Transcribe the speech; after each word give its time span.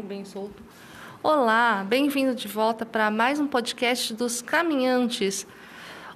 bem 0.00 0.24
solto. 0.24 0.62
Olá, 1.22 1.84
bem-vindo 1.86 2.34
de 2.34 2.48
volta 2.48 2.86
para 2.86 3.10
mais 3.10 3.38
um 3.38 3.46
podcast 3.46 4.14
dos 4.14 4.40
Caminhantes. 4.40 5.46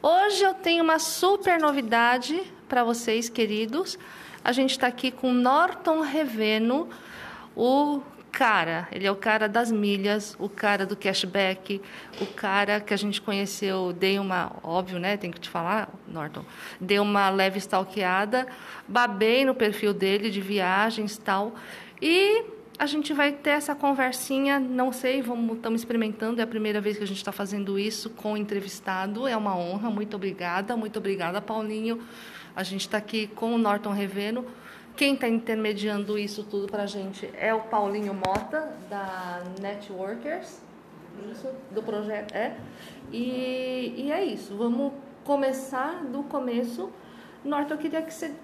Hoje 0.02 0.42
eu 0.42 0.54
tenho 0.54 0.82
uma 0.82 0.98
super 0.98 1.60
novidade 1.60 2.40
para 2.68 2.82
vocês, 2.82 3.28
queridos. 3.28 3.98
A 4.42 4.52
gente 4.52 4.70
está 4.70 4.86
aqui 4.86 5.10
com 5.10 5.32
Norton 5.32 6.00
Reveno, 6.00 6.88
o 7.54 8.00
cara, 8.32 8.86
ele 8.92 9.06
é 9.06 9.10
o 9.10 9.16
cara 9.16 9.48
das 9.48 9.72
milhas, 9.72 10.36
o 10.38 10.48
cara 10.48 10.84
do 10.84 10.96
cashback, 10.96 11.80
o 12.20 12.26
cara 12.26 12.80
que 12.80 12.92
a 12.92 12.96
gente 12.96 13.20
conheceu, 13.20 13.92
dei 13.92 14.18
uma, 14.18 14.52
óbvio, 14.62 14.98
né, 14.98 15.16
tem 15.16 15.30
que 15.30 15.40
te 15.40 15.48
falar, 15.48 15.88
Norton, 16.06 16.44
dei 16.80 16.98
uma 16.98 17.30
leve 17.30 17.58
stalkeada, 17.58 18.46
babei 18.86 19.44
no 19.44 19.54
perfil 19.54 19.94
dele 19.94 20.30
de 20.30 20.40
viagens 20.40 21.16
e 21.16 21.20
tal, 21.20 21.54
e 22.00 22.55
a 22.78 22.86
gente 22.86 23.12
vai 23.12 23.32
ter 23.32 23.50
essa 23.50 23.74
conversinha, 23.74 24.60
não 24.60 24.92
sei, 24.92 25.20
estamos 25.20 25.80
experimentando, 25.80 26.40
é 26.40 26.44
a 26.44 26.46
primeira 26.46 26.80
vez 26.80 26.98
que 26.98 27.04
a 27.04 27.06
gente 27.06 27.18
está 27.18 27.32
fazendo 27.32 27.78
isso 27.78 28.10
com 28.10 28.32
o 28.32 28.36
entrevistado, 28.36 29.26
é 29.26 29.36
uma 29.36 29.56
honra, 29.56 29.90
muito 29.90 30.16
obrigada, 30.16 30.76
muito 30.76 30.98
obrigada, 30.98 31.40
Paulinho. 31.40 32.02
A 32.54 32.62
gente 32.62 32.82
está 32.82 32.98
aqui 32.98 33.26
com 33.28 33.54
o 33.54 33.58
Norton 33.58 33.92
Reveno, 33.92 34.46
quem 34.96 35.14
está 35.14 35.28
intermediando 35.28 36.18
isso 36.18 36.42
tudo 36.44 36.66
para 36.66 36.84
a 36.84 36.86
gente 36.86 37.30
é 37.36 37.52
o 37.54 37.60
Paulinho 37.60 38.14
Mota, 38.14 38.74
da 38.88 39.42
Networkers, 39.60 40.60
isso, 41.30 41.48
do 41.70 41.82
projeto, 41.82 42.34
é. 42.34 42.56
E, 43.12 43.94
e 43.96 44.12
é 44.12 44.24
isso, 44.24 44.56
vamos 44.56 44.92
começar 45.24 46.04
do 46.04 46.22
começo. 46.24 46.90
Norton, 47.44 47.74
eu 47.74 47.78
queria 47.78 48.02
que 48.02 48.12
você 48.12 48.34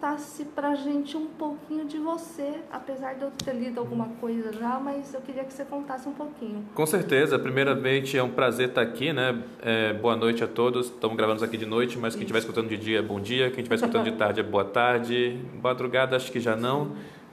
contasse 0.00 0.46
pra 0.46 0.74
gente 0.74 1.14
um 1.14 1.26
pouquinho 1.26 1.84
de 1.84 1.98
você, 1.98 2.60
apesar 2.72 3.16
de 3.16 3.22
eu 3.22 3.30
ter 3.30 3.52
lido 3.52 3.78
alguma 3.78 4.08
coisa 4.18 4.50
já, 4.50 4.80
mas 4.80 5.12
eu 5.12 5.20
queria 5.20 5.44
que 5.44 5.52
você 5.52 5.62
contasse 5.62 6.08
um 6.08 6.14
pouquinho. 6.14 6.64
Com 6.74 6.86
certeza, 6.86 7.38
primeiramente 7.38 8.16
é 8.16 8.22
um 8.22 8.30
prazer 8.30 8.70
estar 8.70 8.80
aqui, 8.80 9.12
né? 9.12 9.42
É, 9.60 9.92
boa 9.92 10.16
noite 10.16 10.42
a 10.42 10.46
todos, 10.46 10.86
estamos 10.86 11.14
gravando 11.18 11.44
aqui 11.44 11.58
de 11.58 11.66
noite, 11.66 11.98
mas 11.98 12.14
quem 12.14 12.22
estiver 12.22 12.38
escutando 12.38 12.68
de 12.68 12.78
dia, 12.78 13.02
bom 13.02 13.20
dia, 13.20 13.50
quem 13.50 13.58
estiver 13.58 13.74
escutando 13.74 14.04
de 14.04 14.12
tarde, 14.16 14.40
é 14.40 14.42
boa 14.42 14.64
tarde, 14.64 15.38
madrugada 15.62 16.16
acho 16.16 16.32
que 16.32 16.40
já 16.40 16.56
não, 16.56 16.92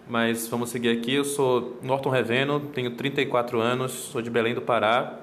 mas 0.09 0.45
vamos 0.49 0.69
seguir 0.69 0.89
aqui. 0.89 1.13
Eu 1.13 1.23
sou 1.23 1.79
Norton 1.81 2.09
Reveno, 2.09 2.59
tenho 2.59 2.91
34 2.91 3.61
anos, 3.61 3.93
sou 3.93 4.21
de 4.21 4.29
Belém 4.29 4.53
do 4.53 4.61
Pará, 4.61 5.21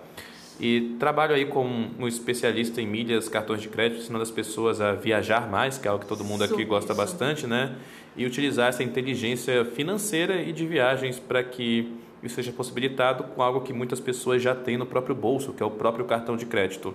e 0.60 0.96
trabalho 1.00 1.34
aí 1.34 1.46
como 1.46 1.90
um 1.98 2.06
especialista 2.06 2.80
em 2.80 2.86
milhas, 2.86 3.28
cartões 3.28 3.60
de 3.60 3.68
crédito, 3.68 4.00
ensinando 4.00 4.22
as 4.22 4.30
pessoas 4.30 4.80
a 4.80 4.92
viajar 4.92 5.50
mais, 5.50 5.78
que 5.78 5.88
é 5.88 5.90
algo 5.90 6.02
que 6.02 6.08
todo 6.08 6.22
mundo 6.22 6.44
aqui 6.44 6.64
gosta 6.64 6.94
bastante, 6.94 7.46
né? 7.46 7.74
E 8.16 8.24
utilizar 8.24 8.68
essa 8.68 8.82
inteligência 8.82 9.64
financeira 9.64 10.40
e 10.40 10.52
de 10.52 10.64
viagens 10.64 11.18
para 11.18 11.42
que 11.42 11.92
isso 12.22 12.36
seja 12.36 12.52
possibilitado 12.52 13.24
com 13.24 13.42
algo 13.42 13.60
que 13.62 13.72
muitas 13.72 13.98
pessoas 13.98 14.40
já 14.40 14.54
têm 14.54 14.78
no 14.78 14.86
próprio 14.86 15.14
bolso, 15.14 15.52
que 15.52 15.62
é 15.62 15.66
o 15.66 15.70
próprio 15.70 16.04
cartão 16.04 16.36
de 16.36 16.46
crédito. 16.46 16.94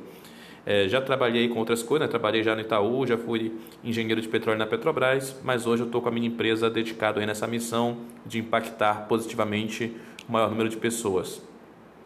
É, 0.66 0.88
já 0.88 1.02
trabalhei 1.02 1.50
com 1.50 1.60
outras 1.60 1.84
coisas, 1.84 2.08
né? 2.08 2.10
trabalhei 2.10 2.44
já 2.44 2.56
no 2.56 2.62
Itaú, 2.62 3.06
já 3.06 3.18
fui 3.18 3.52
engenheiro 3.84 4.22
de 4.22 4.28
petróleo 4.28 4.58
na 4.58 4.68
Petrobras, 4.68 5.36
mas 5.44 5.66
hoje 5.66 5.84
eu 5.84 5.86
estou 5.86 6.02
com 6.02 6.10
a 6.10 6.12
minha 6.12 6.28
empresa 6.28 6.70
dedicado 6.70 7.20
aí 7.20 7.26
nessa 7.26 7.48
missão 7.48 7.98
de 8.26 8.40
impactar 8.40 9.08
positivamente 9.08 9.94
o 10.28 10.32
maior 10.32 10.50
número 10.50 10.70
de 10.70 10.78
pessoas. 10.78 11.49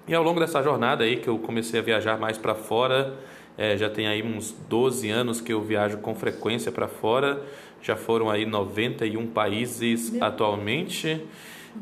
E 0.07 0.13
ao 0.13 0.21
longo 0.23 0.39
dessa 0.39 0.61
jornada 0.61 1.03
aí 1.03 1.17
que 1.17 1.27
eu 1.27 1.39
comecei 1.39 1.79
a 1.79 1.83
viajar 1.83 2.17
mais 2.17 2.37
para 2.37 2.53
fora, 2.53 3.15
é, 3.57 3.77
já 3.77 3.89
tem 3.89 4.07
aí 4.07 4.21
uns 4.21 4.51
12 4.51 5.09
anos 5.09 5.39
que 5.39 5.53
eu 5.53 5.61
viajo 5.61 5.99
com 5.99 6.13
frequência 6.13 6.71
para 6.71 6.87
fora, 6.87 7.41
já 7.81 7.95
foram 7.95 8.29
aí 8.29 8.45
91 8.45 9.27
países 9.27 10.11
Meu 10.11 10.23
atualmente. 10.23 11.25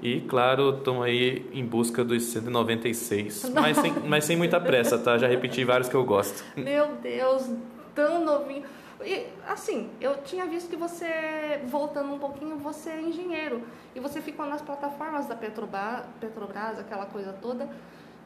E 0.02 0.22
claro, 0.22 0.78
estão 0.78 1.02
aí 1.04 1.46
em 1.52 1.66
busca 1.66 2.04
dos 2.04 2.24
196. 2.24 3.52
Mas 3.54 3.78
sem, 3.78 3.94
mas 4.06 4.24
sem 4.24 4.38
muita 4.38 4.60
pressa, 4.60 4.98
tá? 4.98 5.18
Já 5.18 5.28
repeti 5.28 5.66
vários 5.66 5.90
que 5.90 5.96
eu 5.96 6.06
gosto. 6.06 6.46
Meu 6.56 6.96
Deus, 6.96 7.50
tão 7.94 8.24
novinho. 8.24 8.64
E, 9.04 9.26
assim, 9.48 9.90
eu 10.00 10.18
tinha 10.24 10.46
visto 10.46 10.70
que 10.70 10.78
você, 10.78 11.60
voltando 11.66 12.14
um 12.14 12.20
pouquinho, 12.20 12.58
você 12.58 12.92
é 12.92 13.02
engenheiro. 13.02 13.64
E 13.96 14.00
você 14.00 14.22
ficou 14.22 14.46
nas 14.46 14.62
plataformas 14.62 15.26
da 15.26 15.36
Petrobras, 15.36 16.06
Petrobras 16.20 16.80
aquela 16.80 17.08
coisa 17.08 17.34
toda. 17.34 17.68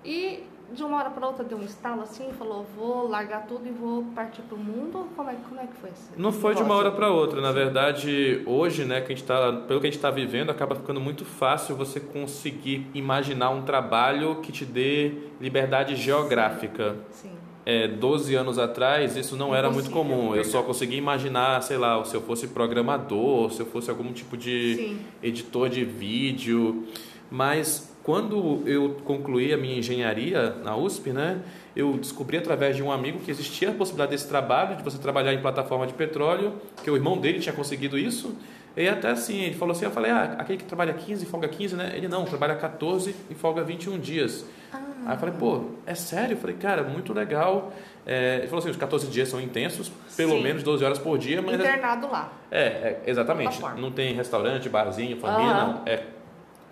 E 0.05 0.43
de 0.71 0.83
uma 0.83 0.97
hora 0.97 1.09
para 1.09 1.27
outra 1.27 1.43
deu 1.43 1.57
um 1.57 1.63
estalo 1.63 2.01
assim, 2.01 2.31
falou, 2.38 2.66
vou 2.75 3.07
largar 3.07 3.45
tudo 3.45 3.67
e 3.67 3.71
vou 3.71 4.03
partir 4.16 4.41
para 4.43 4.55
o 4.55 4.59
mundo? 4.59 5.07
Como 5.16 5.29
é, 5.29 5.35
como 5.47 5.59
é 5.59 5.67
que 5.67 5.75
foi 5.75 5.89
isso? 5.89 6.09
Não 6.17 6.31
foi 6.31 6.55
de 6.55 6.61
uma 6.61 6.75
hora 6.75 6.91
para 6.91 7.09
outra. 7.09 7.41
Na 7.41 7.51
verdade, 7.51 8.41
hoje, 8.45 8.83
né, 8.83 9.01
que 9.01 9.11
a 9.11 9.15
gente 9.15 9.25
tá, 9.25 9.51
pelo 9.67 9.79
que 9.79 9.88
a 9.88 9.89
gente 9.89 9.97
está 9.97 10.11
vivendo, 10.11 10.49
acaba 10.49 10.75
ficando 10.75 10.99
muito 10.99 11.23
fácil 11.23 11.75
você 11.75 11.99
conseguir 11.99 12.88
imaginar 12.94 13.51
um 13.51 13.61
trabalho 13.61 14.35
que 14.41 14.51
te 14.51 14.65
dê 14.65 15.13
liberdade 15.39 15.95
geográfica. 15.95 16.95
Sim. 17.11 17.31
É, 17.65 17.88
12 17.88 18.35
anos 18.35 18.59
atrás, 18.59 19.17
isso 19.17 19.35
não 19.35 19.55
era 19.55 19.71
muito 19.71 19.89
comum. 19.89 20.35
Eu 20.35 20.44
só 20.44 20.61
conseguia 20.61 20.99
imaginar, 20.99 21.61
sei 21.63 21.77
lá, 21.77 22.03
se 22.05 22.15
eu 22.15 22.21
fosse 22.21 22.49
programador, 22.49 23.51
se 23.51 23.59
eu 23.59 23.65
fosse 23.65 23.89
algum 23.89 24.13
tipo 24.13 24.38
de 24.38 24.75
Sim. 24.75 24.99
editor 25.23 25.67
de 25.67 25.83
vídeo. 25.83 26.85
Mas 27.31 27.94
quando 28.05 28.61
eu 28.67 28.97
concluí 29.03 29.51
a 29.51 29.57
minha 29.57 29.79
engenharia 29.79 30.55
na 30.63 30.77
USP, 30.77 31.09
né, 31.09 31.39
eu 31.75 31.93
descobri 31.93 32.38
através 32.38 32.75
de 32.75 32.83
um 32.83 32.91
amigo 32.91 33.17
que 33.17 33.31
existia 33.31 33.71
a 33.71 33.73
possibilidade 33.73 34.11
desse 34.11 34.27
trabalho, 34.27 34.75
de 34.75 34.83
você 34.83 34.99
trabalhar 34.99 35.33
em 35.33 35.41
plataforma 35.41 35.88
de 35.88 35.93
petróleo, 35.93 36.53
que 36.83 36.91
o 36.91 36.95
irmão 36.95 37.17
dele 37.17 37.39
tinha 37.39 37.53
conseguido 37.53 37.97
isso. 37.97 38.38
E 38.77 38.88
até 38.88 39.09
assim, 39.09 39.41
ele 39.41 39.55
falou 39.55 39.71
assim, 39.71 39.85
eu 39.85 39.91
falei, 39.91 40.11
ah, 40.11 40.35
aquele 40.38 40.59
que 40.59 40.65
trabalha 40.65 40.94
15 40.94 41.25
folga 41.25 41.47
15, 41.47 41.75
né? 41.75 41.94
Ele 41.95 42.07
não, 42.07 42.25
trabalha 42.25 42.53
14 42.55 43.15
e 43.27 43.33
folga 43.33 43.63
21 43.63 43.97
dias. 43.97 44.45
Ah. 44.71 44.77
Aí 45.07 45.15
eu 45.15 45.19
falei, 45.19 45.33
pô, 45.39 45.71
é 45.88 45.95
sério? 45.95 46.35
Eu 46.35 46.38
falei, 46.38 46.57
cara, 46.57 46.83
muito 46.83 47.11
legal. 47.11 47.73
É, 48.05 48.38
ele 48.38 48.47
falou 48.47 48.59
assim, 48.59 48.69
os 48.69 48.77
14 48.77 49.07
dias 49.07 49.29
são 49.29 49.41
intensos, 49.41 49.91
pelo 50.15 50.33
Sim. 50.33 50.44
menos 50.44 50.61
12 50.61 50.85
horas 50.85 50.99
por 50.99 51.17
dia. 51.17 51.41
Mas 51.41 51.55
Internado 51.55 52.07
lá. 52.07 52.31
É, 52.51 52.59
é 52.61 53.01
exatamente. 53.07 53.59
Não 53.79 53.89
tem 53.89 54.13
restaurante, 54.13 54.69
barzinho, 54.69 55.17
família, 55.17 55.53
não. 55.55 55.81
É 55.88 56.03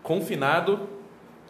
confinado 0.03 1.01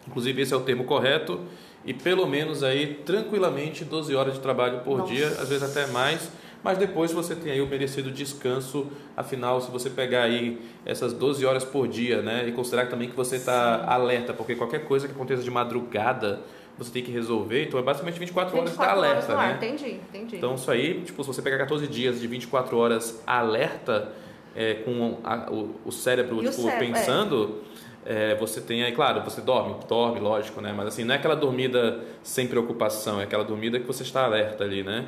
Inclusive, 0.06 0.42
esse 0.42 0.52
é 0.52 0.56
o 0.56 0.60
termo 0.60 0.84
correto. 0.84 1.40
E 1.84 1.92
pelo 1.92 2.26
menos 2.26 2.62
aí, 2.62 3.02
tranquilamente, 3.04 3.84
12 3.84 4.14
horas 4.14 4.34
de 4.34 4.40
trabalho 4.40 4.80
por 4.80 4.98
Nossa. 4.98 5.12
dia, 5.12 5.26
às 5.26 5.48
vezes 5.48 5.62
até 5.62 5.86
mais. 5.88 6.30
Mas 6.62 6.78
depois 6.78 7.12
você 7.12 7.36
tem 7.36 7.52
aí 7.52 7.60
o 7.60 7.66
merecido 7.66 8.10
descanso. 8.10 8.86
Afinal, 9.14 9.60
se 9.60 9.70
você 9.70 9.90
pegar 9.90 10.22
aí 10.22 10.58
essas 10.86 11.12
12 11.12 11.44
horas 11.44 11.62
por 11.62 11.86
dia, 11.86 12.22
né? 12.22 12.48
E 12.48 12.52
considerar 12.52 12.88
também 12.88 13.10
que 13.10 13.14
você 13.14 13.36
está 13.36 13.84
alerta, 13.86 14.32
porque 14.32 14.54
qualquer 14.54 14.86
coisa 14.86 15.06
que 15.06 15.12
aconteça 15.12 15.42
de 15.42 15.50
madrugada, 15.50 16.40
você 16.78 16.90
tem 16.90 17.02
que 17.02 17.12
resolver. 17.12 17.66
Então 17.66 17.78
é 17.78 17.82
basicamente 17.82 18.18
24, 18.18 18.54
24 18.58 18.82
horas 18.82 18.98
de 18.98 19.06
alerta, 19.06 19.34
horas 19.34 19.60
né? 19.60 19.68
Entendi, 19.68 20.00
entendi. 20.08 20.36
Então 20.36 20.54
isso 20.54 20.70
aí, 20.70 21.02
tipo, 21.02 21.22
se 21.22 21.26
você 21.26 21.42
pegar 21.42 21.58
14 21.58 21.86
dias 21.86 22.18
de 22.18 22.26
24 22.26 22.78
horas 22.78 23.22
alerta, 23.26 24.12
é, 24.56 24.74
com 24.74 25.18
a, 25.22 25.50
o, 25.52 25.74
o, 25.84 25.92
cérebro, 25.92 26.38
tipo, 26.38 26.48
o 26.48 26.52
cérebro, 26.52 26.78
pensando... 26.78 27.60
É 27.70 27.73
é, 28.04 28.34
você 28.34 28.60
tem 28.60 28.82
aí, 28.84 28.92
claro, 28.92 29.22
você 29.22 29.40
dorme, 29.40 29.76
dorme, 29.88 30.20
lógico, 30.20 30.60
né? 30.60 30.72
Mas 30.76 30.88
assim, 30.88 31.04
não 31.04 31.14
é 31.14 31.18
aquela 31.18 31.34
dormida 31.34 32.00
sem 32.22 32.46
preocupação, 32.46 33.20
é 33.20 33.24
aquela 33.24 33.44
dormida 33.44 33.80
que 33.80 33.86
você 33.86 34.02
está 34.02 34.24
alerta 34.24 34.64
ali, 34.64 34.82
né? 34.82 35.06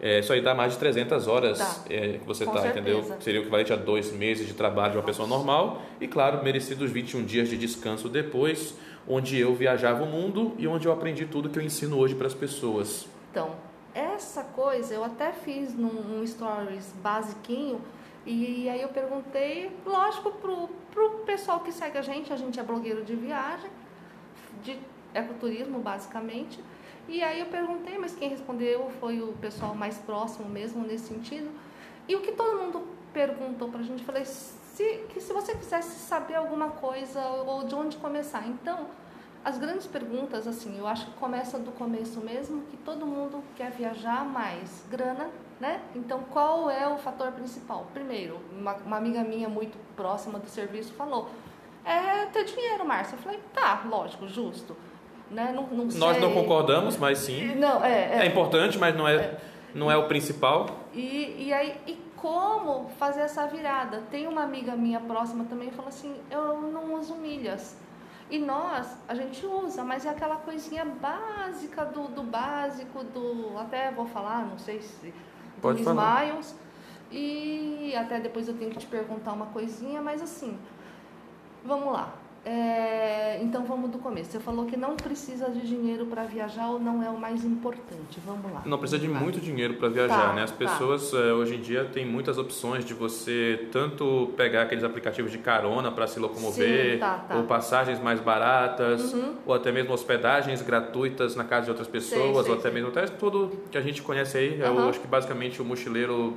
É, 0.00 0.18
isso 0.18 0.32
aí 0.32 0.40
dá 0.40 0.52
mais 0.52 0.72
de 0.72 0.78
300 0.80 1.28
horas 1.28 1.58
tá. 1.58 1.84
é, 1.88 2.18
que 2.18 2.26
você 2.26 2.42
está, 2.42 2.66
entendeu? 2.66 3.04
Seria 3.20 3.40
o 3.40 3.44
equivalente 3.44 3.72
a 3.72 3.76
dois 3.76 4.12
meses 4.12 4.48
de 4.48 4.52
trabalho 4.52 4.92
de 4.92 4.98
uma 4.98 5.04
pessoa 5.04 5.28
normal 5.28 5.80
e, 6.00 6.08
claro, 6.08 6.42
merecidos 6.42 6.90
21 6.90 7.24
dias 7.24 7.48
de 7.48 7.56
descanso 7.56 8.08
depois, 8.08 8.76
onde 9.06 9.38
eu 9.38 9.54
viajava 9.54 10.02
o 10.02 10.06
mundo 10.06 10.54
e 10.58 10.66
onde 10.66 10.88
eu 10.88 10.92
aprendi 10.92 11.26
tudo 11.26 11.48
que 11.48 11.58
eu 11.58 11.62
ensino 11.62 11.98
hoje 11.98 12.16
para 12.16 12.26
as 12.26 12.34
pessoas. 12.34 13.06
Então, 13.30 13.50
essa 13.94 14.42
coisa 14.42 14.92
eu 14.92 15.04
até 15.04 15.32
fiz 15.32 15.72
num, 15.72 16.02
num 16.02 16.26
stories 16.26 16.92
basiquinho 17.00 17.80
e 18.24 18.68
aí 18.68 18.80
eu 18.80 18.88
perguntei, 18.88 19.70
lógico, 19.84 20.30
pro, 20.32 20.68
pro 20.90 21.10
pessoal 21.26 21.60
que 21.60 21.72
segue 21.72 21.98
a 21.98 22.02
gente, 22.02 22.32
a 22.32 22.36
gente 22.36 22.58
é 22.58 22.62
blogueiro 22.62 23.04
de 23.04 23.16
viagem, 23.16 23.70
de 24.62 24.78
ecoturismo 25.12 25.80
basicamente. 25.80 26.62
E 27.08 27.22
aí 27.22 27.40
eu 27.40 27.46
perguntei, 27.46 27.98
mas 27.98 28.14
quem 28.14 28.28
respondeu 28.28 28.90
foi 29.00 29.20
o 29.20 29.32
pessoal 29.34 29.74
mais 29.74 29.98
próximo 29.98 30.48
mesmo 30.48 30.86
nesse 30.86 31.08
sentido. 31.08 31.50
E 32.06 32.14
o 32.14 32.20
que 32.20 32.32
todo 32.32 32.58
mundo 32.58 32.86
perguntou 33.12 33.68
pra 33.68 33.82
gente, 33.82 34.04
falei, 34.04 34.24
se, 34.24 35.04
que 35.08 35.20
se 35.20 35.32
você 35.32 35.54
quisesse 35.54 35.98
saber 36.06 36.36
alguma 36.36 36.70
coisa 36.70 37.20
ou 37.26 37.64
de 37.64 37.74
onde 37.74 37.96
começar. 37.96 38.46
Então, 38.46 38.86
as 39.44 39.58
grandes 39.58 39.86
perguntas, 39.86 40.46
assim, 40.46 40.78
eu 40.78 40.86
acho 40.86 41.06
que 41.06 41.12
começa 41.12 41.58
do 41.58 41.72
começo 41.72 42.20
mesmo, 42.20 42.62
que 42.70 42.76
todo 42.76 43.04
mundo 43.04 43.42
quer 43.56 43.72
viajar 43.72 44.24
mais. 44.24 44.84
Grana, 44.88 45.30
né? 45.60 45.80
Então, 45.94 46.22
qual 46.30 46.70
é 46.70 46.86
o 46.86 46.96
fator 46.98 47.32
principal? 47.32 47.86
Primeiro, 47.92 48.40
uma, 48.56 48.74
uma 48.74 48.96
amiga 48.96 49.24
minha 49.24 49.48
muito 49.48 49.76
próxima 49.96 50.38
do 50.38 50.48
serviço 50.48 50.92
falou: 50.94 51.28
é 51.84 52.26
ter 52.26 52.44
dinheiro, 52.44 52.84
Márcia. 52.84 53.16
Eu 53.16 53.18
falei: 53.18 53.40
tá, 53.52 53.82
lógico, 53.88 54.28
justo. 54.28 54.76
Né? 55.30 55.52
Não, 55.54 55.66
não 55.66 55.86
Nós 55.86 56.20
não 56.20 56.32
concordamos, 56.32 56.96
mas 56.96 57.18
sim. 57.18 57.54
Não, 57.56 57.82
é, 57.84 58.18
é, 58.18 58.18
é 58.22 58.26
importante, 58.26 58.78
mas 58.78 58.94
não 58.94 59.08
é, 59.08 59.16
é, 59.16 59.40
não 59.74 59.90
é 59.90 59.96
o 59.96 60.06
principal. 60.06 60.66
E, 60.92 61.46
e 61.46 61.52
aí, 61.52 61.74
e 61.86 61.98
como 62.16 62.90
fazer 62.98 63.22
essa 63.22 63.46
virada? 63.46 64.02
Tem 64.10 64.28
uma 64.28 64.42
amiga 64.42 64.76
minha 64.76 65.00
próxima 65.00 65.44
também 65.46 65.70
que 65.70 65.74
falou 65.74 65.88
assim: 65.88 66.14
eu 66.30 66.60
não 66.60 66.94
uso 66.94 67.16
milhas. 67.16 67.76
E 68.32 68.38
nós, 68.38 68.96
a 69.06 69.14
gente 69.14 69.44
usa, 69.44 69.84
mas 69.84 70.06
é 70.06 70.08
aquela 70.08 70.36
coisinha 70.36 70.86
básica 70.86 71.84
do, 71.84 72.08
do 72.08 72.22
básico, 72.22 73.04
do. 73.04 73.58
Até 73.58 73.90
vou 73.90 74.06
falar, 74.06 74.46
não 74.46 74.58
sei 74.58 74.80
se. 74.80 75.12
Pode 75.60 75.84
falar. 75.84 76.24
Smiles. 76.24 76.56
E 77.10 77.94
até 77.94 78.18
depois 78.18 78.48
eu 78.48 78.56
tenho 78.56 78.70
que 78.70 78.78
te 78.78 78.86
perguntar 78.86 79.34
uma 79.34 79.44
coisinha, 79.48 80.00
mas 80.00 80.22
assim, 80.22 80.58
vamos 81.62 81.92
lá. 81.92 82.14
É, 82.44 83.38
então 83.40 83.64
vamos 83.64 83.88
do 83.90 83.98
começo. 83.98 84.32
Você 84.32 84.40
falou 84.40 84.66
que 84.66 84.76
não 84.76 84.96
precisa 84.96 85.48
de 85.48 85.60
dinheiro 85.60 86.06
para 86.06 86.24
viajar 86.24 86.70
ou 86.70 86.80
não 86.80 87.00
é 87.00 87.08
o 87.08 87.16
mais 87.16 87.44
importante. 87.44 88.18
Vamos 88.26 88.52
lá. 88.52 88.62
Não 88.66 88.78
precisa 88.78 88.98
de 89.00 89.06
muito 89.06 89.40
dinheiro 89.40 89.74
para 89.74 89.88
viajar, 89.88 90.28
Tá, 90.28 90.32
né? 90.32 90.42
As 90.42 90.50
tá. 90.50 90.56
pessoas 90.56 91.12
eh, 91.14 91.32
hoje 91.32 91.54
em 91.54 91.60
dia 91.60 91.84
têm 91.84 92.04
muitas 92.04 92.38
opções 92.38 92.84
de 92.84 92.94
você 92.94 93.68
tanto 93.70 94.32
pegar 94.36 94.62
aqueles 94.62 94.82
aplicativos 94.82 95.30
de 95.30 95.38
carona 95.38 95.92
para 95.92 96.06
se 96.08 96.18
locomover, 96.18 96.94
Sim, 96.94 96.98
tá, 96.98 97.24
tá. 97.28 97.36
ou 97.36 97.44
passagens 97.44 98.00
mais 98.00 98.18
baratas, 98.20 99.12
Uhum. 99.14 99.34
ou 99.46 99.54
até 99.54 99.70
mesmo 99.70 99.92
hospedagens 99.94 100.60
gratuitas 100.62 101.36
na 101.36 101.44
casa 101.44 101.66
de 101.66 101.70
outras 101.70 101.86
pessoas, 101.86 102.44
sei, 102.44 102.52
ou 102.52 102.58
até 102.58 102.62
sei. 102.62 102.70
mesmo 102.72 102.88
até 102.88 103.06
tudo 103.06 103.52
que 103.70 103.78
a 103.78 103.80
gente 103.80 104.02
conhece 104.02 104.36
aí. 104.36 104.58
Eu 104.58 104.78
Aham. 104.78 104.88
acho 104.88 104.98
que 105.00 105.06
basicamente 105.06 105.62
o 105.62 105.64
mochileiro 105.64 106.36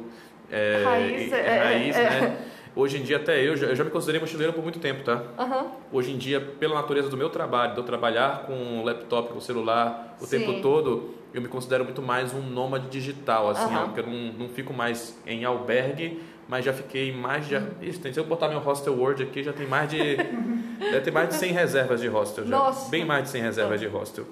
é, 0.51 0.83
Raiz, 0.85 1.33
é, 1.33 1.39
é, 1.39 1.63
raiz, 1.63 1.95
é. 1.95 2.03
né? 2.21 2.37
Hoje 2.75 2.97
em 2.97 3.03
dia 3.03 3.17
até 3.17 3.41
eu 3.41 3.55
já, 3.55 3.67
eu 3.67 3.75
já 3.75 3.83
me 3.85 3.89
considerei 3.89 4.19
mochileiro 4.19 4.51
por 4.51 4.61
muito 4.61 4.79
tempo, 4.79 5.01
tá? 5.03 5.23
Aham. 5.39 5.67
Hoje 5.93 6.11
em 6.11 6.17
dia, 6.17 6.41
pela 6.41 6.75
natureza 6.75 7.07
do 7.09 7.15
meu 7.15 7.29
trabalho, 7.29 7.71
de 7.73 7.79
eu 7.79 7.83
trabalhar 7.85 8.43
com 8.45 8.83
laptop, 8.83 9.31
com 9.31 9.39
celular 9.39 10.17
o 10.19 10.25
Sim. 10.25 10.39
tempo 10.39 10.61
todo, 10.61 11.11
eu 11.33 11.41
me 11.41 11.47
considero 11.47 11.85
muito 11.85 12.01
mais 12.01 12.33
um 12.33 12.41
nômade 12.41 12.87
digital, 12.89 13.49
assim, 13.49 13.73
Aham. 13.73 13.83
ó, 13.83 13.85
porque 13.85 14.01
eu 14.01 14.07
não, 14.07 14.33
não 14.33 14.49
fico 14.49 14.73
mais 14.73 15.17
em 15.25 15.45
albergue, 15.45 16.21
mas 16.49 16.65
já 16.65 16.73
fiquei 16.73 17.13
mais 17.13 17.47
de... 17.47 17.55
Uhum. 17.55 17.67
Isso, 17.81 18.01
tem- 18.01 18.11
se 18.11 18.19
eu 18.19 18.25
botar 18.25 18.49
meu 18.49 18.59
hostel 18.59 18.93
Word 18.93 19.23
aqui, 19.23 19.41
já 19.41 19.53
tem 19.53 19.65
mais 19.65 19.89
de... 19.89 20.17
deve 20.79 21.01
ter 21.01 21.11
mais 21.11 21.29
de 21.29 21.35
100 21.35 21.53
reservas 21.53 22.01
de 22.01 22.07
hostel 22.09 22.43
já. 22.45 22.57
Nossa. 22.57 22.89
Bem 22.89 23.05
mais 23.05 23.23
de 23.23 23.29
100 23.29 23.41
reservas 23.41 23.79
de 23.79 23.87
hostel. 23.87 24.25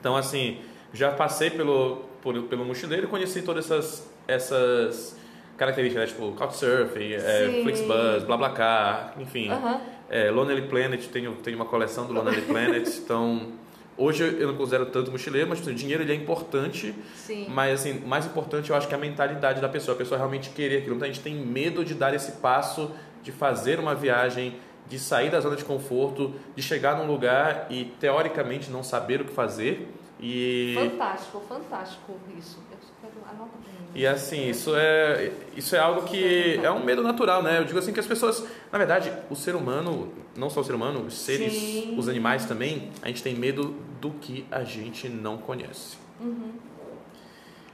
Então, 0.00 0.16
assim, 0.16 0.58
já 0.92 1.12
passei 1.12 1.50
pelo, 1.50 1.98
por- 2.20 2.42
pelo 2.42 2.64
mochileiro 2.64 3.06
e 3.06 3.08
conheci 3.08 3.42
todas 3.42 3.64
essas, 3.70 4.10
essas 4.26 5.16
características, 5.56 6.10
né? 6.10 6.14
tipo 6.14 6.32
Couchsurfing, 6.32 7.12
é. 7.12 7.60
Flixbus, 7.62 8.24
BlaBlaCar, 8.24 9.14
enfim. 9.18 9.48
Aham. 9.50 9.80
É, 10.08 10.30
Lonely 10.30 10.62
Planet, 10.62 11.06
tenho, 11.08 11.34
tenho 11.36 11.56
uma 11.56 11.64
coleção 11.64 12.06
do 12.06 12.12
Lonely 12.12 12.42
Planet, 12.46 12.86
então 12.86 13.52
hoje 13.96 14.22
eu 14.38 14.48
não 14.48 14.56
considero 14.56 14.86
tanto 14.86 15.10
mochileiro, 15.10 15.48
mas 15.48 15.58
tipo, 15.58 15.70
o 15.70 15.74
dinheiro 15.74 16.02
ele 16.02 16.12
é 16.12 16.14
importante, 16.14 16.94
Sim. 17.14 17.46
mas 17.48 17.80
assim, 17.80 18.00
mais 18.00 18.26
importante 18.26 18.70
eu 18.70 18.76
acho 18.76 18.86
que 18.86 18.94
é 18.94 18.96
a 18.96 19.00
mentalidade 19.00 19.60
da 19.60 19.68
pessoa, 19.68 19.94
a 19.94 19.98
pessoa 19.98 20.18
realmente 20.18 20.50
querer 20.50 20.78
aquilo. 20.78 20.96
Muita 20.96 21.06
gente 21.06 21.20
tem 21.20 21.34
medo 21.34 21.84
de 21.84 21.94
dar 21.94 22.12
esse 22.14 22.32
passo, 22.32 22.90
de 23.22 23.32
fazer 23.32 23.78
uma 23.78 23.94
viagem, 23.94 24.56
de 24.86 24.98
sair 24.98 25.30
da 25.30 25.40
zona 25.40 25.56
de 25.56 25.64
conforto, 25.64 26.34
de 26.54 26.62
chegar 26.62 26.98
num 26.98 27.06
lugar 27.06 27.66
e 27.70 27.86
teoricamente 27.98 28.70
não 28.70 28.82
saber 28.82 29.22
o 29.22 29.24
que 29.24 29.32
fazer 29.32 29.88
e 30.20 30.74
Fantástico, 30.74 31.40
fantástico 31.48 32.12
isso. 32.38 32.58
Eu 32.70 32.78
e 33.94 34.06
assim, 34.06 34.50
isso 34.50 34.74
é, 34.74 35.30
isso 35.56 35.76
é 35.76 35.78
algo 35.78 36.02
que 36.02 36.58
é 36.60 36.70
um 36.70 36.84
medo 36.84 37.00
natural, 37.00 37.42
né? 37.42 37.58
Eu 37.58 37.64
digo 37.64 37.78
assim 37.78 37.92
que 37.92 38.00
as 38.00 38.06
pessoas, 38.06 38.44
na 38.72 38.76
verdade, 38.76 39.12
o 39.30 39.36
ser 39.36 39.54
humano, 39.54 40.12
não 40.36 40.50
só 40.50 40.60
o 40.60 40.64
ser 40.64 40.74
humano, 40.74 41.04
os 41.06 41.14
seres, 41.14 41.52
Sim. 41.52 41.94
os 41.96 42.08
animais 42.08 42.44
também, 42.44 42.90
a 43.00 43.06
gente 43.06 43.22
tem 43.22 43.36
medo 43.36 43.76
do 44.00 44.10
que 44.10 44.44
a 44.50 44.64
gente 44.64 45.08
não 45.08 45.38
conhece. 45.38 45.96
Uhum. 46.20 46.50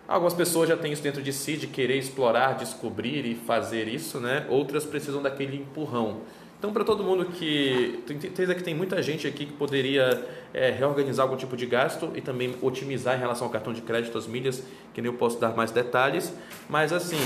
Algumas 0.06 0.34
pessoas 0.34 0.68
já 0.68 0.76
têm 0.76 0.92
isso 0.92 1.02
dentro 1.02 1.22
de 1.22 1.32
si, 1.32 1.56
de 1.56 1.66
querer 1.66 1.96
explorar, 1.96 2.54
descobrir 2.54 3.24
e 3.24 3.34
fazer 3.34 3.88
isso, 3.88 4.20
né? 4.20 4.44
Outras 4.50 4.84
precisam 4.84 5.22
daquele 5.22 5.56
empurrão. 5.56 6.20
Então, 6.60 6.74
para 6.74 6.84
todo 6.84 7.02
mundo 7.02 7.24
que. 7.24 8.00
Tem 8.06 8.20
certeza 8.20 8.54
que 8.54 8.62
tem 8.62 8.74
muita 8.74 9.02
gente 9.02 9.26
aqui 9.26 9.46
que 9.46 9.52
poderia 9.54 10.22
é, 10.52 10.70
reorganizar 10.70 11.24
algum 11.24 11.34
tipo 11.36 11.56
de 11.56 11.64
gasto 11.64 12.10
e 12.14 12.20
também 12.20 12.54
otimizar 12.60 13.16
em 13.16 13.18
relação 13.18 13.46
ao 13.46 13.50
cartão 13.52 13.72
de 13.72 13.80
crédito, 13.80 14.18
as 14.18 14.26
milhas, 14.26 14.62
que 14.92 15.00
nem 15.00 15.10
eu 15.10 15.16
posso 15.16 15.40
dar 15.40 15.56
mais 15.56 15.70
detalhes. 15.70 16.30
Mas, 16.68 16.92
assim, 16.92 17.16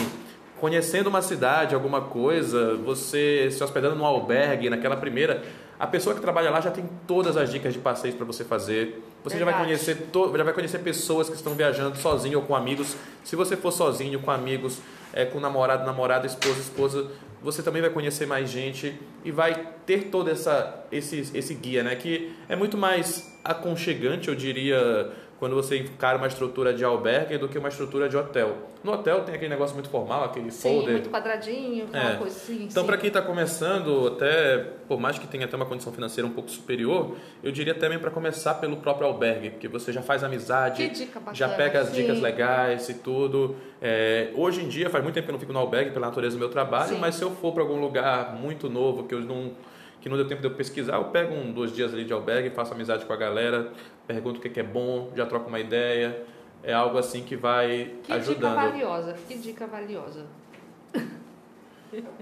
conhecendo 0.60 1.08
uma 1.08 1.20
cidade, 1.20 1.74
alguma 1.74 2.00
coisa, 2.00 2.76
você 2.76 3.48
se 3.50 3.62
hospedando 3.62 3.96
num 3.96 4.04
albergue, 4.06 4.70
naquela 4.70 4.96
primeira. 4.96 5.42
A 5.80 5.86
pessoa 5.88 6.14
que 6.14 6.20
trabalha 6.20 6.50
lá 6.50 6.60
já 6.60 6.70
tem 6.70 6.88
todas 7.04 7.36
as 7.36 7.50
dicas 7.50 7.72
de 7.72 7.80
passeios 7.80 8.14
para 8.16 8.24
você 8.24 8.44
fazer. 8.44 9.02
Você 9.24 9.36
já 9.36 9.44
vai 9.44 9.54
conhecer 9.58 9.96
to- 10.12 10.32
já 10.36 10.44
vai 10.44 10.52
conhecer 10.54 10.78
pessoas 10.78 11.28
que 11.28 11.34
estão 11.34 11.54
viajando 11.54 11.96
sozinho 11.98 12.38
ou 12.38 12.44
com 12.44 12.54
amigos. 12.54 12.94
Se 13.24 13.34
você 13.34 13.56
for 13.56 13.72
sozinho, 13.72 14.20
com 14.20 14.30
amigos, 14.30 14.78
é, 15.12 15.24
com 15.24 15.40
namorado, 15.40 15.84
namorada, 15.84 16.24
esposa, 16.28 16.60
esposa, 16.60 17.06
você 17.44 17.62
também 17.62 17.82
vai 17.82 17.90
conhecer 17.90 18.26
mais 18.26 18.48
gente 18.48 18.98
e 19.22 19.30
vai 19.30 19.68
ter 19.84 20.04
todo 20.04 20.30
essa, 20.30 20.82
esse, 20.90 21.30
esse 21.34 21.54
guia, 21.54 21.82
né? 21.82 21.94
Que 21.94 22.32
é 22.48 22.56
muito 22.56 22.78
mais 22.78 23.38
aconchegante, 23.44 24.28
eu 24.28 24.34
diria, 24.34 25.12
quando 25.44 25.56
você 25.56 25.76
encara 25.76 26.16
uma 26.16 26.26
estrutura 26.26 26.72
de 26.72 26.82
albergue 26.82 27.36
do 27.36 27.46
que 27.50 27.58
uma 27.58 27.68
estrutura 27.68 28.08
de 28.08 28.16
hotel. 28.16 28.56
No 28.82 28.92
hotel 28.92 29.20
tem 29.24 29.34
aquele 29.34 29.50
negócio 29.50 29.74
muito 29.74 29.90
formal, 29.90 30.24
aquele 30.24 30.50
Sim, 30.50 30.70
folder. 30.70 30.92
muito 30.92 31.10
quadradinho, 31.10 31.84
aquela 31.84 32.12
É. 32.12 32.16
coisa 32.16 32.34
assim. 32.34 32.64
Então, 32.64 32.86
para 32.86 32.96
quem 32.96 33.08
está 33.08 33.20
começando, 33.20 34.06
até 34.06 34.56
por 34.88 34.98
mais 34.98 35.18
que 35.18 35.26
tenha 35.26 35.44
até 35.44 35.54
uma 35.54 35.66
condição 35.66 35.92
financeira 35.92 36.26
um 36.26 36.30
pouco 36.32 36.50
superior, 36.50 37.14
eu 37.42 37.52
diria 37.52 37.74
também 37.74 37.98
para 37.98 38.10
começar 38.10 38.54
pelo 38.54 38.78
próprio 38.78 39.06
albergue, 39.06 39.50
porque 39.50 39.68
você 39.68 39.92
já 39.92 40.00
faz 40.00 40.24
amizade, 40.24 40.88
bacana. 41.14 41.34
já 41.34 41.50
pega 41.50 41.80
as 41.80 41.88
sim. 41.88 41.96
dicas 41.96 42.22
legais 42.22 42.88
e 42.88 42.94
tudo. 42.94 43.54
É, 43.82 44.30
hoje 44.34 44.62
em 44.64 44.68
dia, 44.68 44.88
faz 44.88 45.04
muito 45.04 45.14
tempo 45.14 45.26
que 45.26 45.30
eu 45.30 45.34
não 45.34 45.40
fico 45.40 45.52
no 45.52 45.58
albergue 45.58 45.90
pela 45.90 46.06
natureza 46.06 46.36
do 46.36 46.40
meu 46.40 46.48
trabalho, 46.48 46.94
Sim. 46.94 46.98
mas 46.98 47.16
se 47.16 47.22
eu 47.22 47.32
for 47.32 47.52
para 47.52 47.62
algum 47.62 47.78
lugar 47.78 48.34
muito 48.34 48.70
novo 48.70 49.04
que 49.04 49.14
eu 49.14 49.20
não 49.20 49.52
que 50.00 50.08
não 50.10 50.18
deu 50.18 50.26
tempo 50.28 50.42
de 50.42 50.46
eu 50.46 50.50
pesquisar, 50.50 50.96
eu 50.96 51.04
pego 51.04 51.34
um, 51.34 51.50
dois 51.50 51.72
dias 51.74 51.90
ali 51.94 52.04
de 52.04 52.12
albergue, 52.12 52.50
faço 52.50 52.74
amizade 52.74 53.06
com 53.06 53.12
a 53.14 53.16
galera, 53.16 53.68
pergunto 54.06 54.38
o 54.38 54.42
que 54.42 54.48
que 54.48 54.60
é 54.60 54.64
bom, 54.64 55.10
já 55.16 55.26
troco 55.26 55.48
uma 55.48 55.60
ideia. 55.60 56.22
É 56.62 56.72
algo 56.72 56.96
assim 56.96 57.22
que 57.22 57.36
vai 57.36 57.94
Que 58.04 58.12
ajudando. 58.12 58.36
dica 58.54 58.70
valiosa, 58.70 59.16
que 59.28 59.34
dica 59.34 59.66
valiosa. 59.66 60.24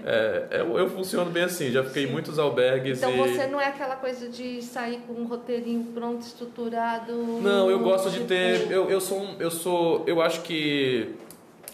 É, 0.05 0.47
eu, 0.51 0.77
eu 0.77 0.87
funciono 0.89 1.31
bem 1.31 1.43
assim, 1.43 1.71
já 1.71 1.83
fiquei 1.83 2.03
em 2.03 2.11
muitos 2.11 2.37
albergues 2.37 2.99
Então 2.99 3.09
e... 3.09 3.17
você 3.17 3.47
não 3.47 3.59
é 3.59 3.67
aquela 3.69 3.95
coisa 3.95 4.29
de 4.29 4.61
sair 4.61 4.99
com 5.07 5.13
um 5.13 5.25
roteirinho 5.25 5.85
pronto, 5.95 6.21
estruturado. 6.21 7.11
Não, 7.41 7.71
eu 7.71 7.79
gosto 7.79 8.11
de 8.11 8.19
ter. 8.25 8.69
Eu, 8.69 8.87
eu 8.91 9.01
sou. 9.01 9.19
um- 9.21 9.35
Eu 9.39 9.49
sou. 9.49 10.03
Eu 10.05 10.21
acho 10.21 10.41
que 10.41 11.15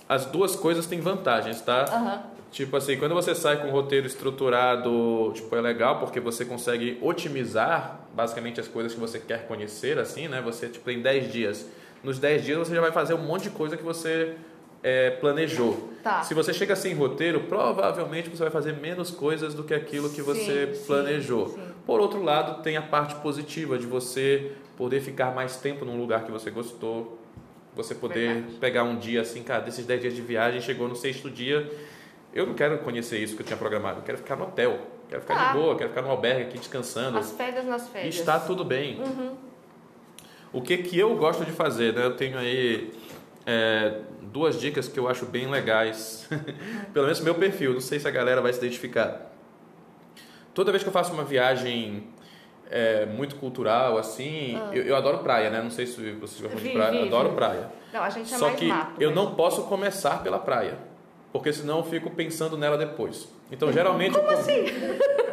as 0.07 0.25
duas 0.25 0.55
coisas 0.55 0.85
têm 0.85 1.01
vantagens, 1.01 1.59
tá? 1.61 1.83
Aham. 1.91 2.23
Tipo 2.51 2.77
assim, 2.77 2.97
quando 2.97 3.13
você 3.13 3.35
sai 3.35 3.61
com 3.61 3.67
um 3.67 3.71
roteiro 3.71 4.07
estruturado, 4.07 5.31
tipo, 5.35 5.55
é 5.55 5.61
legal 5.61 5.99
porque 5.99 6.19
você 6.19 6.43
consegue 6.43 6.97
otimizar 7.01 7.99
basicamente 8.13 8.59
as 8.59 8.67
coisas 8.67 8.93
que 8.93 8.99
você 8.99 9.19
quer 9.19 9.47
conhecer, 9.47 9.99
assim, 9.99 10.27
né? 10.27 10.41
Você, 10.41 10.67
tipo, 10.67 10.83
tem 10.85 10.99
10 11.01 11.31
dias. 11.31 11.67
Nos 12.03 12.17
10 12.17 12.43
dias 12.43 12.57
você 12.57 12.73
já 12.73 12.81
vai 12.81 12.91
fazer 12.91 13.13
um 13.13 13.21
monte 13.21 13.43
de 13.43 13.49
coisa 13.51 13.77
que 13.77 13.83
você 13.83 14.35
é, 14.81 15.11
planejou. 15.11 15.89
Tá. 16.01 16.23
Se 16.23 16.33
você 16.33 16.53
chega 16.53 16.75
sem 16.75 16.93
roteiro, 16.95 17.41
provavelmente 17.41 18.29
você 18.29 18.43
vai 18.43 18.51
fazer 18.51 18.73
menos 18.73 19.11
coisas 19.11 19.53
do 19.53 19.63
que 19.63 19.73
aquilo 19.73 20.09
que 20.09 20.21
você 20.21 20.67
Sim, 20.67 20.73
sim, 20.73 20.87
planejou. 20.87 21.49
sim. 21.49 21.59
Por 21.85 21.99
outro 21.99 22.23
lado, 22.23 22.63
tem 22.63 22.77
a 22.77 22.81
parte 22.81 23.15
positiva 23.15 23.77
de 23.77 23.85
você 23.85 24.53
poder 24.77 25.01
ficar 25.01 25.35
mais 25.35 25.57
tempo 25.57 25.83
num 25.85 25.99
lugar 25.99 26.23
que 26.23 26.31
você 26.31 26.49
gostou, 26.49 27.19
você 27.75 27.93
poder 27.93 28.33
Verdade. 28.33 28.53
pegar 28.55 28.83
um 28.83 28.97
dia 28.97 29.21
assim, 29.21 29.43
cara, 29.43 29.61
desses 29.61 29.85
10 29.85 30.01
dias 30.01 30.15
de 30.15 30.21
viagem, 30.21 30.61
chegou 30.61 30.87
no 30.87 30.95
sexto 30.95 31.29
dia, 31.29 31.69
eu 32.33 32.45
não 32.45 32.53
quero 32.53 32.77
conhecer 32.79 33.17
isso 33.19 33.35
que 33.35 33.41
eu 33.41 33.45
tinha 33.45 33.57
programado, 33.57 33.99
eu 33.99 34.03
quero 34.03 34.17
ficar 34.17 34.35
no 34.35 34.43
hotel, 34.45 34.79
quero 35.09 35.21
ficar 35.21 35.35
Tá. 35.35 35.47
de 35.51 35.57
boa, 35.57 35.75
quero 35.75 35.89
ficar 35.89 36.01
no 36.01 36.09
albergue 36.11 36.43
aqui 36.43 36.57
descansando. 36.57 37.17
As 37.17 37.31
férias 37.31 37.65
nas 37.65 37.87
E 37.87 37.89
férias. 37.91 38.15
está 38.15 38.39
tudo 38.39 38.63
bem. 38.63 38.99
Uhum. 39.01 39.35
O 40.51 40.61
que, 40.61 40.77
que 40.79 40.97
eu 40.97 41.15
gosto 41.15 41.45
de 41.45 41.51
fazer, 41.51 41.93
né? 41.93 42.03
Eu 42.05 42.15
tenho 42.15 42.37
aí 42.37 42.91
é, 43.45 43.99
duas 44.23 44.59
dicas 44.59 44.87
que 44.87 44.99
eu 44.99 45.07
acho 45.07 45.25
bem 45.25 45.47
legais. 45.49 46.27
Pelo 46.93 47.05
menos 47.05 47.19
no 47.19 47.25
meu 47.25 47.35
perfil, 47.35 47.73
não 47.73 47.81
sei 47.81 47.99
se 47.99 48.07
a 48.07 48.11
galera 48.11 48.41
vai 48.41 48.51
se 48.51 48.59
identificar. 48.59 49.31
Toda 50.53 50.71
vez 50.71 50.81
que 50.83 50.89
eu 50.89 50.93
faço 50.93 51.13
uma 51.13 51.23
viagem 51.23 52.07
é, 52.69 53.05
muito 53.05 53.35
cultural, 53.35 53.97
assim, 53.97 54.59
eu, 54.73 54.83
eu 54.83 54.95
adoro 54.95 55.19
praia, 55.19 55.49
né? 55.51 55.61
Não 55.61 55.69
sei 55.71 55.85
se 55.85 55.93
vocês 56.13 56.41
gostam 56.41 56.59
de 56.59 56.67
Vi, 56.69 56.73
praia, 56.73 56.91
vi, 56.91 56.97
eu 56.97 57.05
adoro 57.05 57.29
vi. 57.29 57.35
praia. 57.35 57.69
Não, 57.93 58.03
a 58.03 58.09
gente 58.09 58.33
é 58.33 58.37
Só 58.37 58.47
mais 58.47 58.59
que 58.59 58.67
mato. 58.67 59.01
eu 59.01 59.11
não 59.11 59.35
posso 59.35 59.63
começar 59.63 60.21
pela 60.23 60.39
praia, 60.39 60.77
porque 61.31 61.53
senão 61.53 61.77
eu 61.77 61.83
fico 61.83 62.09
pensando 62.09 62.57
nela 62.57 62.77
depois. 62.77 63.27
Então, 63.51 63.71
geralmente... 63.71 64.13
Como 64.17 64.29
assim? 64.29 64.65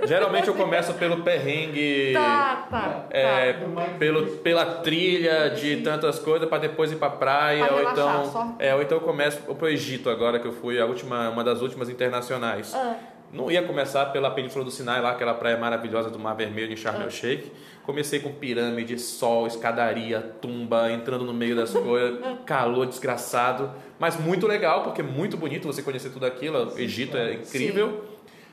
Geralmente 0.06 0.46
eu 0.48 0.54
começo 0.54 0.94
pelo 0.94 1.22
perrengue... 1.22 2.12
Tá, 2.12 2.66
tá. 2.70 3.06
É, 3.10 3.54
tá. 3.54 3.82
pelo, 3.98 4.26
pela 4.38 4.64
trilha 4.80 5.50
de 5.50 5.78
tantas 5.82 6.18
coisas 6.18 6.48
para 6.48 6.58
depois 6.58 6.92
ir 6.92 6.96
para 6.96 7.10
praia 7.10 7.64
Pra 7.66 7.74
ou 7.74 7.78
relaxar, 7.80 8.20
então 8.20 8.32
só. 8.32 8.54
é 8.58 8.74
ou 8.74 8.82
então 8.82 8.98
eu 8.98 9.02
começo 9.02 9.38
para 9.42 9.64
o 9.64 9.68
Egito 9.68 10.08
agora 10.08 10.38
que 10.38 10.46
eu 10.46 10.52
fui 10.52 10.80
a 10.80 10.86
última 10.86 11.28
uma 11.30 11.42
das 11.42 11.60
últimas 11.60 11.88
internacionais 11.88 12.72
Ah. 12.74 12.94
Não 13.33 13.50
ia 13.50 13.62
começar 13.62 14.06
pela 14.06 14.30
Península 14.30 14.64
do 14.64 14.71
Sinai 14.71 15.00
lá 15.00 15.11
aquela 15.11 15.35
praia 15.35 15.56
maravilhosa 15.56 16.11
do 16.11 16.18
Mar 16.18 16.35
Vermelho 16.35 16.73
em 16.73 16.76
Sharm 16.76 17.00
Ah. 17.00 17.04
el 17.04 17.11
Sheikh 17.11 17.50
comecei 17.85 18.18
com 18.21 18.33
pirâmide 18.33 18.99
sol 18.99 19.47
escadaria 19.47 20.21
tumba 20.40 20.90
entrando 20.90 21.25
no 21.25 21.33
meio 21.33 21.54
das 21.54 21.73
coisas 21.73 22.18
calor 22.45 22.87
desgraçado. 22.87 23.71
Mas 23.99 24.18
muito 24.18 24.47
legal 24.47 24.83
porque 24.83 25.00
é 25.00 25.04
muito 25.04 25.37
bonito 25.37 25.66
você 25.66 25.83
conhecer 25.83 26.11
tudo 26.11 26.26
aquilo. 26.26 26.75
O 26.75 26.78
Egito 26.78 27.16
é 27.16 27.35
incrível. 27.35 28.04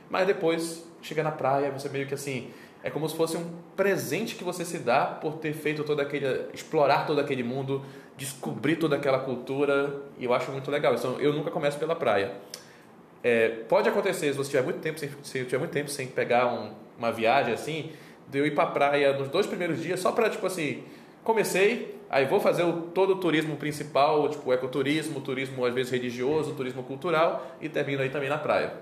Mas 0.09 0.27
depois 0.27 0.87
chega 1.01 1.23
na 1.23 1.31
praia 1.31 1.71
você 1.71 1.89
meio 1.89 2.05
que 2.05 2.13
assim 2.13 2.51
é 2.83 2.89
como 2.89 3.07
se 3.07 3.15
fosse 3.15 3.37
um 3.37 3.49
presente 3.77 4.35
que 4.35 4.43
você 4.43 4.65
se 4.65 4.77
dá 4.79 5.05
por 5.05 5.37
ter 5.37 5.53
feito 5.53 5.85
todo 5.85 6.01
aquele, 6.01 6.47
explorar 6.53 7.07
todo 7.07 7.19
aquele 7.19 7.41
mundo, 7.41 7.81
descobrir 8.17 8.75
toda 8.75 8.97
aquela 8.97 9.19
cultura, 9.19 10.01
e 10.19 10.25
eu 10.25 10.33
acho 10.33 10.51
muito 10.51 10.69
legal. 10.69 10.93
Então, 10.93 11.17
eu 11.17 11.31
nunca 11.31 11.49
começo 11.49 11.79
pela 11.79 11.95
praia. 11.95 12.33
É, 13.23 13.47
pode 13.69 13.87
acontecer, 13.87 14.31
se 14.31 14.37
você 14.37 14.51
tiver 14.51 14.63
muito 14.63 14.79
tempo 14.79 14.99
sem, 14.99 15.09
se 15.23 15.45
tiver 15.45 15.57
muito 15.57 15.71
tempo 15.71 15.89
sem 15.89 16.07
pegar 16.07 16.47
um, 16.47 16.71
uma 16.97 17.11
viagem 17.11 17.53
assim, 17.53 17.91
de 18.27 18.37
eu 18.37 18.45
ir 18.45 18.53
para 18.53 18.65
a 18.65 18.71
praia 18.71 19.17
nos 19.17 19.29
dois 19.29 19.47
primeiros 19.47 19.81
dias, 19.81 19.99
só 19.99 20.11
para, 20.11 20.29
tipo 20.29 20.45
assim, 20.45 20.83
comecei, 21.23 21.97
aí 22.09 22.25
vou 22.25 22.41
fazer 22.41 22.63
o, 22.63 22.81
todo 22.81 23.13
o 23.13 23.15
turismo 23.15 23.55
principal, 23.55 24.27
tipo 24.27 24.51
ecoturismo, 24.51 25.21
turismo 25.21 25.65
às 25.65 25.73
vezes 25.73 25.91
religioso, 25.91 26.53
turismo 26.53 26.83
cultural, 26.83 27.47
e 27.61 27.69
termino 27.69 28.01
aí 28.01 28.09
também 28.09 28.27
na 28.27 28.37
praia. 28.37 28.73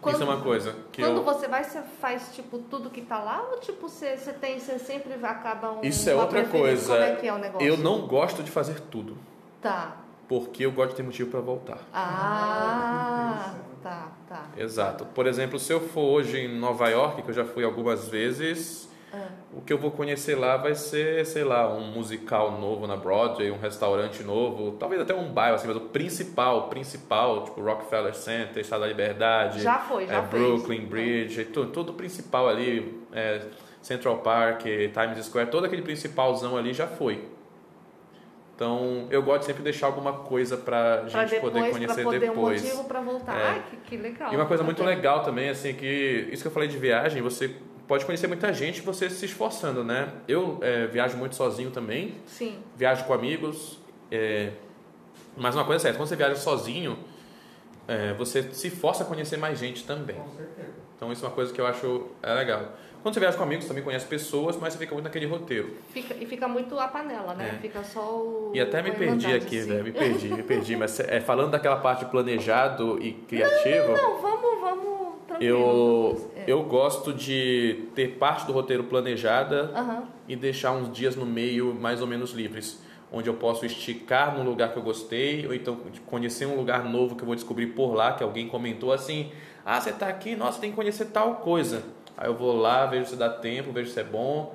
Quando, 0.00 0.14
Isso 0.14 0.22
é 0.22 0.26
uma 0.26 0.40
coisa 0.40 0.76
que 0.92 1.02
Quando 1.02 1.16
eu... 1.16 1.24
você 1.24 1.48
vai, 1.48 1.64
você 1.64 1.82
faz 2.00 2.30
tipo 2.32 2.58
tudo 2.58 2.88
que 2.88 3.02
tá 3.02 3.18
lá 3.18 3.48
ou 3.50 3.58
tipo 3.58 3.88
você, 3.88 4.16
você 4.16 4.32
tem, 4.32 4.58
você 4.58 4.78
sempre 4.78 5.12
acaba 5.24 5.72
um 5.72 5.82
Isso 5.82 6.08
é 6.08 6.14
outra 6.14 6.44
coisa. 6.44 6.92
Como 6.92 7.04
é 7.04 7.16
que 7.16 7.26
é 7.26 7.32
o 7.32 7.38
negócio? 7.38 7.66
Eu 7.66 7.76
não 7.76 8.06
gosto 8.06 8.42
de 8.42 8.50
fazer 8.50 8.78
tudo. 8.82 9.18
Tá. 9.60 9.96
Porque 10.28 10.66
eu 10.66 10.72
gosto 10.72 10.90
de 10.90 10.96
ter 10.96 11.02
motivo 11.02 11.30
para 11.30 11.40
voltar. 11.40 11.78
Ah, 11.92 13.54
tá, 13.82 14.12
tá. 14.28 14.46
Exato. 14.56 15.06
Por 15.06 15.26
exemplo, 15.26 15.58
se 15.58 15.72
eu 15.72 15.80
for 15.80 16.02
hoje 16.02 16.38
em 16.38 16.58
Nova 16.58 16.88
York, 16.88 17.22
que 17.22 17.30
eu 17.30 17.34
já 17.34 17.44
fui 17.46 17.64
algumas 17.64 18.08
vezes, 18.08 18.88
ah. 19.12 19.28
O 19.54 19.62
que 19.62 19.72
eu 19.72 19.78
vou 19.78 19.90
conhecer 19.90 20.34
lá 20.34 20.56
vai 20.56 20.74
ser, 20.74 21.24
sei 21.24 21.42
lá, 21.42 21.72
um 21.72 21.90
musical 21.92 22.52
novo 22.60 22.86
na 22.86 22.96
Broadway, 22.96 23.50
um 23.50 23.58
restaurante 23.58 24.22
novo, 24.22 24.72
talvez 24.72 25.00
até 25.00 25.14
um 25.14 25.32
bairro, 25.32 25.54
assim, 25.54 25.66
mas 25.66 25.76
o 25.76 25.80
principal, 25.80 26.68
principal, 26.68 27.44
tipo 27.44 27.60
Rockefeller 27.62 28.14
Center, 28.14 28.60
Estado 28.60 28.80
da 28.80 28.86
Liberdade, 28.86 29.62
já 29.62 29.78
foi, 29.78 30.06
já 30.06 30.18
é, 30.18 30.20
Brooklyn 30.20 30.84
Bridge, 30.84 31.46
tudo, 31.46 31.70
tudo 31.70 31.94
principal 31.94 32.48
ali, 32.48 33.02
é, 33.12 33.40
Central 33.80 34.18
Park, 34.18 34.62
Times 34.62 35.24
Square, 35.24 35.50
todo 35.50 35.64
aquele 35.64 35.82
principalzão 35.82 36.56
ali 36.56 36.74
já 36.74 36.86
foi. 36.86 37.24
Então, 38.58 39.06
eu 39.08 39.22
gosto 39.22 39.42
de 39.42 39.46
sempre 39.46 39.62
deixar 39.62 39.86
alguma 39.86 40.12
coisa 40.12 40.56
pra 40.56 41.04
gente 41.06 41.30
depois, 41.30 41.52
poder 41.52 41.70
conhecer 41.70 41.94
pra 41.94 42.02
poder 42.02 42.18
depois. 42.18 42.60
um 42.60 42.64
motivo 42.64 42.84
para 42.88 43.00
voltar. 43.00 43.38
É. 43.38 43.46
Ai, 43.50 43.62
que, 43.70 43.76
que, 43.76 43.96
legal. 43.96 44.32
E 44.32 44.36
uma 44.36 44.46
coisa 44.46 44.64
muito 44.64 44.82
legal 44.82 45.22
também, 45.22 45.48
assim, 45.48 45.74
que 45.74 46.28
isso 46.32 46.42
que 46.42 46.48
eu 46.48 46.50
falei 46.50 46.68
de 46.68 46.76
viagem, 46.76 47.22
você 47.22 47.54
pode 47.86 48.04
conhecer 48.04 48.26
muita 48.26 48.52
gente 48.52 48.80
você 48.80 49.08
se 49.08 49.26
esforçando, 49.26 49.84
né? 49.84 50.08
Eu 50.26 50.58
é, 50.60 50.88
viajo 50.88 51.16
muito 51.16 51.36
sozinho 51.36 51.70
também. 51.70 52.16
Sim. 52.26 52.58
Viajo 52.74 53.04
com 53.04 53.14
amigos. 53.14 53.78
É, 54.10 54.50
mas 55.36 55.54
uma 55.54 55.64
coisa 55.64 55.80
é 55.80 55.82
certa, 55.82 55.96
quando 55.96 56.08
você 56.08 56.16
viaja 56.16 56.34
sozinho, 56.34 56.98
é, 57.86 58.12
você 58.14 58.42
se 58.42 58.70
força 58.70 59.04
a 59.04 59.06
conhecer 59.06 59.36
mais 59.36 59.56
gente 59.56 59.84
também. 59.84 60.16
Com 60.16 60.30
certeza. 60.30 60.72
Então 60.96 61.12
isso 61.12 61.24
é 61.24 61.28
uma 61.28 61.34
coisa 61.34 61.52
que 61.52 61.60
eu 61.60 61.66
acho 61.68 62.08
é 62.20 62.34
legal. 62.34 62.72
Quando 63.02 63.14
você 63.14 63.20
viaja 63.20 63.36
com 63.36 63.44
amigos, 63.44 63.66
também 63.66 63.82
conhece 63.82 64.06
pessoas, 64.06 64.56
mas 64.56 64.72
você 64.72 64.78
fica 64.78 64.92
muito 64.94 65.04
naquele 65.04 65.26
roteiro. 65.26 65.76
Fica, 65.90 66.14
e 66.14 66.26
fica 66.26 66.48
muito 66.48 66.78
a 66.78 66.88
panela, 66.88 67.34
né? 67.34 67.54
É. 67.56 67.58
Fica 67.60 67.82
só 67.84 68.00
o. 68.00 68.52
E 68.54 68.60
até 68.60 68.82
me 68.82 68.92
perdi 68.92 69.32
aqui, 69.32 69.60
assim. 69.60 69.82
Me 69.82 69.92
perdi, 69.92 70.28
me 70.28 70.42
perdi. 70.42 70.76
Mas 70.76 70.98
é, 71.00 71.20
falando 71.20 71.52
daquela 71.52 71.76
parte 71.76 72.04
planejado 72.06 72.98
e 73.02 73.12
criativo. 73.12 73.88
Não, 73.88 73.96
não, 73.96 74.14
não 74.14 74.20
vamos, 74.20 74.60
vamos 74.60 74.98
eu, 75.40 76.30
é. 76.36 76.44
eu 76.46 76.62
gosto 76.64 77.12
de 77.12 77.88
ter 77.94 78.16
parte 78.16 78.46
do 78.46 78.52
roteiro 78.52 78.84
planejada 78.84 79.70
e 80.26 80.34
deixar 80.34 80.72
uns 80.72 80.92
dias 80.92 81.14
no 81.14 81.26
meio 81.26 81.74
mais 81.74 82.00
ou 82.00 82.06
menos 82.06 82.32
livres. 82.32 82.80
Onde 83.10 83.28
eu 83.28 83.34
posso 83.34 83.64
esticar 83.64 84.36
num 84.36 84.44
lugar 84.44 84.72
que 84.72 84.78
eu 84.78 84.82
gostei, 84.82 85.46
ou 85.46 85.54
então 85.54 85.80
conhecer 86.04 86.44
um 86.44 86.56
lugar 86.56 86.84
novo 86.84 87.16
que 87.16 87.22
eu 87.22 87.26
vou 87.26 87.34
descobrir 87.34 87.68
por 87.68 87.94
lá, 87.94 88.12
que 88.12 88.22
alguém 88.22 88.46
comentou 88.48 88.92
assim: 88.92 89.30
ah, 89.64 89.80
você 89.80 89.90
está 89.90 90.08
aqui, 90.08 90.36
nossa, 90.36 90.60
tem 90.60 90.70
que 90.70 90.76
conhecer 90.76 91.06
tal 91.06 91.36
coisa. 91.36 91.82
Aí 92.18 92.28
eu 92.28 92.34
vou 92.34 92.54
lá, 92.56 92.84
vejo 92.86 93.06
se 93.06 93.16
dá 93.16 93.30
tempo, 93.30 93.70
vejo 93.72 93.90
se 93.90 94.00
é 94.00 94.04
bom, 94.04 94.54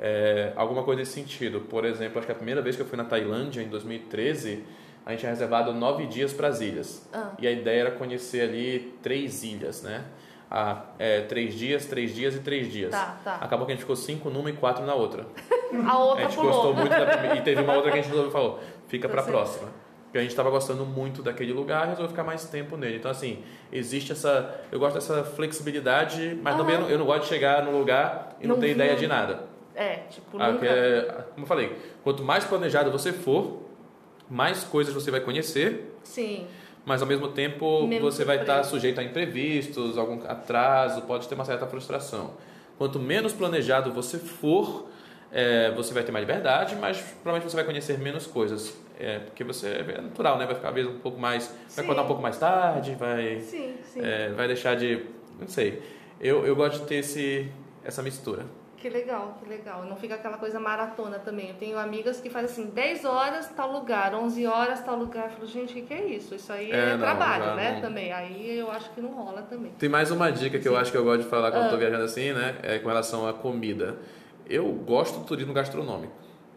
é, 0.00 0.52
alguma 0.56 0.82
coisa 0.82 0.98
nesse 0.98 1.12
sentido. 1.12 1.60
Por 1.60 1.84
exemplo, 1.84 2.18
acho 2.18 2.26
que 2.26 2.32
a 2.32 2.34
primeira 2.34 2.60
vez 2.60 2.74
que 2.74 2.82
eu 2.82 2.86
fui 2.86 2.98
na 2.98 3.04
Tailândia, 3.04 3.62
em 3.62 3.68
2013, 3.68 4.64
a 5.06 5.10
gente 5.12 5.20
tinha 5.20 5.30
reservado 5.30 5.72
nove 5.72 6.06
dias 6.06 6.32
para 6.32 6.48
as 6.48 6.60
ilhas. 6.60 7.08
Ah. 7.12 7.30
E 7.38 7.46
a 7.46 7.52
ideia 7.52 7.82
era 7.82 7.90
conhecer 7.92 8.40
ali 8.42 8.98
três 9.00 9.44
ilhas, 9.44 9.82
né? 9.82 10.04
Ah, 10.50 10.86
é, 10.98 11.20
três 11.22 11.54
dias, 11.54 11.86
três 11.86 12.12
dias 12.14 12.34
e 12.34 12.40
três 12.40 12.70
dias. 12.72 12.90
Tá, 12.90 13.16
tá. 13.22 13.36
Acabou 13.40 13.64
que 13.64 13.72
a 13.72 13.74
gente 13.74 13.82
ficou 13.82 13.96
cinco 13.96 14.28
numa 14.28 14.50
e 14.50 14.52
quatro 14.52 14.84
na 14.84 14.94
outra. 14.94 15.24
a 15.86 15.98
outra 15.98 16.26
A 16.26 16.28
gente 16.28 16.36
pulou. 16.36 16.52
gostou 16.52 16.74
muito 16.74 16.90
da 16.90 17.06
primeira. 17.06 17.36
E 17.36 17.42
teve 17.42 17.62
uma 17.62 17.74
outra 17.74 17.92
que 17.92 17.98
a 17.98 18.02
gente 18.02 18.30
falou, 18.30 18.60
fica 18.88 19.08
para 19.08 19.20
a 19.20 19.24
próxima. 19.24 19.68
Porque 20.14 20.20
a 20.20 20.22
gente 20.22 20.30
estava 20.30 20.48
gostando 20.48 20.86
muito 20.86 21.24
daquele 21.24 21.52
lugar 21.52 21.86
e 21.86 21.88
resolveu 21.88 22.08
ficar 22.08 22.22
mais 22.22 22.44
tempo 22.44 22.76
nele. 22.76 22.98
Então, 22.98 23.10
assim, 23.10 23.42
existe 23.72 24.12
essa. 24.12 24.60
Eu 24.70 24.78
gosto 24.78 24.94
dessa 24.94 25.24
flexibilidade, 25.24 26.38
mas 26.40 26.56
também 26.56 26.76
eu 26.76 26.80
não, 26.82 26.88
eu 26.88 26.98
não, 27.00 27.04
gosto 27.04 27.22
de 27.22 27.30
chegar 27.30 27.64
no 27.64 27.76
lugar 27.76 28.36
e 28.40 28.46
não, 28.46 28.54
não 28.54 28.60
ter 28.60 28.70
ideia 28.70 28.94
de 28.94 29.08
nada. 29.08 29.40
É, 29.74 29.96
tipo, 30.08 30.40
ah, 30.40 30.52
nunca... 30.52 30.66
é, 30.66 31.24
como 31.32 31.42
eu 31.42 31.48
falei, 31.48 31.76
quanto 32.04 32.22
mais 32.22 32.44
planejado 32.44 32.92
você 32.92 33.12
for, 33.12 33.62
mais 34.30 34.62
coisas 34.62 34.94
você 34.94 35.10
vai 35.10 35.18
conhecer. 35.18 35.96
Sim 36.04 36.46
mas 36.86 37.00
ao 37.00 37.08
mesmo 37.08 37.28
tempo 37.28 37.86
mesmo 37.86 38.10
você 38.10 38.26
vai 38.26 38.42
estar 38.42 38.62
sujeito 38.62 39.00
a 39.00 39.02
imprevistos, 39.02 39.96
algum 39.96 40.22
atraso, 40.28 41.00
pode 41.02 41.26
ter 41.26 41.34
uma 41.34 41.46
certa 41.46 41.66
frustração. 41.66 42.34
Quanto 42.76 43.00
menos 43.00 43.32
planejado 43.32 43.90
você 43.90 44.18
for, 44.18 44.86
é, 45.32 45.70
você 45.70 45.94
vai 45.94 46.02
ter 46.02 46.12
mais 46.12 46.26
liberdade, 46.26 46.76
mas 46.76 46.98
provavelmente 46.98 47.50
você 47.50 47.56
vai 47.56 47.64
conhecer 47.64 47.98
menos 47.98 48.26
coisas. 48.26 48.83
É, 48.98 49.18
porque 49.18 49.42
você 49.42 49.68
é 49.68 50.00
natural, 50.00 50.38
né? 50.38 50.46
Vai 50.46 50.54
ficar 50.54 50.70
vezes 50.70 50.90
um 50.90 50.98
pouco 50.98 51.18
mais. 51.18 51.44
Sim. 51.44 51.76
Vai 51.76 51.84
acordar 51.84 52.02
um 52.02 52.06
pouco 52.06 52.22
mais 52.22 52.38
tarde, 52.38 52.94
vai. 52.94 53.40
Sim, 53.40 53.74
sim. 53.82 54.00
É, 54.02 54.30
vai 54.30 54.46
deixar 54.46 54.76
de. 54.76 55.04
Não 55.38 55.48
sei. 55.48 55.82
Eu, 56.20 56.46
eu 56.46 56.54
gosto 56.54 56.80
de 56.80 56.86
ter 56.86 56.96
esse, 56.96 57.50
essa 57.84 58.02
mistura. 58.02 58.46
Que 58.84 58.90
legal, 58.90 59.38
que 59.40 59.48
legal. 59.48 59.82
Não 59.86 59.96
fica 59.96 60.14
aquela 60.14 60.36
coisa 60.36 60.60
maratona 60.60 61.18
também. 61.18 61.48
Eu 61.48 61.54
tenho 61.54 61.78
amigas 61.78 62.20
que 62.20 62.28
fazem 62.28 62.50
assim, 62.50 62.70
10 62.74 63.06
horas 63.06 63.48
tal 63.56 63.72
lugar, 63.72 64.14
11 64.14 64.46
horas 64.46 64.82
tal 64.84 64.96
lugar. 64.96 65.24
Eu 65.24 65.30
falo, 65.30 65.46
gente, 65.46 65.70
o 65.70 65.74
que, 65.74 65.82
que 65.82 65.94
é 65.94 66.04
isso? 66.04 66.34
Isso 66.34 66.52
aí 66.52 66.70
é, 66.70 66.76
é 66.76 66.90
não, 66.90 66.98
trabalho, 66.98 67.54
né? 67.54 67.72
Não... 67.76 67.80
Também. 67.80 68.12
Aí 68.12 68.58
eu 68.58 68.70
acho 68.70 68.90
que 68.90 69.00
não 69.00 69.08
rola 69.08 69.40
também. 69.40 69.72
Tem 69.78 69.88
mais 69.88 70.10
uma 70.10 70.30
dica 70.30 70.58
que 70.58 70.64
Sim. 70.64 70.68
eu 70.68 70.76
acho 70.76 70.92
que 70.92 70.98
eu 70.98 71.02
gosto 71.02 71.22
de 71.22 71.28
falar 71.30 71.50
quando 71.50 71.62
ah. 71.62 71.64
estou 71.64 71.78
viajando 71.78 72.04
assim, 72.04 72.34
né? 72.34 72.56
É 72.62 72.78
com 72.78 72.88
relação 72.88 73.26
à 73.26 73.32
comida. 73.32 73.96
Eu 74.46 74.70
gosto 74.70 75.18
do 75.18 75.24
turismo 75.24 75.54
gastronômico. 75.54 76.12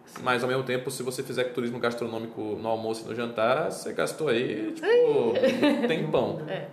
Sim. 0.07 0.21
Mas 0.23 0.41
ao 0.41 0.49
mesmo 0.49 0.63
tempo, 0.63 0.89
se 0.89 1.03
você 1.03 1.21
fizer 1.21 1.43
turismo 1.45 1.79
gastronômico 1.79 2.41
no 2.41 2.67
almoço 2.67 3.05
e 3.05 3.09
no 3.09 3.15
jantar, 3.15 3.71
você 3.71 3.93
gastou 3.93 4.29
aí, 4.29 4.71
tipo, 4.71 5.33
tem 5.87 6.07
pão. 6.07 6.41
É. 6.47 6.67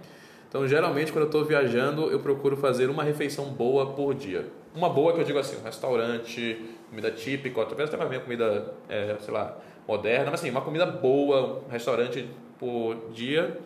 Então, 0.49 0.67
geralmente, 0.69 1.11
quando 1.11 1.23
eu 1.25 1.29
estou 1.29 1.45
viajando, 1.45 2.11
eu 2.13 2.21
procuro 2.21 2.57
fazer 2.57 2.89
uma 2.89 3.03
refeição 3.03 3.47
boa 3.47 3.87
por 3.87 4.15
dia. 4.15 4.47
Uma 4.73 4.89
boa 4.89 5.13
que 5.13 5.21
eu 5.21 5.25
digo 5.25 5.39
assim, 5.39 5.57
um 5.61 5.65
restaurante, 5.65 6.65
comida 6.89 7.11
típica, 7.11 7.65
talvez 7.67 7.93
até 7.93 8.05
uma 8.05 8.21
comida, 8.21 8.73
é, 8.89 9.17
sei 9.19 9.35
lá, 9.35 9.59
moderna, 9.87 10.31
mas 10.31 10.41
assim, 10.41 10.51
uma 10.51 10.61
comida 10.61 10.87
boa, 10.87 11.61
um 11.67 11.71
restaurante 11.71 12.29
por 12.57 13.11
dia, 13.13 13.59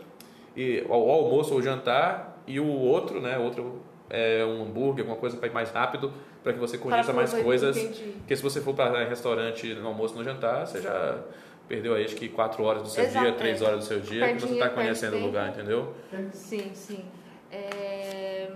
e 0.57 0.83
o 0.89 0.93
almoço 0.93 1.53
ou 1.53 1.61
jantar, 1.61 2.43
e 2.47 2.59
o 2.59 2.67
outro, 2.67 3.21
né, 3.21 3.39
outro 3.39 3.83
é 4.09 4.43
um 4.45 4.63
hambúrguer, 4.63 5.01
alguma 5.01 5.21
coisa 5.21 5.37
para 5.37 5.47
ir 5.47 5.53
mais 5.53 5.71
rápido, 5.71 6.11
para 6.49 6.55
que 6.55 6.61
você 6.61 6.79
conheça 6.79 7.13
mais 7.13 7.35
coisas. 7.35 7.77
Entendi. 7.77 8.15
Porque 8.19 8.35
se 8.35 8.43
você 8.43 8.59
for 8.63 8.75
para 8.75 9.05
restaurante 9.05 9.75
no 9.75 9.89
almoço 9.89 10.15
no 10.15 10.25
jantar, 10.25 10.67
você 10.67 10.81
já 10.81 11.23
perdeu 11.69 11.95
aí 11.95 12.07
acho 12.07 12.17
que 12.17 12.31
quatro 12.31 12.65
horas 12.65 12.83
do 12.83 12.89
seu 12.89 13.05
Exato, 13.05 13.27
dia, 13.27 13.35
três 13.35 13.61
é. 13.61 13.65
horas 13.67 13.81
do 13.81 13.85
seu 13.85 14.01
dia, 14.01 14.33
que 14.33 14.41
você 14.41 14.55
está 14.55 14.71
conhecendo 14.71 15.19
o 15.19 15.21
lugar, 15.21 15.51
entendeu? 15.51 15.95
Sim, 16.33 16.71
sim. 16.73 17.05
É... 17.53 18.51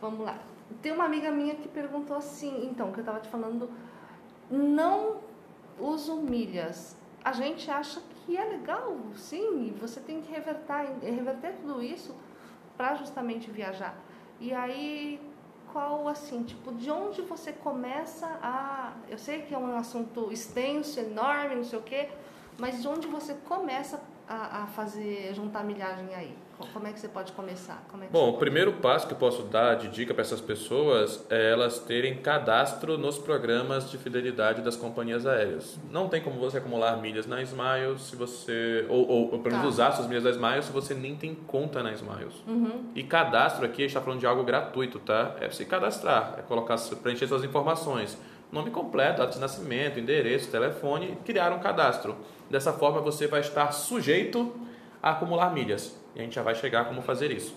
Vamos 0.00 0.24
lá. 0.24 0.38
Tem 0.80 0.92
uma 0.92 1.04
amiga 1.04 1.32
minha 1.32 1.56
que 1.56 1.66
perguntou 1.66 2.16
assim, 2.16 2.68
então, 2.70 2.92
que 2.92 2.98
eu 2.98 3.02
estava 3.02 3.18
te 3.18 3.28
falando, 3.28 3.68
não 4.48 5.16
uso 5.80 6.16
milhas. 6.16 6.96
A 7.24 7.32
gente 7.32 7.68
acha 7.68 8.00
que 8.14 8.36
é 8.36 8.44
legal, 8.44 8.96
sim, 9.16 9.74
você 9.80 9.98
tem 9.98 10.20
que 10.20 10.30
reverter, 10.30 11.00
reverter 11.02 11.54
tudo 11.60 11.82
isso 11.82 12.14
para 12.76 12.94
justamente 12.94 13.50
viajar. 13.50 13.98
E 14.38 14.52
aí 14.52 15.20
qual, 15.76 16.08
assim, 16.08 16.42
tipo, 16.42 16.72
de 16.72 16.90
onde 16.90 17.20
você 17.20 17.52
começa 17.52 18.26
a. 18.42 18.94
Eu 19.10 19.18
sei 19.18 19.42
que 19.42 19.54
é 19.54 19.58
um 19.58 19.76
assunto 19.76 20.32
extenso, 20.32 20.98
enorme, 20.98 21.54
não 21.54 21.64
sei 21.64 21.78
o 21.78 21.82
quê, 21.82 22.08
mas 22.56 22.80
de 22.80 22.88
onde 22.88 23.06
você 23.06 23.34
começa 23.46 24.02
a, 24.28 24.62
a 24.62 24.66
fazer, 24.66 25.32
juntar 25.34 25.64
milhagem 25.64 26.14
aí? 26.14 26.34
Como 26.72 26.86
é 26.86 26.92
que 26.92 26.98
você 26.98 27.08
pode 27.08 27.32
começar? 27.32 27.84
É 28.02 28.06
Bom, 28.10 28.30
o 28.30 28.38
primeiro 28.38 28.72
passo 28.74 29.06
que 29.06 29.12
eu 29.12 29.18
posso 29.18 29.42
dar 29.42 29.74
de 29.74 29.88
dica 29.88 30.14
para 30.14 30.22
essas 30.22 30.40
pessoas 30.40 31.24
é 31.28 31.52
elas 31.52 31.78
terem 31.80 32.16
cadastro 32.16 32.96
nos 32.96 33.18
programas 33.18 33.90
de 33.90 33.98
fidelidade 33.98 34.62
das 34.62 34.74
companhias 34.74 35.26
aéreas. 35.26 35.78
Não 35.90 36.08
tem 36.08 36.22
como 36.22 36.40
você 36.40 36.56
acumular 36.56 36.96
milhas 36.96 37.26
na 37.26 37.42
Smiles 37.42 38.00
se 38.02 38.16
você 38.16 38.86
ou, 38.88 39.06
ou, 39.06 39.32
ou 39.32 39.38
pelo 39.40 39.56
menos 39.56 39.62
tá. 39.62 39.68
usar 39.68 39.92
suas 39.92 40.08
milhas 40.08 40.24
da 40.24 40.30
Smiles 40.30 40.64
se 40.64 40.72
você 40.72 40.94
nem 40.94 41.14
tem 41.14 41.34
conta 41.34 41.82
na 41.82 41.92
Smiles. 41.92 42.42
Uhum. 42.46 42.86
E 42.94 43.02
cadastro 43.02 43.66
aqui 43.66 43.82
a 43.82 43.84
gente 43.84 43.90
está 43.90 44.00
falando 44.00 44.20
de 44.20 44.26
algo 44.26 44.42
gratuito, 44.42 44.98
tá? 44.98 45.36
É 45.38 45.50
se 45.50 45.66
cadastrar, 45.66 46.36
é 46.38 46.42
colocar 46.42 46.76
preencher 47.02 47.26
suas 47.26 47.44
informações, 47.44 48.16
nome 48.50 48.70
completo, 48.70 49.18
data 49.18 49.32
de 49.32 49.38
nascimento, 49.38 50.00
endereço, 50.00 50.50
telefone, 50.50 51.18
criar 51.24 51.52
um 51.52 51.58
cadastro. 51.58 52.16
Dessa 52.50 52.72
forma 52.72 53.00
você 53.00 53.26
vai 53.26 53.40
estar 53.40 53.72
sujeito 53.72 54.54
a 55.02 55.10
acumular 55.10 55.52
milhas. 55.52 55.96
E 56.14 56.20
a 56.20 56.22
gente 56.22 56.34
já 56.34 56.42
vai 56.42 56.54
chegar 56.54 56.82
a 56.82 56.84
como 56.84 57.02
fazer 57.02 57.30
isso. 57.30 57.54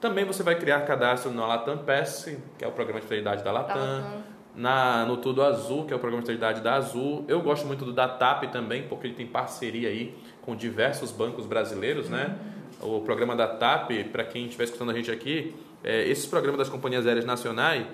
Também 0.00 0.24
você 0.24 0.42
vai 0.42 0.56
criar 0.56 0.80
cadastro 0.80 1.30
na 1.30 1.46
Latam 1.46 1.78
Pass, 1.78 2.28
que 2.58 2.64
é 2.64 2.68
o 2.68 2.72
programa 2.72 3.00
de 3.00 3.06
fidelidade 3.06 3.44
da 3.44 3.52
Latam. 3.52 4.22
Na, 4.54 5.06
no 5.06 5.16
Tudo 5.16 5.42
Azul, 5.42 5.86
que 5.86 5.94
é 5.94 5.96
o 5.96 5.98
programa 5.98 6.22
de 6.22 6.30
fidelidade 6.30 6.60
da 6.60 6.74
Azul. 6.74 7.24
Eu 7.28 7.40
gosto 7.40 7.66
muito 7.66 7.84
do 7.84 7.92
da 7.92 8.08
TAP 8.08 8.50
também, 8.50 8.82
porque 8.82 9.06
ele 9.06 9.14
tem 9.14 9.26
parceria 9.26 9.88
aí 9.88 10.14
com 10.42 10.54
diversos 10.54 11.10
bancos 11.10 11.46
brasileiros, 11.46 12.10
né? 12.10 12.36
O 12.80 13.00
programa 13.00 13.36
da 13.36 13.46
TAP, 13.46 13.90
para 14.10 14.24
quem 14.24 14.46
estiver 14.46 14.64
escutando 14.64 14.90
a 14.90 14.94
gente 14.94 15.10
aqui, 15.10 15.54
é, 15.84 16.06
esses 16.06 16.26
programas 16.26 16.58
das 16.58 16.68
companhias 16.68 17.06
aéreas 17.06 17.24
nacionais, 17.24 17.86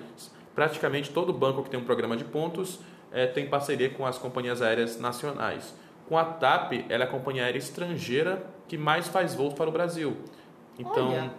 praticamente 0.53 1.11
todo 1.11 1.31
banco 1.31 1.63
que 1.63 1.69
tem 1.69 1.79
um 1.79 1.85
programa 1.85 2.17
de 2.17 2.23
pontos 2.23 2.79
é, 3.11 3.25
tem 3.25 3.47
parceria 3.47 3.89
com 3.89 4.05
as 4.05 4.17
companhias 4.17 4.61
aéreas 4.61 4.99
nacionais. 4.99 5.73
Com 6.09 6.17
a 6.17 6.25
TAP, 6.25 6.85
ela 6.89 7.03
é 7.03 7.07
a 7.07 7.09
companhia 7.09 7.43
aérea 7.43 7.59
estrangeira 7.59 8.43
que 8.67 8.77
mais 8.77 9.07
faz 9.07 9.35
voos 9.35 9.53
para 9.53 9.69
o 9.69 9.71
Brasil. 9.71 10.17
Então, 10.77 11.09
Olha. 11.09 11.31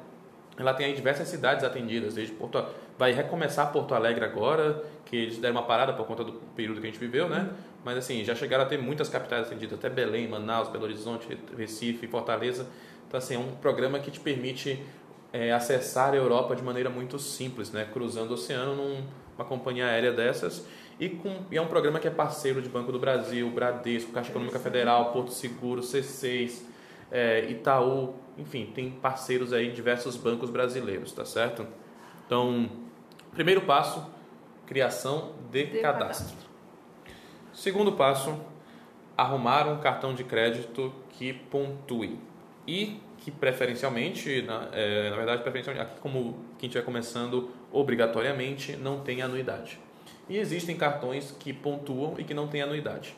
ela 0.56 0.72
tem 0.72 0.86
aí 0.86 0.94
diversas 0.94 1.26
cidades 1.26 1.64
atendidas, 1.64 2.14
desde 2.14 2.32
Porto 2.32 2.64
vai 2.96 3.12
recomeçar 3.12 3.72
Porto 3.72 3.94
Alegre 3.94 4.24
agora, 4.24 4.84
que 5.06 5.16
eles 5.16 5.38
deram 5.38 5.56
uma 5.56 5.66
parada 5.66 5.92
por 5.92 6.06
conta 6.06 6.22
do 6.22 6.34
período 6.54 6.80
que 6.80 6.86
a 6.86 6.90
gente 6.90 7.00
viveu, 7.00 7.28
né? 7.28 7.48
Uhum. 7.50 7.56
Mas 7.84 7.98
assim, 7.98 8.22
já 8.24 8.34
chegaram 8.34 8.62
a 8.62 8.66
ter 8.66 8.78
muitas 8.78 9.08
capitais 9.08 9.46
atendidas, 9.46 9.78
até 9.78 9.88
Belém, 9.88 10.28
Manaus, 10.28 10.68
Belo 10.68 10.84
Horizonte, 10.84 11.26
Recife, 11.56 12.06
Fortaleza. 12.06 12.68
Então 13.08 13.18
assim, 13.18 13.34
é 13.34 13.38
um 13.38 13.52
programa 13.56 13.98
que 13.98 14.10
te 14.10 14.20
permite 14.20 14.84
é, 15.32 15.50
acessar 15.50 16.12
a 16.12 16.16
Europa 16.16 16.54
de 16.54 16.62
maneira 16.62 16.90
muito 16.90 17.18
simples, 17.18 17.72
né? 17.72 17.88
Cruzando 17.90 18.30
o 18.30 18.34
oceano 18.34 18.76
numa 18.76 19.44
companhia 19.46 19.86
aérea 19.86 20.12
dessas 20.12 20.66
e, 21.00 21.08
com, 21.08 21.34
e 21.50 21.56
é 21.56 21.62
um 21.62 21.66
programa 21.66 21.98
que 21.98 22.06
é 22.06 22.10
parceiro 22.10 22.60
de 22.60 22.68
Banco 22.68 22.92
do 22.92 22.98
Brasil, 22.98 23.50
Bradesco, 23.50 24.12
Caixa 24.12 24.30
Econômica 24.30 24.58
Federal, 24.58 25.12
Porto 25.12 25.32
Seguro, 25.32 25.80
C6, 25.80 26.62
é, 27.10 27.50
Itaú, 27.50 28.14
enfim, 28.36 28.70
tem 28.74 28.90
parceiros 28.90 29.54
aí 29.54 29.72
diversos 29.72 30.16
bancos 30.18 30.50
brasileiros, 30.50 31.10
tá 31.10 31.24
certo? 31.24 31.66
Então, 32.26 32.70
primeiro 33.32 33.62
passo, 33.62 34.06
criação 34.66 35.32
de, 35.50 35.64
de 35.64 35.78
cadastro. 35.80 36.26
cadastro. 36.26 36.50
Segundo 37.54 37.92
passo, 37.92 38.38
arrumar 39.16 39.66
um 39.68 39.78
cartão 39.78 40.14
de 40.14 40.22
crédito 40.22 40.92
que 41.10 41.32
pontue 41.32 42.18
e 42.66 43.00
que 43.16 43.30
preferencialmente, 43.30 44.42
na, 44.42 44.68
é, 44.72 45.08
na 45.08 45.16
verdade, 45.16 45.42
preferencialmente, 45.42 45.90
aqui 45.90 46.00
como 46.00 46.44
quem 46.58 46.68
estiver 46.68 46.84
começando, 46.84 47.50
obrigatoriamente 47.72 48.76
não 48.76 49.00
tem 49.00 49.22
anuidade. 49.22 49.78
E 50.30 50.38
existem 50.38 50.76
cartões 50.76 51.34
que 51.40 51.52
pontuam 51.52 52.14
e 52.16 52.22
que 52.22 52.32
não 52.32 52.46
têm 52.46 52.62
anuidade. 52.62 53.16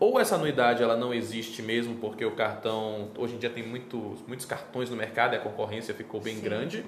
Ou 0.00 0.18
essa 0.18 0.34
anuidade 0.34 0.82
ela 0.82 0.96
não 0.96 1.14
existe 1.14 1.62
mesmo 1.62 1.94
porque 1.98 2.24
o 2.24 2.32
cartão 2.32 3.10
hoje 3.16 3.36
em 3.36 3.38
dia 3.38 3.48
tem 3.48 3.64
muitos, 3.64 4.20
muitos 4.26 4.44
cartões 4.44 4.90
no 4.90 4.96
mercado 4.96 5.34
e 5.34 5.36
a 5.36 5.40
concorrência 5.40 5.94
ficou 5.94 6.20
bem 6.20 6.34
Sim. 6.34 6.42
grande, 6.42 6.84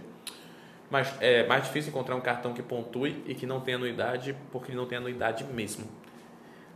mas 0.90 1.14
é 1.20 1.46
mais 1.46 1.62
difícil 1.62 1.90
encontrar 1.90 2.16
um 2.16 2.20
cartão 2.20 2.52
que 2.52 2.62
pontue 2.64 3.22
e 3.24 3.32
que 3.32 3.46
não 3.46 3.60
tem 3.60 3.74
anuidade 3.74 4.34
porque 4.50 4.72
não 4.72 4.86
tem 4.86 4.98
anuidade 4.98 5.44
mesmo. 5.44 5.86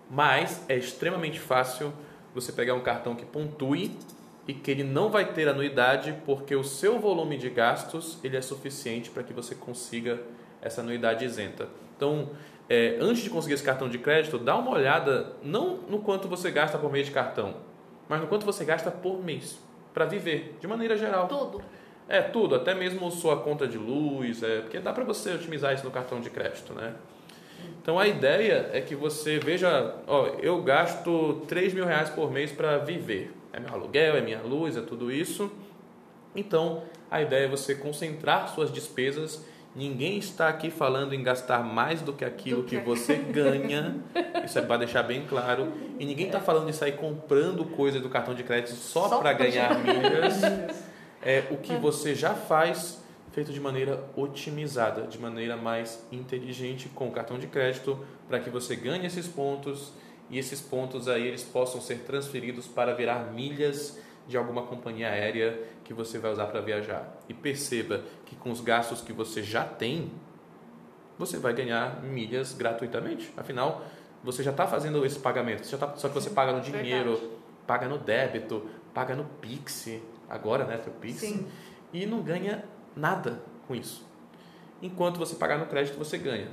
Mas 0.08 0.62
é 0.68 0.76
extremamente 0.76 1.40
fácil 1.40 1.92
você 2.32 2.52
pegar 2.52 2.74
um 2.74 2.80
cartão 2.80 3.16
que 3.16 3.24
pontue 3.26 3.98
e 4.46 4.54
que 4.54 4.70
ele 4.70 4.84
não 4.84 5.10
vai 5.10 5.32
ter 5.32 5.48
anuidade 5.48 6.14
porque 6.24 6.54
o 6.54 6.62
seu 6.62 7.00
volume 7.00 7.38
de 7.38 7.50
gastos 7.50 8.18
ele 8.22 8.36
é 8.36 8.40
suficiente 8.40 9.10
para 9.10 9.24
que 9.24 9.32
você 9.32 9.56
consiga 9.56 10.20
essa 10.62 10.80
anuidade 10.80 11.24
isenta. 11.24 11.68
Então, 11.96 12.30
é, 12.68 12.98
antes 13.00 13.22
de 13.22 13.30
conseguir 13.30 13.54
esse 13.54 13.62
cartão 13.62 13.88
de 13.88 13.98
crédito, 13.98 14.38
dá 14.38 14.56
uma 14.56 14.72
olhada 14.72 15.32
não 15.42 15.76
no 15.88 16.00
quanto 16.00 16.28
você 16.28 16.50
gasta 16.50 16.78
por 16.78 16.90
mês 16.90 17.06
de 17.06 17.12
cartão, 17.12 17.54
mas 18.08 18.20
no 18.20 18.26
quanto 18.26 18.44
você 18.44 18.64
gasta 18.64 18.90
por 18.90 19.22
mês 19.22 19.58
para 19.94 20.04
viver, 20.04 20.56
de 20.60 20.66
maneira 20.66 20.96
geral. 20.96 21.26
Tudo. 21.26 21.62
É, 22.08 22.20
tudo, 22.20 22.54
até 22.54 22.74
mesmo 22.74 23.10
sua 23.10 23.40
conta 23.40 23.66
de 23.66 23.78
luz, 23.78 24.42
é, 24.42 24.60
porque 24.60 24.78
dá 24.78 24.92
para 24.92 25.02
você 25.02 25.32
otimizar 25.32 25.74
isso 25.74 25.84
no 25.84 25.90
cartão 25.90 26.20
de 26.20 26.30
crédito, 26.30 26.72
né? 26.72 26.94
Então 27.82 27.98
a 27.98 28.06
ideia 28.06 28.70
é 28.72 28.80
que 28.80 28.94
você 28.94 29.38
veja, 29.38 29.94
ó, 30.06 30.26
eu 30.40 30.62
gasto 30.62 31.42
3 31.48 31.72
mil 31.74 31.84
reais 31.84 32.10
por 32.10 32.30
mês 32.30 32.52
para 32.52 32.78
viver. 32.78 33.32
É 33.52 33.58
meu 33.58 33.72
aluguel, 33.72 34.16
é 34.16 34.20
minha 34.20 34.40
luz, 34.40 34.76
é 34.76 34.80
tudo 34.82 35.10
isso. 35.10 35.50
Então 36.34 36.82
a 37.10 37.22
ideia 37.22 37.46
é 37.46 37.48
você 37.48 37.74
concentrar 37.74 38.48
suas 38.48 38.72
despesas 38.72 39.44
Ninguém 39.76 40.16
está 40.16 40.48
aqui 40.48 40.70
falando 40.70 41.12
em 41.12 41.22
gastar 41.22 41.62
mais 41.62 42.00
do 42.00 42.14
que 42.14 42.24
aquilo 42.24 42.62
do 42.62 42.68
que... 42.68 42.78
que 42.78 42.82
você 42.82 43.16
ganha. 43.30 43.94
Isso 44.42 44.58
é 44.58 44.62
para 44.62 44.78
deixar 44.78 45.02
bem 45.02 45.26
claro. 45.26 45.70
E 45.98 46.06
ninguém 46.06 46.28
está 46.28 46.40
falando 46.40 46.66
de 46.66 46.72
sair 46.74 46.96
comprando 46.96 47.62
coisas 47.66 48.00
do 48.00 48.08
cartão 48.08 48.34
de 48.34 48.42
crédito 48.42 48.74
só, 48.74 49.06
só 49.06 49.18
para 49.18 49.34
ganhar 49.34 49.78
milhas. 49.78 50.40
É 51.22 51.42
o 51.50 51.56
que 51.56 51.74
você 51.74 52.14
já 52.14 52.34
faz 52.34 53.02
feito 53.32 53.52
de 53.52 53.58
maneira 53.58 54.04
otimizada, 54.14 55.08
de 55.08 55.18
maneira 55.18 55.56
mais 55.56 56.06
inteligente 56.12 56.88
com 56.94 57.08
o 57.08 57.10
cartão 57.10 57.36
de 57.36 57.48
crédito, 57.48 57.98
para 58.28 58.38
que 58.38 58.48
você 58.48 58.76
ganhe 58.76 59.06
esses 59.06 59.26
pontos 59.26 59.92
e 60.30 60.38
esses 60.38 60.60
pontos 60.60 61.08
aí 61.08 61.26
eles 61.26 61.42
possam 61.42 61.80
ser 61.80 62.00
transferidos 62.00 62.68
para 62.68 62.94
virar 62.94 63.32
milhas 63.32 63.98
de 64.26 64.36
alguma 64.36 64.62
companhia 64.62 65.08
aérea 65.08 65.62
que 65.84 65.94
você 65.94 66.18
vai 66.18 66.32
usar 66.32 66.46
para 66.46 66.60
viajar. 66.60 67.16
E 67.28 67.34
perceba 67.34 68.02
que 68.24 68.34
com 68.34 68.50
os 68.50 68.60
gastos 68.60 69.00
que 69.00 69.12
você 69.12 69.42
já 69.42 69.64
tem, 69.64 70.10
você 71.18 71.38
vai 71.38 71.52
ganhar 71.54 72.02
milhas 72.02 72.52
gratuitamente. 72.52 73.32
Afinal, 73.36 73.84
você 74.22 74.42
já 74.42 74.50
está 74.50 74.66
fazendo 74.66 75.04
esse 75.06 75.18
pagamento. 75.18 75.64
Você 75.64 75.76
tá, 75.76 75.94
só 75.96 76.08
que 76.08 76.14
você 76.14 76.30
paga 76.30 76.52
no 76.52 76.60
dinheiro, 76.60 77.12
Verdade. 77.12 77.32
paga 77.66 77.88
no 77.88 77.98
débito, 77.98 78.68
paga 78.92 79.14
no 79.14 79.24
Pix, 79.24 79.88
agora, 80.28 80.64
né, 80.64 80.78
teu 80.78 80.92
Pix, 80.94 81.20
Sim. 81.20 81.46
e 81.92 82.04
não 82.06 82.22
ganha 82.22 82.64
nada 82.96 83.40
com 83.68 83.74
isso. 83.74 84.04
Enquanto 84.82 85.18
você 85.18 85.36
pagar 85.36 85.58
no 85.58 85.66
crédito, 85.66 85.96
você 85.96 86.18
ganha. 86.18 86.48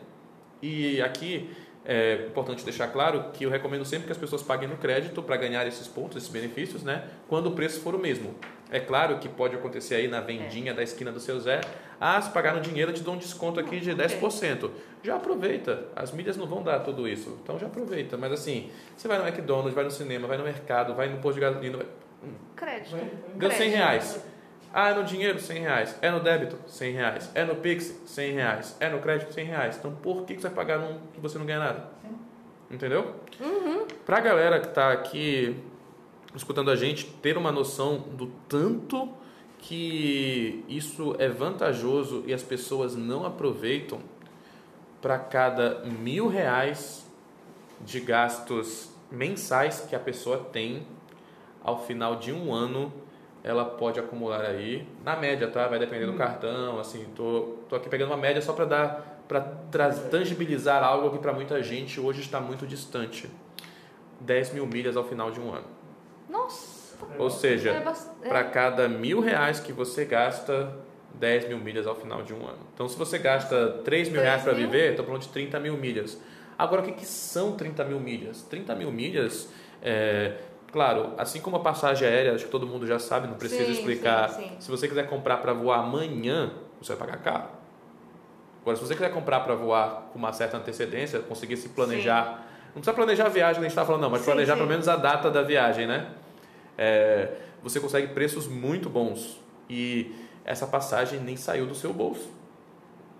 E 0.61 1.01
aqui 1.01 1.49
é 1.85 2.25
importante 2.27 2.63
deixar 2.63 2.87
claro 2.87 3.25
que 3.33 3.43
eu 3.43 3.49
recomendo 3.49 3.83
sempre 3.83 4.05
que 4.05 4.11
as 4.11 4.17
pessoas 4.17 4.41
paguem 4.41 4.69
no 4.69 4.77
crédito 4.77 5.21
para 5.21 5.35
ganhar 5.35 5.67
esses 5.67 5.87
pontos, 5.87 6.17
esses 6.17 6.29
benefícios, 6.29 6.83
né? 6.83 7.07
Quando 7.27 7.47
o 7.47 7.51
preço 7.51 7.81
for 7.81 7.93
o 7.93 7.99
mesmo. 7.99 8.35
É 8.71 8.79
claro 8.79 9.19
que 9.19 9.27
pode 9.27 9.55
acontecer 9.55 9.95
aí 9.95 10.07
na 10.07 10.21
vendinha 10.21 10.71
é. 10.71 10.73
da 10.73 10.81
esquina 10.81 11.11
do 11.11 11.19
seu 11.19 11.39
Zé. 11.39 11.61
Ah, 11.99 12.19
se 12.21 12.31
pagar 12.31 12.55
no 12.55 12.61
dinheiro, 12.61 12.91
eu 12.91 12.95
te 12.95 13.03
dou 13.03 13.13
um 13.13 13.17
desconto 13.17 13.59
aqui 13.59 13.79
de 13.79 13.91
10%. 13.91 14.71
Já 15.03 15.15
aproveita. 15.15 15.85
As 15.95 16.11
mídias 16.11 16.37
não 16.37 16.47
vão 16.47 16.63
dar 16.63 16.79
tudo 16.79 17.07
isso. 17.07 17.37
Então 17.43 17.59
já 17.59 17.67
aproveita. 17.67 18.17
Mas 18.17 18.31
assim, 18.31 18.71
você 18.95 19.07
vai 19.07 19.17
no 19.19 19.27
McDonald's, 19.27 19.75
vai 19.75 19.83
no 19.83 19.91
cinema, 19.91 20.27
vai 20.27 20.37
no 20.37 20.43
mercado, 20.43 20.95
vai 20.95 21.09
no 21.09 21.17
posto 21.17 21.35
de 21.35 21.41
gasolina. 21.41 21.77
Vai... 21.77 21.87
Crédito. 22.55 22.97
Ganha 23.35 23.53
100 23.53 23.69
reais. 23.69 24.32
Ah, 24.73 24.89
é 24.89 24.95
no 24.95 25.03
dinheiro? 25.03 25.39
100 25.39 25.61
reais. 25.61 25.95
É 26.01 26.09
no 26.09 26.19
débito? 26.19 26.57
100 26.67 26.93
reais. 26.93 27.31
É 27.35 27.45
no 27.45 27.55
Pix? 27.55 27.95
100 28.07 28.33
reais. 28.33 28.75
É 28.79 28.89
no 28.89 28.99
crédito? 28.99 29.31
100 29.31 29.45
reais. 29.45 29.77
Então, 29.77 29.93
por 29.93 30.25
que 30.25 30.33
você 30.33 30.47
vai 30.47 30.51
pagar 30.51 30.79
num 30.79 30.97
que 31.13 31.19
você 31.21 31.37
não 31.37 31.45
ganha 31.45 31.59
nada? 31.59 31.91
Entendeu? 32.71 33.13
Uhum. 33.39 33.85
Pra 34.03 34.19
galera 34.19 34.59
que 34.59 34.69
tá 34.69 34.91
aqui 34.91 35.55
escutando 36.35 36.71
a 36.71 36.75
gente, 36.75 37.05
ter 37.05 37.37
uma 37.37 37.51
noção 37.51 37.99
do 37.99 38.27
tanto 38.49 39.09
que 39.59 40.65
isso 40.67 41.15
é 41.19 41.29
vantajoso 41.29 42.23
e 42.25 42.33
as 42.33 42.41
pessoas 42.41 42.95
não 42.95 43.25
aproveitam, 43.25 43.99
para 45.01 45.19
cada 45.19 45.83
mil 45.85 46.27
reais 46.27 47.05
de 47.81 47.99
gastos 47.99 48.89
mensais 49.11 49.81
que 49.81 49.95
a 49.95 49.99
pessoa 49.99 50.37
tem, 50.37 50.87
ao 51.61 51.85
final 51.85 52.15
de 52.15 52.31
um 52.31 52.53
ano 52.53 52.91
ela 53.43 53.65
pode 53.65 53.99
acumular 53.99 54.41
aí, 54.41 54.87
na 55.03 55.17
média, 55.17 55.47
tá? 55.47 55.67
Vai 55.67 55.77
depender 55.77 56.05
do 56.05 56.13
hum. 56.13 56.17
cartão, 56.17 56.79
assim, 56.79 57.05
tô, 57.15 57.57
tô 57.67 57.75
aqui 57.75 57.89
pegando 57.89 58.09
uma 58.09 58.17
média 58.17 58.41
só 58.41 58.53
para 58.53 58.65
dar 58.65 59.13
para 59.27 59.89
tangibilizar 60.11 60.83
algo 60.83 61.09
que 61.09 61.17
para 61.17 61.33
muita 61.33 61.63
gente 61.63 61.99
hoje 61.99 62.21
está 62.21 62.39
muito 62.39 62.67
distante. 62.67 63.29
10 64.19 64.53
mil 64.53 64.65
milhas 64.65 64.95
ao 64.95 65.03
final 65.03 65.31
de 65.31 65.39
um 65.39 65.53
ano. 65.53 65.65
Nossa! 66.29 66.95
Ou 67.17 67.29
seja, 67.29 67.71
é 68.21 68.27
para 68.27 68.43
cada 68.45 68.87
mil 68.87 69.19
reais 69.19 69.59
que 69.59 69.73
você 69.73 70.05
gasta, 70.05 70.73
10 71.15 71.47
mil 71.47 71.57
milhas 71.57 71.87
ao 71.87 71.95
final 71.95 72.23
de 72.23 72.33
um 72.33 72.45
ano. 72.45 72.59
Então, 72.73 72.87
se 72.87 72.97
você 72.97 73.17
gasta 73.17 73.79
3 73.83 74.09
mil 74.09 74.21
reais 74.21 74.43
para 74.43 74.53
viver, 74.53 74.91
estou 74.91 75.05
falando 75.05 75.21
de 75.21 75.29
30 75.29 75.59
mil 75.59 75.75
milhas. 75.75 76.19
Agora, 76.57 76.81
o 76.81 76.85
que, 76.85 76.91
que 76.91 77.05
são 77.05 77.55
30 77.55 77.83
mil 77.85 77.99
milhas? 77.99 78.43
30 78.43 78.75
mil 78.75 78.91
milhas 78.91 79.49
é, 79.81 80.37
Claro, 80.73 81.13
assim 81.19 81.39
como 81.39 81.57
a 81.57 81.59
passagem 81.59 82.07
aérea, 82.07 82.33
acho 82.33 82.45
que 82.45 82.51
todo 82.51 82.65
mundo 82.65 82.87
já 82.87 82.97
sabe, 82.97 83.27
não 83.27 83.35
precisa 83.35 83.65
sim, 83.65 83.71
explicar. 83.71 84.27
Sim, 84.27 84.41
sim. 84.41 84.55
Se 84.57 84.71
você 84.71 84.87
quiser 84.87 85.07
comprar 85.07 85.37
para 85.37 85.53
voar 85.53 85.77
amanhã, 85.77 86.51
você 86.81 86.95
vai 86.95 87.07
pagar 87.07 87.21
caro. 87.21 87.43
Agora, 88.59 88.75
se 88.75 88.83
você 88.83 88.95
quiser 88.95 89.13
comprar 89.13 89.41
para 89.41 89.53
voar 89.53 90.09
com 90.11 90.17
uma 90.17 90.33
certa 90.33 90.57
antecedência, 90.57 91.19
conseguir 91.19 91.57
se 91.57 91.69
planejar, 91.69 92.43
não 92.67 92.81
precisa 92.81 92.93
planejar 92.93 93.27
a 93.27 93.29
viagem, 93.29 93.61
nem 93.61 93.67
está 93.67 93.85
falando 93.85 94.01
não, 94.01 94.09
mas 94.09 94.25
planejar 94.25 94.55
pelo 94.55 94.67
menos 94.67 94.87
a 94.87 94.95
data 94.95 95.29
da 95.29 95.43
viagem, 95.43 95.85
né? 95.85 96.07
É, 96.75 97.33
você 97.61 97.79
consegue 97.79 98.07
preços 98.07 98.47
muito 98.47 98.89
bons 98.89 99.39
e 99.69 100.11
essa 100.43 100.65
passagem 100.65 101.19
nem 101.19 101.37
saiu 101.37 101.67
do 101.67 101.75
seu 101.75 101.93
bolso. 101.93 102.31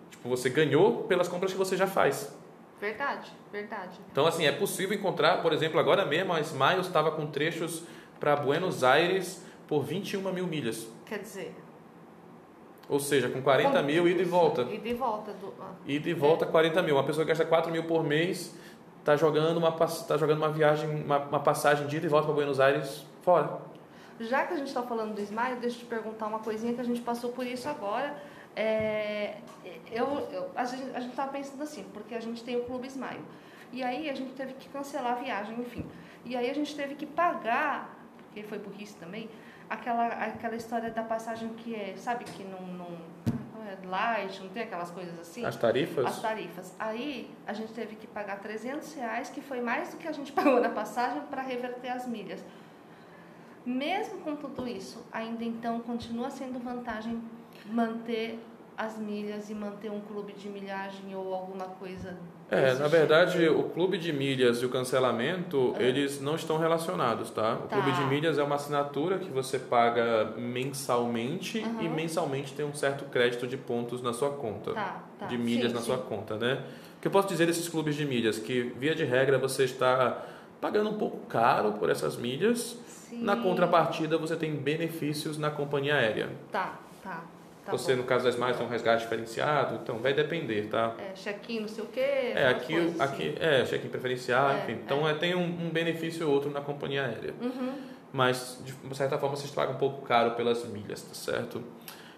Tipo, 0.09 0.27
você 0.27 0.49
ganhou 0.49 1.03
pelas 1.03 1.27
compras 1.27 1.51
que 1.51 1.57
você 1.57 1.77
já 1.77 1.85
faz. 1.85 2.35
Verdade, 2.83 3.31
verdade. 3.49 3.97
Então, 4.11 4.27
assim, 4.27 4.45
é 4.45 4.51
possível 4.51 4.93
encontrar, 4.93 5.41
por 5.41 5.53
exemplo, 5.53 5.79
agora 5.79 6.05
mesmo 6.05 6.33
a 6.33 6.41
Smiles 6.41 6.85
estava 6.85 7.11
com 7.11 7.25
trechos 7.27 7.83
para 8.19 8.35
Buenos 8.35 8.83
Aires 8.83 9.41
por 9.69 9.83
21 9.83 10.33
mil 10.33 10.45
milhas. 10.45 10.85
Quer 11.05 11.19
dizer? 11.19 11.55
Ou 12.89 12.99
seja, 12.99 13.29
com 13.29 13.41
40 13.41 13.79
Com- 13.79 13.85
mil, 13.85 14.05
ida 14.05 14.21
e 14.21 14.25
volta. 14.25 14.63
E 14.63 14.77
de 14.77 14.93
volta. 14.93 15.31
Do, 15.31 15.53
ah, 15.61 15.71
Ida 15.87 16.09
e 16.09 16.13
volta 16.13 16.45
40 16.45 16.81
mil. 16.81 16.95
Uma 16.95 17.05
pessoa 17.05 17.23
que 17.23 17.29
gasta 17.29 17.45
4 17.45 17.71
mil 17.71 17.85
por 17.85 18.03
mês 18.03 18.53
está 18.99 19.15
jogando 19.15 19.55
uma, 19.59 19.71
tá 19.71 20.17
jogando 20.17 20.39
uma 20.39 20.49
viagem, 20.49 21.05
uma, 21.05 21.19
uma 21.19 21.39
passagem 21.39 21.87
de 21.87 21.95
ida 21.95 22.05
e 22.05 22.09
volta 22.09 22.25
para 22.25 22.35
Buenos 22.35 22.59
Aires 22.59 23.05
fora. 23.21 23.59
Já 24.19 24.45
que 24.45 24.55
a 24.55 24.57
gente 24.57 24.67
está 24.67 24.81
falando 24.83 25.15
do 25.15 25.21
Smile, 25.21 25.55
deixa 25.61 25.77
eu 25.77 25.79
te 25.79 25.85
perguntar 25.85 26.27
uma 26.27 26.39
coisinha 26.39 26.73
que 26.73 26.81
a 26.81 26.83
gente 26.83 26.99
passou 26.99 27.31
por 27.31 27.47
isso 27.47 27.69
agora. 27.69 28.13
É, 28.55 29.37
eu, 29.91 30.05
eu- 30.31 30.51
a 30.55 30.63
gente 30.65 30.95
a 30.95 30.99
estava 30.99 31.31
pensando 31.31 31.63
assim, 31.63 31.83
porque 31.93 32.13
a 32.15 32.19
gente 32.19 32.43
tem 32.43 32.55
o 32.57 32.63
Clube 32.65 32.87
Smile. 32.87 33.23
E 33.71 33.83
aí 33.83 34.09
a 34.09 34.13
gente 34.13 34.33
teve 34.33 34.53
que 34.53 34.69
cancelar 34.69 35.13
a 35.13 35.15
viagem, 35.15 35.59
enfim. 35.59 35.85
E 36.23 36.35
aí 36.35 36.49
a 36.49 36.53
gente 36.53 36.75
teve 36.75 36.95
que 36.95 37.05
pagar, 37.05 37.97
porque 38.17 38.43
foi 38.43 38.59
burrice 38.59 38.95
também, 38.97 39.29
aquela, 39.69 40.07
aquela 40.07 40.55
história 40.55 40.91
da 40.91 41.03
passagem 41.03 41.49
que 41.55 41.75
é, 41.75 41.95
sabe, 41.97 42.23
que 42.25 42.43
não, 42.43 42.61
não, 42.61 42.89
não 43.55 43.63
é 43.67 43.77
light, 43.87 44.39
não 44.41 44.49
tem 44.49 44.63
aquelas 44.63 44.91
coisas 44.91 45.19
assim? 45.19 45.43
As 45.43 45.55
tarifas? 45.57 46.05
As 46.05 46.21
tarifas. 46.21 46.75
Aí 46.77 47.33
a 47.47 47.53
gente 47.53 47.73
teve 47.73 47.95
que 47.95 48.05
pagar 48.05 48.39
300 48.39 48.93
reais, 48.93 49.29
que 49.29 49.41
foi 49.41 49.59
mais 49.59 49.89
do 49.89 49.97
que 49.97 50.07
a 50.07 50.11
gente 50.11 50.31
pagou 50.33 50.61
na 50.61 50.69
passagem 50.69 51.21
para 51.23 51.41
reverter 51.41 51.89
as 51.89 52.07
milhas. 52.07 52.43
Mesmo 53.65 54.19
com 54.19 54.35
tudo 54.35 54.67
isso, 54.67 55.03
ainda 55.11 55.43
então 55.43 55.79
continua 55.79 56.29
sendo 56.29 56.59
vantagem 56.59 57.21
manter 57.65 58.39
as 58.77 58.97
milhas 58.97 59.49
e 59.49 59.53
manter 59.53 59.91
um 59.91 60.01
clube 60.01 60.33
de 60.33 60.49
milhagem 60.49 61.15
ou 61.15 61.33
alguma 61.33 61.65
coisa. 61.65 62.17
É, 62.49 62.67
na 62.69 62.75
tipo? 62.75 62.89
verdade, 62.89 63.47
o 63.47 63.63
clube 63.69 63.97
de 63.97 64.11
milhas 64.11 64.57
e 64.61 64.65
o 64.65 64.69
cancelamento, 64.69 65.75
eles 65.79 66.19
não 66.21 66.35
estão 66.35 66.57
relacionados, 66.57 67.29
tá? 67.31 67.53
O 67.55 67.67
Tá. 67.67 67.79
clube 67.81 67.91
de 67.97 68.03
milhas 68.05 68.37
é 68.37 68.43
uma 68.43 68.55
assinatura 68.55 69.17
que 69.17 69.29
você 69.29 69.57
paga 69.59 70.33
mensalmente 70.37 71.59
e 71.59 71.63
Aham. 71.63 71.95
mensalmente 71.95 72.53
tem 72.53 72.65
um 72.65 72.73
certo 72.73 73.05
crédito 73.05 73.47
de 73.47 73.57
pontos 73.57 74.01
na 74.01 74.13
sua 74.13 74.31
conta. 74.31 74.73
Tá, 74.73 75.03
tá. 75.19 75.25
de 75.27 75.37
milhas 75.37 75.69
Sim, 75.69 75.75
na 75.75 75.79
sim. 75.81 75.85
sua 75.87 75.97
conta, 75.99 76.35
né? 76.37 76.63
O 76.97 77.01
que 77.01 77.07
eu 77.07 77.11
posso 77.11 77.27
dizer 77.27 77.45
desses 77.45 77.67
clubes 77.69 77.95
de 77.95 78.05
milhas? 78.05 78.37
Que, 78.39 78.61
via 78.77 78.93
de 78.95 79.03
regra, 79.03 79.37
você 79.37 79.63
está 79.65 80.23
pagando 80.61 80.89
um 80.89 80.97
pouco 80.97 81.17
caro 81.27 81.73
por 81.73 81.89
essas 81.89 82.15
milhas. 82.17 82.77
Sim. 82.87 83.23
Na 83.23 83.35
contrapartida, 83.35 84.17
você 84.17 84.35
tem 84.35 84.55
benefícios 84.55 85.37
na 85.37 85.49
companhia 85.51 85.95
aérea. 85.95 86.29
Tá, 86.51 86.79
tá. 87.03 87.23
Tá 87.65 87.71
você, 87.71 87.93
bom. 87.93 88.01
no 88.01 88.07
caso 88.07 88.25
das 88.25 88.35
mais, 88.35 88.57
tem 88.57 88.65
um 88.65 88.69
resgate 88.69 89.03
diferenciado, 89.03 89.79
então 89.81 89.99
vai 89.99 90.13
depender, 90.13 90.67
tá? 90.67 90.95
É, 90.97 91.13
check-in, 91.13 91.61
não 91.61 91.67
sei 91.67 91.83
o 91.83 91.87
quê. 91.87 91.99
É, 91.99 92.47
aqui, 92.49 92.73
coisas 92.73 93.01
assim. 93.01 93.13
aqui 93.13 93.35
é 93.39 93.63
check-in 93.65 93.89
preferencial, 93.89 94.49
É, 94.51 94.57
enfim. 94.59 94.79
Então, 94.83 95.07
é, 95.07 95.13
tem 95.13 95.35
um, 95.35 95.43
um 95.43 95.69
benefício 95.69 96.27
ou 96.27 96.33
outro 96.33 96.51
na 96.51 96.61
companhia 96.61 97.05
aérea. 97.05 97.33
Uhum. 97.41 97.73
Mas, 98.11 98.61
de 98.63 98.95
certa 98.95 99.17
forma, 99.17 99.35
vocês 99.35 99.51
pagam 99.51 99.73
um 99.75 99.77
pouco 99.77 100.05
caro 100.05 100.31
pelas 100.31 100.65
milhas, 100.67 101.01
tá 101.01 101.15
certo? 101.15 101.63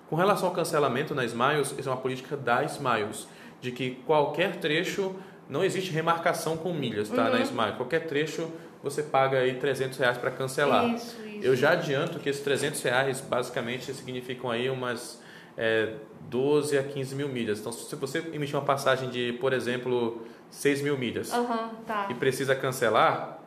Com 0.09 0.15
relação 0.15 0.49
ao 0.49 0.53
cancelamento 0.53 1.15
na 1.15 1.23
Smiles, 1.25 1.73
isso 1.77 1.87
é 1.87 1.91
uma 1.91 2.01
política 2.01 2.35
da 2.35 2.63
Smiles, 2.63 3.27
de 3.61 3.71
que 3.71 3.91
qualquer 4.05 4.57
trecho, 4.57 5.15
não 5.49 5.63
existe 5.63 5.91
remarcação 5.91 6.57
com 6.57 6.73
milhas, 6.73 7.09
tá? 7.09 7.25
Uhum. 7.25 7.31
Na 7.31 7.39
Smiles. 7.39 7.75
Qualquer 7.75 8.05
trecho, 8.07 8.51
você 8.83 9.01
paga 9.01 9.39
aí 9.39 9.55
300 9.55 9.97
reais 9.97 10.17
para 10.17 10.31
cancelar. 10.31 10.93
Isso, 10.93 11.15
isso. 11.25 11.39
Eu 11.41 11.55
já 11.55 11.71
adianto 11.71 12.19
que 12.19 12.29
esses 12.29 12.43
300 12.43 12.81
reais, 12.81 13.21
basicamente, 13.21 13.93
significam 13.93 14.51
aí 14.51 14.69
umas 14.69 15.23
é, 15.57 15.93
12 16.21 16.77
a 16.77 16.83
15 16.83 17.15
mil 17.15 17.29
milhas. 17.29 17.59
Então, 17.59 17.71
se 17.71 17.95
você 17.95 18.19
emitir 18.33 18.55
uma 18.55 18.65
passagem 18.65 19.09
de, 19.09 19.33
por 19.33 19.53
exemplo, 19.53 20.25
6 20.49 20.81
mil 20.81 20.97
milhas 20.97 21.33
Aham, 21.33 21.71
tá. 21.85 22.07
e 22.09 22.13
precisa 22.13 22.55
cancelar, 22.55 23.39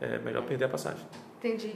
é 0.00 0.18
melhor 0.18 0.42
perder 0.44 0.64
a 0.64 0.68
passagem 0.68 1.04
Entendi. 1.38 1.74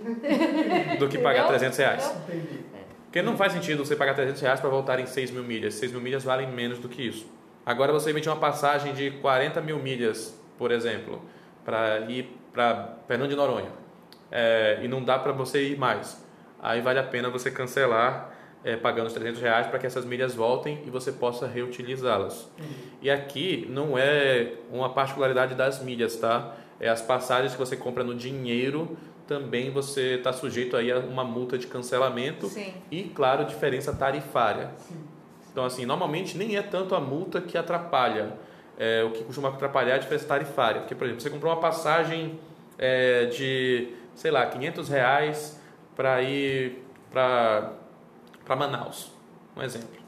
do 0.98 1.08
que 1.08 1.18
pagar 1.18 1.44
Entendeu? 1.44 1.58
300 1.58 1.78
reais. 1.78 2.14
Entendi. 2.28 2.60
Porque 3.04 3.22
não 3.22 3.36
faz 3.36 3.52
sentido 3.52 3.84
você 3.84 3.94
pagar 3.94 4.14
300 4.14 4.40
reais 4.42 4.60
para 4.60 4.68
voltar 4.68 4.98
em 4.98 5.06
6 5.06 5.30
mil 5.30 5.44
milhas. 5.44 5.74
6 5.74 5.92
mil 5.92 6.00
milhas 6.00 6.24
valem 6.24 6.50
menos 6.50 6.78
do 6.78 6.88
que 6.88 7.00
isso. 7.00 7.26
Agora 7.64 7.92
você 7.92 8.10
emitir 8.10 8.30
uma 8.30 8.40
passagem 8.40 8.92
de 8.92 9.12
40 9.12 9.60
mil 9.60 9.78
milhas, 9.78 10.38
por 10.58 10.72
exemplo, 10.72 11.22
para 11.64 12.00
ir 12.10 12.36
para 12.52 12.96
Fernando 13.06 13.30
de 13.30 13.36
Noronha 13.36 13.70
é, 14.30 14.80
e 14.82 14.88
não 14.88 15.02
dá 15.02 15.18
para 15.18 15.32
você 15.32 15.68
ir 15.68 15.78
mais. 15.78 16.22
Aí 16.60 16.80
vale 16.80 16.98
a 16.98 17.04
pena 17.04 17.30
você 17.30 17.50
cancelar 17.50 18.33
é, 18.64 18.76
pagando 18.76 19.06
os 19.06 19.12
300 19.12 19.40
reais 19.40 19.66
para 19.66 19.78
que 19.78 19.86
essas 19.86 20.04
milhas 20.04 20.34
voltem 20.34 20.80
e 20.86 20.90
você 20.90 21.12
possa 21.12 21.46
reutilizá-las. 21.46 22.50
E 23.02 23.10
aqui 23.10 23.66
não 23.70 23.98
é 23.98 24.54
uma 24.72 24.88
particularidade 24.88 25.54
das 25.54 25.82
milhas, 25.82 26.16
tá? 26.16 26.56
É 26.80 26.88
as 26.88 27.02
passagens 27.02 27.52
que 27.52 27.58
você 27.58 27.76
compra 27.76 28.02
no 28.02 28.14
dinheiro 28.14 28.96
também 29.26 29.70
você 29.70 30.16
está 30.16 30.32
sujeito 30.32 30.76
aí 30.76 30.92
a 30.92 30.98
uma 30.98 31.24
multa 31.24 31.56
de 31.56 31.66
cancelamento 31.66 32.46
Sim. 32.48 32.74
e, 32.90 33.04
claro, 33.04 33.44
diferença 33.44 33.92
tarifária. 33.92 34.70
Então, 35.50 35.64
assim, 35.64 35.86
normalmente 35.86 36.36
nem 36.36 36.56
é 36.56 36.62
tanto 36.62 36.94
a 36.94 37.00
multa 37.00 37.40
que 37.40 37.56
atrapalha. 37.56 38.34
É, 38.76 39.02
o 39.04 39.12
que 39.12 39.22
costuma 39.24 39.48
atrapalhar 39.48 39.92
é 39.92 39.94
a 39.94 39.98
diferença 39.98 40.26
tarifária. 40.26 40.80
Porque, 40.80 40.94
por 40.94 41.04
exemplo, 41.04 41.22
você 41.22 41.30
comprou 41.30 41.52
uma 41.52 41.60
passagem 41.60 42.38
é, 42.76 43.26
de, 43.26 43.88
sei 44.14 44.30
lá, 44.30 44.44
500 44.46 44.88
reais 44.88 45.60
para 45.96 46.20
ir 46.22 46.82
para 47.10 47.72
Manaus, 48.48 49.10
um 49.56 49.62
exemplo. 49.62 50.02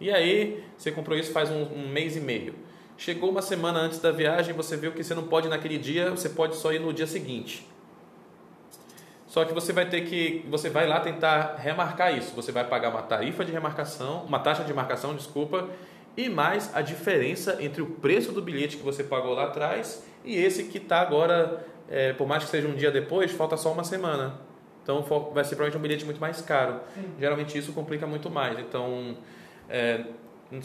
E 0.00 0.10
aí, 0.10 0.64
você 0.76 0.90
comprou 0.90 1.16
isso 1.16 1.32
faz 1.32 1.50
um, 1.50 1.62
um 1.62 1.88
mês 1.88 2.16
e 2.16 2.20
meio. 2.20 2.54
Chegou 2.96 3.30
uma 3.30 3.42
semana 3.42 3.78
antes 3.78 3.98
da 3.98 4.10
viagem, 4.10 4.54
você 4.54 4.76
viu 4.76 4.92
que 4.92 5.02
você 5.02 5.14
não 5.14 5.24
pode 5.24 5.46
ir 5.46 5.50
naquele 5.50 5.78
dia, 5.78 6.10
você 6.10 6.28
pode 6.28 6.56
só 6.56 6.72
ir 6.72 6.80
no 6.80 6.92
dia 6.92 7.06
seguinte. 7.06 7.66
Só 9.26 9.44
que 9.44 9.54
você 9.54 9.72
vai 9.72 9.88
ter 9.88 10.02
que, 10.02 10.44
você 10.50 10.68
vai 10.68 10.86
lá 10.86 11.00
tentar 11.00 11.56
remarcar 11.56 12.16
isso. 12.16 12.34
Você 12.34 12.50
vai 12.50 12.64
pagar 12.64 12.90
uma 12.90 13.02
tarifa 13.02 13.44
de 13.44 13.52
remarcação, 13.52 14.24
uma 14.24 14.40
taxa 14.40 14.64
de 14.64 14.74
marcação, 14.74 15.14
desculpa, 15.14 15.68
e 16.16 16.28
mais 16.28 16.74
a 16.74 16.82
diferença 16.82 17.56
entre 17.60 17.80
o 17.80 17.86
preço 17.86 18.32
do 18.32 18.42
bilhete 18.42 18.76
que 18.76 18.82
você 18.82 19.04
pagou 19.04 19.32
lá 19.32 19.44
atrás 19.44 20.04
e 20.24 20.36
esse 20.36 20.64
que 20.64 20.78
está 20.78 21.00
agora, 21.00 21.64
é, 21.88 22.12
por 22.12 22.26
mais 22.26 22.44
que 22.44 22.50
seja 22.50 22.68
um 22.68 22.74
dia 22.74 22.90
depois, 22.90 23.30
falta 23.30 23.56
só 23.56 23.72
uma 23.72 23.84
semana. 23.84 24.34
Então 24.82 25.02
vai 25.32 25.44
ser 25.44 25.56
provavelmente 25.56 25.76
um 25.76 25.80
bilhete 25.82 26.04
muito 26.04 26.20
mais 26.20 26.40
caro. 26.40 26.80
Geralmente 27.18 27.56
isso 27.56 27.72
complica 27.72 28.06
muito 28.06 28.30
mais. 28.30 28.58
Então 28.58 29.16
é, 29.68 30.00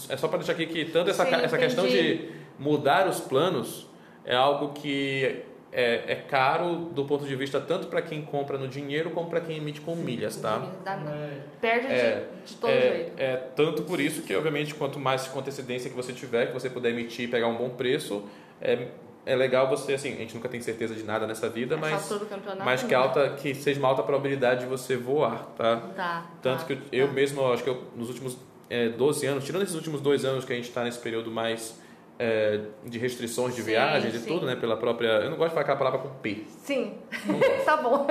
é 0.09 0.17
só 0.17 0.27
para 0.27 0.37
deixar 0.39 0.53
aqui 0.53 0.65
que 0.65 0.85
tanto 0.85 1.09
essa, 1.09 1.25
Sim, 1.25 1.35
essa 1.35 1.57
questão 1.57 1.85
de 1.87 2.29
mudar 2.57 3.07
os 3.07 3.19
planos 3.19 3.87
é 4.23 4.35
algo 4.35 4.69
que 4.73 5.41
é, 5.71 6.03
é 6.07 6.15
caro 6.15 6.75
do 6.93 7.03
ponto 7.03 7.25
de 7.25 7.35
vista 7.35 7.59
tanto 7.59 7.87
para 7.87 8.01
quem 8.01 8.21
compra 8.21 8.57
no 8.57 8.65
dinheiro 8.67 9.09
como 9.11 9.29
para 9.29 9.41
quem 9.41 9.57
emite 9.57 9.81
com 9.81 9.93
milhas, 9.95 10.37
tá? 10.37 10.65
Dá- 10.85 10.93
É, 10.93 11.41
Perde 11.59 11.87
É, 11.87 12.27
de, 12.45 12.51
de 12.53 12.57
todo 12.57 12.69
é, 12.71 12.81
jeito. 12.81 13.11
é 13.17 13.35
tanto 13.55 13.83
por 13.83 13.99
isso 13.99 14.21
que, 14.21 14.33
obviamente, 14.35 14.73
quanto 14.73 14.97
mais 14.97 15.27
com 15.27 15.37
antecedência 15.39 15.89
que 15.89 15.95
você 15.95 16.13
tiver, 16.13 16.47
que 16.47 16.53
você 16.53 16.69
puder 16.69 16.91
emitir 16.91 17.25
e 17.25 17.27
pegar 17.27 17.47
um 17.47 17.57
bom 17.57 17.69
preço, 17.71 18.23
é, 18.61 18.87
é 19.25 19.35
legal 19.35 19.67
você, 19.67 19.93
assim, 19.93 20.13
a 20.13 20.17
gente 20.17 20.35
nunca 20.35 20.47
tem 20.47 20.61
certeza 20.61 20.93
de 20.93 21.03
nada 21.03 21.25
nessa 21.25 21.49
vida, 21.49 21.75
Essa 21.75 21.81
mas, 21.81 22.63
mas 22.63 22.83
que, 22.83 22.89
né? 22.89 22.95
alta, 22.95 23.29
que 23.31 23.55
seja 23.55 23.79
uma 23.79 23.89
alta 23.89 24.03
probabilidade 24.03 24.61
de 24.61 24.67
você 24.67 24.95
voar, 24.95 25.47
tá? 25.57 25.77
Tá. 25.95 26.25
Tanto 26.41 26.59
tá, 26.59 26.65
que 26.65 26.73
eu, 26.73 26.79
eu 26.91 27.07
tá. 27.07 27.13
mesmo, 27.13 27.51
acho 27.51 27.63
que 27.63 27.69
eu, 27.69 27.83
nos 27.95 28.09
últimos 28.09 28.37
é, 28.69 28.89
12 28.89 29.25
anos, 29.25 29.43
tirando 29.43 29.63
esses 29.63 29.75
últimos 29.75 29.99
dois 29.99 30.23
anos 30.25 30.45
que 30.45 30.53
a 30.53 30.55
gente 30.55 30.69
está 30.69 30.83
nesse 30.83 30.99
período 30.99 31.31
mais 31.31 31.79
é, 32.19 32.61
de 32.85 32.97
restrições 32.97 33.55
de 33.55 33.61
Sim, 33.61 33.67
viagens 33.67 34.13
e 34.13 34.19
sim. 34.19 34.27
tudo, 34.27 34.45
né? 34.45 34.55
Pela 34.55 34.77
própria. 34.77 35.07
Eu 35.07 35.31
não 35.31 35.37
gosto 35.37 35.49
de 35.49 35.53
falar 35.55 35.61
aquela 35.61 35.77
palavra 35.77 35.99
com 35.99 36.09
P. 36.19 36.43
Sim. 36.47 36.93
tá 37.65 37.77
bom. 37.77 38.07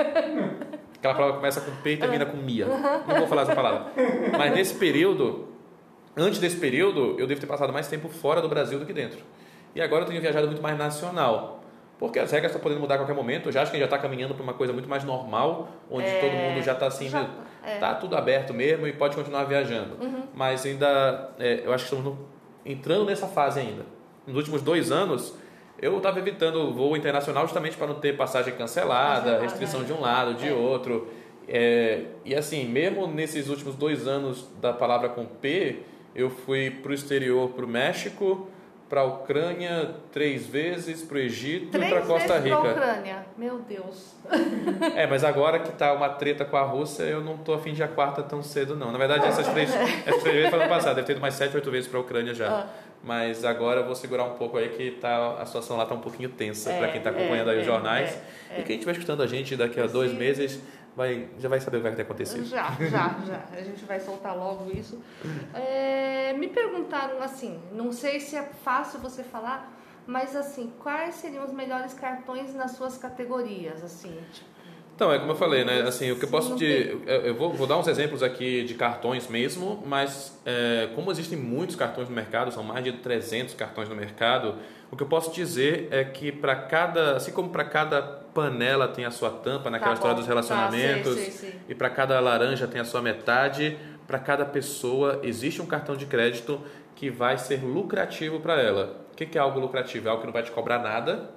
Aquela 0.97 1.13
palavra 1.13 1.33
que 1.33 1.39
começa 1.39 1.61
com 1.61 1.71
P 1.81 1.93
e 1.93 1.97
termina 1.97 2.25
com 2.25 2.37
Mia. 2.37 2.65
Não 2.65 3.17
vou 3.17 3.27
falar 3.27 3.43
essa 3.43 3.55
palavra. 3.55 3.87
Mas 4.37 4.53
nesse 4.53 4.75
período, 4.75 5.47
antes 6.15 6.39
desse 6.39 6.57
período, 6.57 7.15
eu 7.17 7.27
devo 7.27 7.39
ter 7.39 7.47
passado 7.47 7.71
mais 7.71 7.87
tempo 7.87 8.09
fora 8.09 8.41
do 8.41 8.49
Brasil 8.49 8.79
do 8.79 8.85
que 8.85 8.93
dentro. 8.93 9.19
E 9.75 9.81
agora 9.81 10.03
eu 10.03 10.07
tenho 10.07 10.21
viajado 10.21 10.47
muito 10.47 10.61
mais 10.61 10.77
nacional. 10.77 11.59
Porque 11.99 12.19
as 12.19 12.31
regras 12.31 12.51
estão 12.51 12.61
podendo 12.61 12.81
mudar 12.81 12.95
a 12.95 12.97
qualquer 12.97 13.13
momento. 13.15 13.47
Eu 13.49 13.51
já 13.51 13.61
acho 13.61 13.71
que 13.71 13.77
a 13.77 13.79
gente 13.79 13.89
já 13.89 13.95
está 13.95 14.01
caminhando 14.07 14.33
para 14.33 14.43
uma 14.43 14.53
coisa 14.53 14.73
muito 14.73 14.89
mais 14.89 15.03
normal, 15.03 15.69
onde 15.89 16.07
É, 16.07 16.19
todo 16.19 16.31
mundo 16.31 16.61
já 16.63 16.73
está 16.73 16.87
assim, 16.87 17.07
já 17.09 17.23
tá, 17.23 17.29
é. 17.69 17.77
tá 17.77 17.93
tudo 17.95 18.17
aberto 18.17 18.53
mesmo 18.53 18.85
e 18.87 18.91
pode 18.93 19.15
continuar 19.15 19.43
viajando. 19.45 19.97
Mas 20.33 20.65
ainda, 20.65 21.31
é, 21.39 21.61
eu 21.63 21.73
acho 21.73 21.87
que 21.87 21.95
estamos 21.95 22.17
entrando 22.65 23.05
nessa 23.05 23.27
fase 23.27 23.59
ainda. 23.61 23.85
Nos 24.27 24.35
últimos 24.35 24.61
dois 24.61 24.91
anos, 24.91 25.35
eu 25.81 25.95
estava 25.97 26.19
evitando 26.19 26.73
voo 26.73 26.97
internacional 26.97 27.43
justamente 27.45 27.77
para 27.77 27.87
não 27.87 27.95
ter 27.95 28.17
passagem 28.17 28.53
cancelada, 28.55 29.21
Cancelada, 29.21 29.41
restrição 29.43 29.81
é. 29.81 29.83
de 29.85 29.93
um 29.93 30.01
lado, 30.01 30.33
de 30.33 30.49
É. 30.49 30.53
outro. 30.53 31.07
É, 31.47 32.05
e 32.25 32.35
assim, 32.35 32.65
mesmo 32.65 33.07
nesses 33.07 33.47
últimos 33.49 33.75
dois 33.75 34.05
anos 34.07 34.45
da 34.59 34.73
palavra 34.73 35.09
com 35.09 35.25
P, 35.25 35.79
eu 36.13 36.29
fui 36.29 36.71
para 36.71 36.91
o 36.91 36.93
exterior, 36.93 37.49
para 37.51 37.63
o 37.63 37.67
México, 37.67 38.47
para 38.95 39.01
a 39.01 39.03
Ucrânia 39.03 39.91
três 40.13 40.47
vezes, 40.47 41.01
para 41.03 41.17
o 41.17 41.19
Egito 41.19 41.69
Três 41.69 41.85
e 41.85 41.89
para 41.89 42.01
Costa 42.03 42.39
vezes 42.39 42.49
pra 42.49 42.61
Rica. 42.61 42.79
Ucrânia. 42.79 43.25
Meu 43.37 43.59
Deus. 43.59 44.15
É, 44.95 45.05
mas 45.05 45.23
agora 45.23 45.59
que 45.59 45.71
tá 45.73 45.91
uma 45.93 46.07
treta 46.09 46.45
com 46.45 46.55
a 46.55 46.61
Rússia, 46.61 47.03
eu 47.03 47.21
não 47.21 47.37
tô 47.37 47.53
afim 47.53 47.73
de 47.73 47.83
a 47.83 47.87
quarta 47.87 48.23
tão 48.23 48.41
cedo, 48.41 48.75
não. 48.75 48.91
Na 48.91 48.97
verdade, 48.97 49.25
essas 49.25 49.47
três, 49.49 49.69
essas 50.05 50.21
três 50.21 50.35
vezes 50.35 50.49
foi 50.49 50.59
ano 50.59 50.69
passado, 50.69 50.95
deve 50.95 51.07
ter 51.07 51.13
ido 51.13 51.21
mais 51.21 51.33
sete, 51.33 51.53
oito 51.55 51.69
vezes 51.69 51.89
para 51.89 51.99
a 51.99 52.01
Ucrânia 52.01 52.33
já. 52.33 52.47
Ah. 52.47 52.67
Mas 53.03 53.43
agora 53.43 53.81
eu 53.81 53.85
vou 53.85 53.95
segurar 53.95 54.23
um 54.23 54.35
pouco 54.35 54.57
aí 54.57 54.69
que 54.69 54.91
tá, 54.91 55.35
a 55.39 55.45
situação 55.45 55.75
lá 55.75 55.85
tá 55.85 55.93
um 55.93 55.99
pouquinho 55.99 56.29
tensa 56.29 56.71
É, 56.71 56.79
para 56.79 56.87
quem 56.87 57.01
tá 57.01 57.09
é, 57.09 57.13
acompanhando 57.13 57.49
aí 57.49 57.57
os 57.57 57.63
é, 57.63 57.65
jornais. 57.65 58.09
é, 58.49 58.57
é. 58.57 58.59
E 58.61 58.63
quem 58.63 58.75
estiver 58.75 58.93
escutando 58.93 59.21
a 59.21 59.27
gente 59.27 59.55
daqui 59.57 59.79
a 59.79 59.87
dois 59.87 60.11
Sim. 60.11 60.17
meses, 60.17 60.61
vai, 60.95 61.29
já 61.39 61.49
vai 61.49 61.59
saber 61.59 61.77
o 61.77 61.79
que 61.81 61.87
vai 61.87 61.95
ter 61.95 62.01
acontecido. 62.03 62.45
Já, 62.45 62.71
já, 62.79 63.15
já. 63.25 63.45
A 63.51 63.61
gente 63.61 63.83
vai 63.85 63.99
soltar 63.99 64.35
logo 64.35 64.71
isso. 64.71 65.01
É, 65.53 66.33
me 66.33 66.47
perguntaram 66.47 67.21
assim, 67.21 67.59
não 67.71 67.91
sei 67.91 68.19
se 68.19 68.35
é 68.35 68.43
fácil 68.63 68.99
você 68.99 69.23
falar, 69.23 69.71
mas 70.07 70.35
assim, 70.35 70.71
quais 70.79 71.15
seriam 71.15 71.43
os 71.43 71.51
melhores 71.51 71.93
cartões 71.93 72.53
nas 72.53 72.71
suas 72.71 72.97
categorias, 72.97 73.83
assim? 73.83 74.17
Tipo, 74.33 74.55
então, 74.95 75.11
é 75.11 75.19
como 75.19 75.33
eu 75.33 75.35
falei, 75.35 75.65
né? 75.65 75.81
Assim, 75.81 76.09
o 76.11 76.15
que 76.17 76.23
eu 76.23 76.29
posso 76.29 76.55
te. 76.55 76.97
eu 77.05 77.35
vou, 77.35 77.51
vou 77.51 77.67
dar 77.67 77.77
uns 77.77 77.87
exemplos 77.87 78.23
aqui 78.23 78.63
de 78.63 78.75
cartões 78.75 79.27
mesmo, 79.27 79.83
mas 79.85 80.39
é, 80.45 80.89
como 80.95 81.11
existem 81.11 81.37
muitos 81.37 81.75
cartões 81.75 82.07
no 82.07 82.15
mercado, 82.15 82.49
são 82.49 82.63
mais 82.63 82.81
de 82.81 82.93
300 82.93 83.53
cartões 83.55 83.89
no 83.89 83.95
mercado, 83.95 84.55
o 84.89 84.95
que 84.95 85.03
eu 85.03 85.07
posso 85.07 85.33
dizer 85.33 85.89
é 85.91 86.05
que 86.05 86.31
para 86.31 86.55
cada. 86.55 87.17
Assim 87.17 87.33
como 87.33 87.49
para 87.49 87.65
cada 87.65 88.24
panela 88.35 88.87
tem 88.89 89.05
a 89.05 89.11
sua 89.11 89.31
tampa 89.31 89.69
naquela 89.71 89.91
Tá 89.91 89.95
história 89.95 90.17
dos 90.17 90.27
relacionamentos, 90.27 91.15
Tá, 91.15 91.21
sei, 91.21 91.31
sei, 91.31 91.49
sei. 91.51 91.59
e 91.69 91.73
para 91.73 91.89
cada 91.89 92.19
laranja 92.19 92.67
tem 92.67 92.81
a 92.81 92.85
sua 92.85 93.01
metade, 93.01 93.77
para 94.05 94.19
cada 94.19 94.45
pessoa 94.45 95.21
existe 95.23 95.61
um 95.61 95.65
cartão 95.65 95.95
de 95.95 96.05
crédito 96.05 96.61
que 96.95 97.09
vai 97.09 97.37
ser 97.37 97.63
lucrativo 97.63 98.39
para 98.41 98.61
ela. 98.61 99.05
O 99.11 99.15
que 99.15 99.25
que 99.25 99.37
é 99.37 99.41
algo 99.41 99.59
lucrativo? 99.59 100.07
É 100.07 100.11
algo 100.11 100.21
que 100.21 100.27
não 100.27 100.33
vai 100.33 100.43
te 100.43 100.51
cobrar 100.51 100.79
nada 100.79 101.31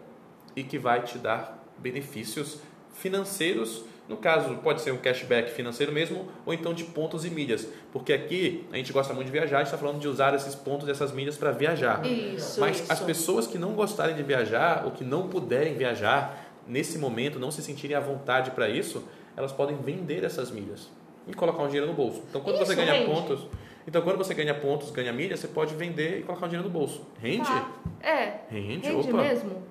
e 0.56 0.62
que 0.64 0.78
vai 0.78 1.02
te 1.02 1.16
dar 1.18 1.64
benefícios 1.78 2.58
financeiros. 2.92 3.84
No 4.08 4.16
caso, 4.16 4.54
pode 4.56 4.80
ser 4.80 4.90
um 4.90 4.96
cashback 4.96 5.50
financeiro 5.50 5.92
mesmo, 5.92 6.28
ou 6.46 6.54
então 6.54 6.72
de 6.72 6.82
pontos 6.82 7.26
e 7.26 7.30
milhas. 7.30 7.68
Porque 7.92 8.12
aqui 8.14 8.66
a 8.72 8.76
gente 8.76 8.90
gosta 8.90 9.12
muito 9.12 9.26
de 9.26 9.32
viajar, 9.32 9.56
a 9.56 9.60
gente 9.60 9.66
está 9.66 9.76
falando 9.78 10.00
de 10.00 10.08
usar 10.08 10.34
esses 10.34 10.54
pontos 10.54 10.88
e 10.88 10.90
essas 10.90 11.12
milhas 11.12 11.36
para 11.36 11.50
viajar. 11.52 12.04
Isso, 12.06 12.58
Mas 12.58 12.80
isso. 12.80 12.90
as 12.92 13.00
pessoas 13.00 13.46
que 13.46 13.58
não 13.58 13.72
gostarem 13.74 14.16
de 14.16 14.22
viajar 14.22 14.82
ou 14.86 14.92
que 14.92 15.04
não 15.04 15.28
puderem 15.28 15.74
viajar 15.74 16.47
nesse 16.68 16.98
momento, 16.98 17.38
não 17.38 17.50
se 17.50 17.62
sentirem 17.62 17.96
à 17.96 18.00
vontade 18.00 18.50
para 18.52 18.68
isso, 18.68 19.04
elas 19.36 19.52
podem 19.52 19.76
vender 19.76 20.24
essas 20.24 20.50
milhas 20.50 20.90
e 21.26 21.32
colocar 21.34 21.62
um 21.62 21.66
dinheiro 21.66 21.86
no 21.86 21.94
bolso. 21.94 22.22
Então, 22.28 22.40
quando 22.40 22.56
você 22.58 22.72
Isso 22.72 22.76
ganha 22.76 22.92
rende. 22.92 23.10
pontos, 23.10 23.46
então 23.86 24.02
quando 24.02 24.16
você 24.18 24.34
ganha 24.34 24.54
pontos, 24.54 24.90
ganha 24.90 25.12
milhas, 25.12 25.40
você 25.40 25.48
pode 25.48 25.74
vender 25.74 26.20
e 26.20 26.22
colocar 26.22 26.46
um 26.46 26.48
dinheiro 26.48 26.68
no 26.68 26.72
bolso. 26.72 27.06
Rende? 27.20 27.46
Tá. 27.46 27.70
É. 28.00 28.40
Rende, 28.50 28.88
Rende 28.88 29.08
opa. 29.10 29.22
mesmo? 29.22 29.62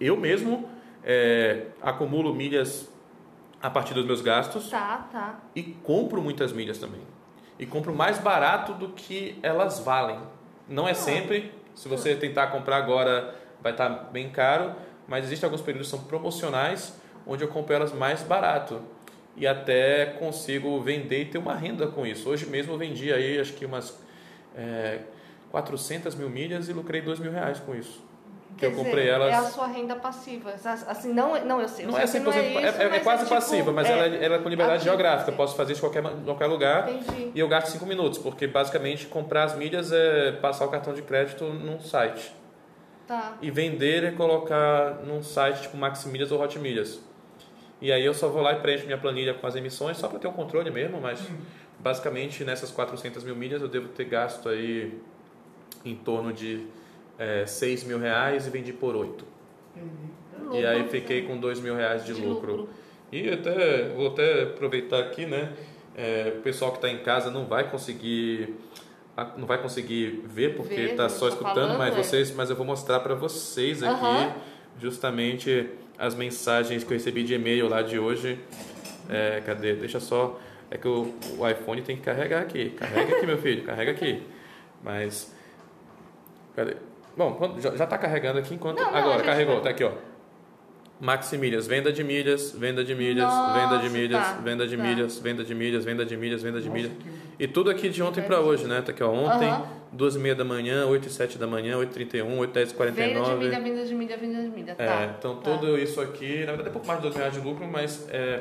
Eu 0.00 0.16
mesmo 0.16 0.68
é, 1.04 1.66
acumulo 1.82 2.34
milhas 2.34 2.88
a 3.62 3.70
partir 3.70 3.94
dos 3.94 4.04
meus 4.04 4.20
gastos 4.20 4.68
Tá, 4.68 5.08
tá. 5.10 5.40
e 5.56 5.62
compro 5.62 6.20
muitas 6.20 6.52
milhas 6.52 6.78
também. 6.78 7.00
E 7.58 7.64
compro 7.64 7.94
mais 7.94 8.18
barato 8.18 8.74
do 8.74 8.88
que 8.90 9.38
elas 9.42 9.78
valem. 9.78 10.18
Não 10.68 10.86
é 10.88 10.92
sempre. 10.94 11.52
Se 11.74 11.88
você 11.88 12.14
tentar 12.16 12.48
comprar 12.48 12.76
agora, 12.76 13.34
vai 13.62 13.72
estar 13.72 13.88
bem 14.12 14.28
caro. 14.30 14.74
Mas 15.06 15.24
existem 15.26 15.46
alguns 15.46 15.60
períodos 15.62 15.90
que 15.90 15.96
são 15.96 16.06
promocionais, 16.06 16.94
onde 17.26 17.42
eu 17.44 17.48
compro 17.48 17.74
elas 17.74 17.92
mais 17.92 18.22
barato. 18.22 18.80
E 19.36 19.46
até 19.46 20.06
consigo 20.18 20.80
vender 20.80 21.22
e 21.22 21.24
ter 21.26 21.38
uma 21.38 21.54
renda 21.54 21.86
com 21.88 22.06
isso. 22.06 22.28
Hoje 22.28 22.46
mesmo 22.46 22.72
eu 22.74 22.78
vendi 22.78 23.12
aí, 23.12 23.38
acho 23.40 23.52
que 23.54 23.66
umas 23.66 23.98
é, 24.56 25.00
400 25.50 26.14
mil 26.14 26.30
milhas 26.30 26.68
e 26.68 26.72
lucrei 26.72 27.00
2 27.00 27.18
mil 27.18 27.32
reais 27.32 27.58
com 27.60 27.74
isso. 27.74 28.02
Que 28.56 28.60
Quer 28.60 28.66
eu 28.66 28.76
comprei 28.76 28.94
dizer, 29.04 29.08
elas... 29.08 29.32
É 29.32 29.34
a 29.34 29.42
sua 29.42 29.66
renda 29.66 29.96
passiva. 29.96 30.54
Assim, 30.86 31.12
não, 31.12 31.44
não 31.44 31.60
eu 31.60 31.68
sei. 31.68 31.84
eu 31.84 31.90
Não 31.90 31.98
é 31.98 32.06
sei 32.06 32.20
100%, 32.20 32.24
que 32.24 32.30
não 32.30 32.32
é, 32.32 32.38
é, 32.38 32.68
isso, 32.68 32.80
é- 32.80 32.84
é 32.84 32.88
mas 32.88 33.02
quase 33.02 33.22
tipo, 33.24 33.34
passiva, 33.34 33.72
mas 33.72 33.88
é, 33.88 33.92
ela, 33.92 34.06
é- 34.06 34.24
ela 34.24 34.36
é 34.36 34.38
com 34.38 34.48
liberdade 34.48 34.76
ativa, 34.78 34.90
geográfica. 34.92 35.30
Eu 35.32 35.36
posso 35.36 35.56
fazer 35.56 35.72
isso 35.72 35.84
em 35.84 35.90
qualquer, 35.90 36.02
qualquer 36.24 36.46
lugar 36.46 36.88
Entendi. 36.88 37.32
e 37.34 37.40
eu 37.40 37.48
gasto 37.48 37.66
5 37.72 37.84
minutos, 37.84 38.20
porque 38.20 38.46
basicamente 38.46 39.06
comprar 39.06 39.42
as 39.44 39.56
milhas 39.56 39.90
é 39.90 40.30
passar 40.32 40.66
o 40.66 40.68
cartão 40.68 40.94
de 40.94 41.02
crédito 41.02 41.44
num 41.44 41.80
site. 41.80 42.32
Tá. 43.06 43.36
E 43.42 43.50
vender 43.50 44.04
é 44.04 44.10
colocar 44.12 45.02
num 45.06 45.22
site 45.22 45.62
tipo 45.62 45.76
Maximilhas 45.76 46.32
ou 46.32 46.40
Hotmilhas. 46.40 47.00
E 47.80 47.92
aí 47.92 48.04
eu 48.04 48.14
só 48.14 48.28
vou 48.28 48.40
lá 48.40 48.52
e 48.54 48.60
preencho 48.60 48.86
minha 48.86 48.96
planilha 48.96 49.34
com 49.34 49.46
as 49.46 49.54
emissões, 49.56 49.98
só 49.98 50.08
para 50.08 50.18
ter 50.18 50.26
um 50.26 50.32
controle 50.32 50.70
mesmo, 50.70 51.00
mas 51.00 51.20
basicamente 51.78 52.44
nessas 52.44 52.70
400 52.70 53.22
mil 53.24 53.36
milhas 53.36 53.60
eu 53.60 53.68
devo 53.68 53.88
ter 53.88 54.04
gasto 54.04 54.48
aí 54.48 54.98
em 55.84 55.94
torno 55.94 56.32
de 56.32 56.66
é, 57.18 57.44
6 57.44 57.84
mil 57.84 57.98
reais 57.98 58.46
e 58.46 58.50
vendi 58.50 58.72
por 58.72 58.96
8. 58.96 59.24
E 60.52 60.64
aí 60.64 60.88
fiquei 60.88 61.22
com 61.22 61.38
2 61.38 61.60
mil 61.60 61.74
reais 61.74 62.04
de, 62.04 62.14
De 62.14 62.22
lucro. 62.22 62.56
lucro. 62.56 62.74
E 63.12 63.28
até, 63.28 63.88
vou 63.90 64.08
até 64.08 64.44
aproveitar 64.44 65.00
aqui, 65.00 65.26
né? 65.26 65.52
É, 65.96 66.34
o 66.38 66.40
pessoal 66.40 66.72
que 66.72 66.78
está 66.78 66.88
em 66.88 66.98
casa 67.02 67.30
não 67.30 67.44
vai 67.46 67.70
conseguir 67.70 68.54
não 69.36 69.46
vai 69.46 69.58
conseguir 69.62 70.22
ver 70.26 70.56
porque 70.56 70.74
está 70.74 71.06
a 71.06 71.08
só 71.08 71.26
tá 71.26 71.32
escutando, 71.34 71.54
falando, 71.54 71.78
mas 71.78 71.94
é. 71.94 72.02
vocês, 72.02 72.34
mas 72.34 72.50
eu 72.50 72.56
vou 72.56 72.66
mostrar 72.66 73.00
para 73.00 73.14
vocês 73.14 73.82
aqui 73.82 74.04
Aham. 74.04 74.32
justamente 74.80 75.70
as 75.98 76.14
mensagens 76.14 76.82
que 76.82 76.92
eu 76.92 76.96
recebi 76.96 77.22
de 77.22 77.34
e-mail 77.34 77.68
lá 77.68 77.82
de 77.82 77.98
hoje. 77.98 78.38
É, 79.08 79.42
cadê? 79.44 79.74
Deixa 79.74 80.00
só. 80.00 80.38
É 80.70 80.76
que 80.76 80.88
o, 80.88 81.14
o 81.38 81.48
iPhone 81.48 81.82
tem 81.82 81.96
que 81.96 82.02
carregar 82.02 82.42
aqui. 82.42 82.70
Carrega 82.70 83.16
aqui, 83.16 83.26
meu 83.26 83.38
filho, 83.38 83.62
carrega 83.64 83.92
aqui. 83.92 84.22
Mas. 84.82 85.32
Cadê? 86.56 86.76
Bom, 87.16 87.58
já, 87.60 87.76
já 87.76 87.86
tá 87.86 87.96
carregando 87.96 88.38
aqui 88.40 88.54
enquanto. 88.54 88.78
Não, 88.78 88.90
não, 88.90 88.98
agora, 88.98 89.22
carregou, 89.22 89.54
vai- 89.54 89.64
tá 89.64 89.70
aqui, 89.70 89.84
ó. 89.84 89.92
Maximilhas, 91.00 91.66
venda 91.66 91.92
de 91.92 92.04
milhas, 92.04 92.52
venda 92.52 92.84
de 92.84 92.94
milhas, 92.94 93.24
Nossa, 93.24 93.60
venda 93.60 93.82
de 93.82 93.90
milhas, 93.90 94.22
tá, 94.22 94.32
venda 94.34 94.66
de 94.66 94.76
tá. 94.76 94.82
milhas, 94.82 95.18
venda 95.18 95.44
de 95.44 95.54
milhas, 95.54 95.84
venda 95.84 96.04
de 96.04 96.16
milhas, 96.16 96.42
venda 96.42 96.60
de 96.60 96.70
milhas. 96.70 96.92
E 97.38 97.48
tudo 97.48 97.68
aqui 97.68 97.88
de 97.88 98.00
ontem 98.02 98.22
para 98.22 98.40
hoje, 98.40 98.64
né? 98.66 98.80
Tá 98.80 98.92
aqui, 98.92 99.02
ó. 99.02 99.10
Ontem, 99.10 99.52
duas 99.90 100.14
e 100.14 100.18
meia 100.20 100.36
da 100.36 100.44
manhã, 100.44 100.86
8 100.86 101.08
e 101.08 101.10
7 101.10 101.36
da 101.36 101.48
manhã, 101.48 101.76
8 101.78 101.90
e 101.90 101.94
31, 101.94 102.38
8 102.38 102.50
e 102.50 102.54
10 102.54 102.70
e 102.70 102.72
Venda 102.74 102.90
de 102.92 103.02
49. 103.02 103.44
milha, 103.44 103.60
venda 103.60 103.84
de 103.84 103.94
milha, 103.94 104.16
venda 104.16 104.42
de 104.42 104.48
milha. 104.48 104.76
É, 104.78 104.86
tá. 104.86 105.14
então 105.18 105.36
tá. 105.36 105.50
tudo 105.50 105.76
isso 105.76 106.00
aqui, 106.00 106.40
na 106.40 106.52
verdade 106.52 106.68
é 106.68 106.72
pouco 106.72 106.86
mais 106.86 107.00
de 107.00 107.08
2 107.08 107.14
mil 107.14 107.22
reais 107.22 107.34
de 107.34 107.46
lucro, 107.46 107.66
mas 107.66 108.08
é, 108.10 108.40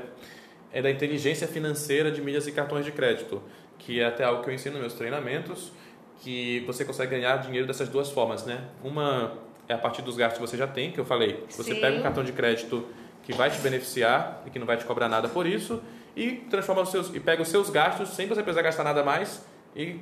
é 0.72 0.82
da 0.82 0.92
inteligência 0.92 1.48
financeira 1.48 2.12
de 2.12 2.22
milhas 2.22 2.46
e 2.48 2.52
cartões 2.52 2.86
de 2.86 2.92
crédito, 2.92 3.42
que 3.80 4.00
é 4.00 4.06
até 4.06 4.24
algo 4.24 4.44
que 4.44 4.50
eu 4.50 4.54
ensino 4.54 4.74
nos 4.74 4.82
meus 4.82 4.94
treinamentos, 4.94 5.72
que 6.20 6.64
você 6.68 6.86
consegue 6.86 7.12
ganhar 7.12 7.38
dinheiro 7.38 7.66
dessas 7.66 7.90
duas 7.90 8.10
formas, 8.10 8.46
né? 8.46 8.62
Uma 8.84 9.34
é 9.68 9.74
a 9.74 9.78
partir 9.78 10.02
dos 10.02 10.16
gastos 10.16 10.40
que 10.40 10.48
você 10.48 10.58
já 10.58 10.68
tem, 10.68 10.92
que 10.92 11.00
eu 11.00 11.06
falei, 11.06 11.44
você 11.50 11.74
Sim. 11.76 11.82
pega 11.82 11.98
um 11.98 12.02
cartão 12.02 12.24
de 12.24 12.32
crédito 12.32 12.86
que 13.24 13.34
vai 13.34 13.50
te 13.50 13.60
beneficiar 13.60 14.44
e 14.46 14.50
que 14.50 14.60
não 14.60 14.66
vai 14.66 14.78
te 14.78 14.86
cobrar 14.86 15.08
nada 15.08 15.30
por 15.30 15.48
isso, 15.48 15.82
e 16.16 16.32
transforma 16.50 16.82
os 16.82 16.90
seus 16.90 17.14
e 17.14 17.20
pega 17.20 17.42
os 17.42 17.48
seus 17.48 17.70
gastos 17.70 18.10
sem 18.10 18.28
você 18.28 18.44
precisar 18.44 18.62
gastar 18.62 18.84
nada 18.84 19.04
mais 19.04 19.46
e 19.76 20.00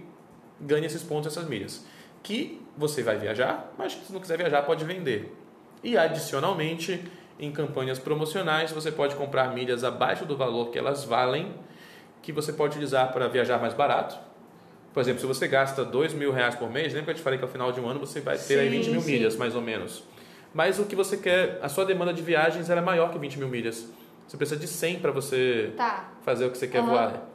ganha 0.60 0.86
esses 0.86 1.04
pontos, 1.04 1.32
essas 1.32 1.48
milhas. 1.48 1.86
Que 2.24 2.62
você 2.78 3.02
vai 3.02 3.18
viajar, 3.18 3.72
mas 3.78 3.94
se 3.94 4.12
não 4.12 4.20
quiser 4.20 4.38
viajar, 4.38 4.64
pode 4.64 4.84
vender. 4.84 5.36
E 5.84 5.98
adicionalmente, 5.98 7.04
em 7.40 7.52
campanhas 7.52 7.98
promocionais, 7.98 8.72
você 8.72 8.92
pode 8.92 9.16
comprar 9.16 9.54
milhas 9.54 9.84
abaixo 9.84 10.26
do 10.26 10.38
valor 10.38 10.70
que 10.70 10.78
elas 10.78 11.04
valem, 11.04 11.54
que 12.22 12.32
você 12.32 12.54
pode 12.54 12.74
utilizar 12.74 13.12
para 13.12 13.28
viajar 13.28 13.60
mais 13.60 13.74
barato. 13.74 14.18
Por 14.94 15.00
exemplo, 15.00 15.22
se 15.22 15.26
você 15.26 15.48
gasta 15.48 15.86
dois 15.86 16.14
mil 16.14 16.32
reais 16.34 16.56
por 16.56 16.70
mês, 16.70 16.88
lembra 16.94 17.06
que 17.06 17.12
eu 17.12 17.16
te 17.16 17.22
falei 17.22 17.40
que 17.40 17.46
ao 17.46 17.50
final 17.52 17.72
de 17.72 17.80
um 17.80 17.88
ano 17.88 18.00
você 18.00 18.20
vai 18.20 18.38
ter 18.38 18.60
aí 18.60 18.70
Sim, 18.70 18.78
20 18.78 18.90
mil 18.92 19.02
sim. 19.02 19.12
milhas, 19.12 19.36
mais 19.38 19.56
ou 19.56 19.62
menos. 19.62 20.04
Mas 20.54 20.80
o 20.80 20.84
que 20.86 20.96
você 20.96 21.16
quer, 21.16 21.60
a 21.62 21.70
sua 21.70 21.86
demanda 21.86 22.14
de 22.14 22.22
viagens 22.22 22.70
é 22.70 22.82
maior 22.82 23.10
que 23.12 23.18
20 23.18 23.40
mil 23.40 23.48
milhas. 23.48 23.88
Você 24.28 24.36
precisa 24.36 24.60
de 24.60 24.68
100 24.68 25.00
para 25.00 25.12
você 25.12 25.72
Tá. 25.78 26.10
fazer 26.24 26.46
o 26.46 26.52
que 26.52 26.58
você 26.58 26.68
quer 26.68 26.80
Aham. 26.80 26.90
voar. 26.90 27.28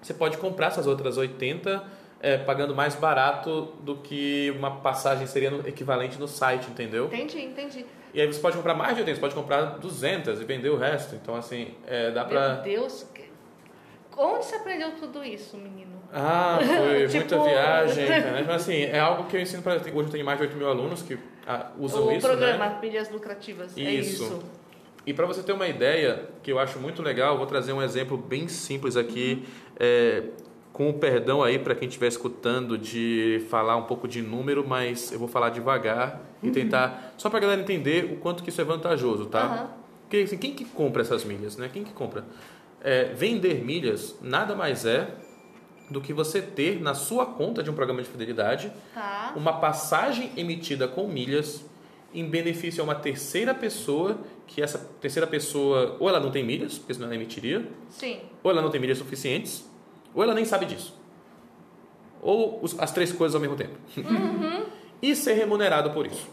Você 0.00 0.12
pode 0.12 0.36
comprar 0.38 0.66
essas 0.68 0.86
outras 0.88 1.16
80 1.16 1.84
é, 2.20 2.36
pagando 2.38 2.74
mais 2.74 2.94
barato 2.94 3.72
do 3.80 3.96
que 3.96 4.52
uma 4.56 4.76
passagem 4.76 5.26
seria 5.26 5.50
no- 5.50 5.66
equivalente 5.68 6.18
no 6.18 6.26
site, 6.28 6.68
entendeu? 6.70 7.06
Entendi, 7.06 7.40
entendi. 7.40 7.86
E 8.14 8.20
aí 8.20 8.26
você 8.26 8.38
pode 8.40 8.56
comprar 8.56 8.74
mais 8.74 8.94
de 8.94 9.00
80, 9.00 9.14
você 9.16 9.20
pode 9.20 9.34
comprar 9.34 9.62
200 9.78 10.40
e 10.40 10.44
vender 10.44 10.68
o 10.70 10.76
resto. 10.76 11.14
Então, 11.16 11.34
assim, 11.34 11.74
é, 11.86 12.10
dá 12.10 12.20
Meu 12.22 12.30
pra... 12.30 12.48
Deus. 12.56 13.06
Onde 14.16 14.44
você 14.44 14.56
aprendeu 14.56 14.92
tudo 14.92 15.24
isso, 15.24 15.56
menino? 15.56 15.92
Ah, 16.12 16.58
foi 16.60 17.06
Tipo- 17.08 17.16
muita 17.36 17.42
viagem, 17.50 18.04
né? 18.08 18.44
Mas, 18.46 18.62
assim, 18.62 18.82
é 18.82 18.98
algo 18.98 19.24
que 19.24 19.36
eu 19.36 19.40
ensino 19.40 19.62
para... 19.62 19.76
Hoje 19.76 19.92
eu 19.94 20.08
tenho 20.10 20.24
mais 20.24 20.38
de 20.38 20.44
8 20.44 20.56
mil 20.56 20.68
alunos 20.68 21.02
que 21.02 21.18
ah, 21.46 21.70
usam 21.78 22.06
o 22.06 22.12
isso, 22.12 22.26
programa 22.26 22.66
né? 22.66 22.78
Milhas 22.82 23.10
Lucrativas. 23.10 23.76
É 23.76 23.80
Isso. 23.80 24.24
isso. 24.24 24.42
E 25.04 25.12
para 25.12 25.26
você 25.26 25.42
ter 25.42 25.52
uma 25.52 25.66
ideia, 25.66 26.28
que 26.42 26.52
eu 26.52 26.58
acho 26.60 26.78
muito 26.78 27.02
legal, 27.02 27.32
eu 27.32 27.38
vou 27.38 27.46
trazer 27.46 27.72
um 27.72 27.82
exemplo 27.82 28.16
bem 28.16 28.46
simples 28.46 28.96
aqui, 28.96 29.44
é, 29.80 30.22
com 30.72 30.88
o 30.88 30.94
perdão 30.94 31.42
aí 31.42 31.58
para 31.58 31.74
quem 31.74 31.88
estiver 31.88 32.06
escutando 32.06 32.78
de 32.78 33.44
falar 33.50 33.76
um 33.76 33.82
pouco 33.82 34.06
de 34.06 34.22
número, 34.22 34.64
mas 34.66 35.10
eu 35.10 35.18
vou 35.18 35.26
falar 35.26 35.50
devagar 35.50 36.20
e 36.40 36.50
tentar, 36.52 37.14
só 37.18 37.28
para 37.28 37.38
a 37.38 37.42
galera 37.42 37.60
entender 37.60 38.12
o 38.12 38.16
quanto 38.16 38.44
que 38.44 38.50
isso 38.50 38.60
é 38.60 38.64
vantajoso, 38.64 39.26
tá? 39.26 39.42
Aham. 39.42 39.70
Porque 40.02 40.18
assim, 40.18 40.38
quem 40.38 40.54
que 40.54 40.64
compra 40.64 41.02
essas 41.02 41.24
milhas, 41.24 41.56
né? 41.56 41.68
Quem 41.72 41.82
que 41.82 41.92
compra? 41.92 42.24
É, 42.84 43.04
vender 43.14 43.64
milhas 43.64 44.18
nada 44.20 44.56
mais 44.56 44.84
é 44.84 45.08
do 45.90 46.00
que 46.00 46.12
você 46.12 46.42
ter 46.42 46.80
na 46.80 46.94
sua 46.94 47.24
conta 47.26 47.62
de 47.62 47.70
um 47.70 47.74
programa 47.74 48.02
de 48.02 48.08
fidelidade 48.08 48.72
Tá. 48.94 49.32
uma 49.36 49.52
passagem 49.60 50.32
emitida 50.36 50.88
com 50.88 51.06
milhas 51.06 51.64
em 52.14 52.28
benefício 52.28 52.80
a 52.80 52.84
uma 52.84 52.94
terceira 52.94 53.54
pessoa, 53.54 54.18
que 54.46 54.60
essa 54.60 54.78
terceira 55.00 55.26
pessoa 55.26 55.96
ou 56.00 56.08
ela 56.08 56.18
não 56.20 56.30
tem 56.30 56.44
milhas, 56.44 56.76
porque 56.78 56.92
senão 56.94 57.06
ela 57.06 57.14
emitiria, 57.14 57.66
Sim. 57.88 58.18
ou 58.42 58.50
ela 58.50 58.60
não 58.60 58.68
tem 58.70 58.80
milhas 58.80 58.98
suficientes, 58.98 59.64
ou 60.14 60.22
ela 60.22 60.34
nem 60.34 60.44
sabe 60.44 60.66
disso. 60.66 60.98
Ou 62.20 62.60
os- 62.62 62.78
as 62.78 62.90
três 62.92 63.12
coisas 63.12 63.34
ao 63.34 63.40
mesmo 63.40 63.56
tempo. 63.56 63.74
e 65.00 65.14
ser 65.16 65.34
remunerado 65.34 65.90
por 65.90 66.06
isso. 66.06 66.28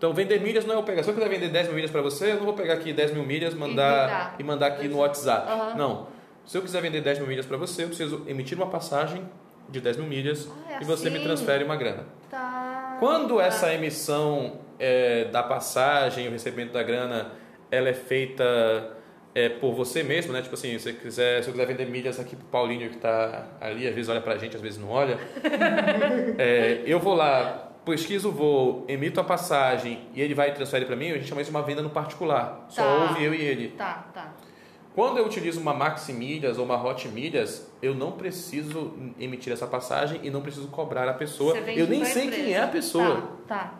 Então, 0.00 0.14
vender 0.14 0.40
milhas 0.40 0.64
não 0.64 0.76
é 0.76 0.78
eu 0.78 0.82
pegar. 0.82 1.02
Se 1.02 1.10
eu 1.10 1.14
quiser 1.14 1.28
vender 1.28 1.50
10 1.50 1.66
mil 1.66 1.74
milhas 1.76 1.90
para 1.90 2.00
você, 2.00 2.32
eu 2.32 2.36
não 2.36 2.44
vou 2.46 2.54
pegar 2.54 2.72
aqui 2.72 2.90
10 2.90 3.12
mil 3.12 3.22
milhas 3.22 3.52
mandar, 3.52 4.34
e, 4.38 4.42
mandar 4.42 4.68
aqui 4.68 4.88
no 4.88 4.96
WhatsApp. 4.96 5.52
Uhum. 5.52 5.76
Não. 5.76 6.06
Se 6.46 6.56
eu 6.56 6.62
quiser 6.62 6.80
vender 6.80 7.02
10 7.02 7.18
mil 7.18 7.28
milhas 7.28 7.44
para 7.44 7.58
você, 7.58 7.84
eu 7.84 7.88
preciso 7.88 8.22
emitir 8.26 8.56
uma 8.56 8.68
passagem 8.68 9.28
de 9.68 9.78
10 9.78 9.98
mil 9.98 10.06
milhas 10.06 10.48
Ah, 10.66 10.78
é 10.78 10.82
e 10.82 10.86
você 10.86 11.10
me 11.10 11.16
assim? 11.16 11.26
transfere 11.26 11.64
uma 11.64 11.76
grana. 11.76 12.06
Tá. 12.30 12.96
Quando 12.98 13.36
tá. 13.36 13.44
essa 13.44 13.74
emissão 13.74 14.60
é, 14.78 15.26
da 15.26 15.42
passagem, 15.42 16.28
o 16.28 16.30
recebimento 16.30 16.72
da 16.72 16.82
grana, 16.82 17.32
ela 17.70 17.90
é 17.90 17.94
feita 17.94 18.96
é, 19.34 19.50
por 19.50 19.74
você 19.74 20.02
mesmo, 20.02 20.32
né? 20.32 20.40
Tipo 20.40 20.54
assim, 20.54 20.78
se, 20.78 20.94
quiser, 20.94 21.42
se 21.42 21.50
eu 21.50 21.52
quiser 21.52 21.66
vender 21.66 21.84
milhas 21.84 22.18
aqui 22.18 22.34
pro 22.34 22.46
Paulinho 22.46 22.88
que 22.88 22.96
está 22.96 23.48
ali, 23.60 23.86
às 23.86 23.94
vezes 23.94 24.08
olha 24.08 24.22
pra 24.22 24.38
gente, 24.38 24.56
às 24.56 24.62
vezes 24.62 24.78
não 24.78 24.88
olha. 24.88 25.18
É, 26.38 26.82
eu 26.86 26.98
vou 26.98 27.14
lá, 27.14 27.69
pesquiso 27.84 28.28
o 28.28 28.32
voo, 28.32 28.84
emito 28.88 29.20
a 29.20 29.24
passagem 29.24 30.00
e 30.14 30.20
ele 30.20 30.34
vai 30.34 30.50
e 30.50 30.52
transfere 30.52 30.84
para 30.84 30.96
mim, 30.96 31.10
a 31.10 31.14
gente 31.14 31.26
chama 31.26 31.40
isso 31.40 31.50
de 31.50 31.56
uma 31.56 31.62
venda 31.64 31.82
no 31.82 31.90
particular. 31.90 32.66
Só 32.68 32.82
Tá. 32.82 32.94
ouve 33.08 33.24
eu 33.24 33.34
e 33.34 33.40
ele. 33.40 33.68
Tá, 33.68 34.06
tá. 34.12 34.32
Quando 34.94 35.18
eu 35.18 35.24
utilizo 35.26 35.60
uma 35.60 35.72
Maxi 35.72 36.12
Milhas 36.12 36.58
ou 36.58 36.64
uma 36.64 36.82
Hot 36.84 37.06
Milhas, 37.08 37.70
eu 37.80 37.94
não 37.94 38.12
preciso 38.12 38.92
emitir 39.18 39.52
essa 39.52 39.66
passagem 39.66 40.20
e 40.24 40.30
não 40.30 40.40
preciso 40.42 40.66
cobrar 40.68 41.08
a 41.08 41.14
pessoa. 41.14 41.56
Eu 41.56 41.86
nem 41.86 42.04
sei 42.04 42.24
empresa. 42.26 42.42
quem 42.44 42.52
é 42.54 42.60
a 42.62 42.66
pessoa. 42.68 43.22
Tá, 43.46 43.54
tá. 43.56 43.74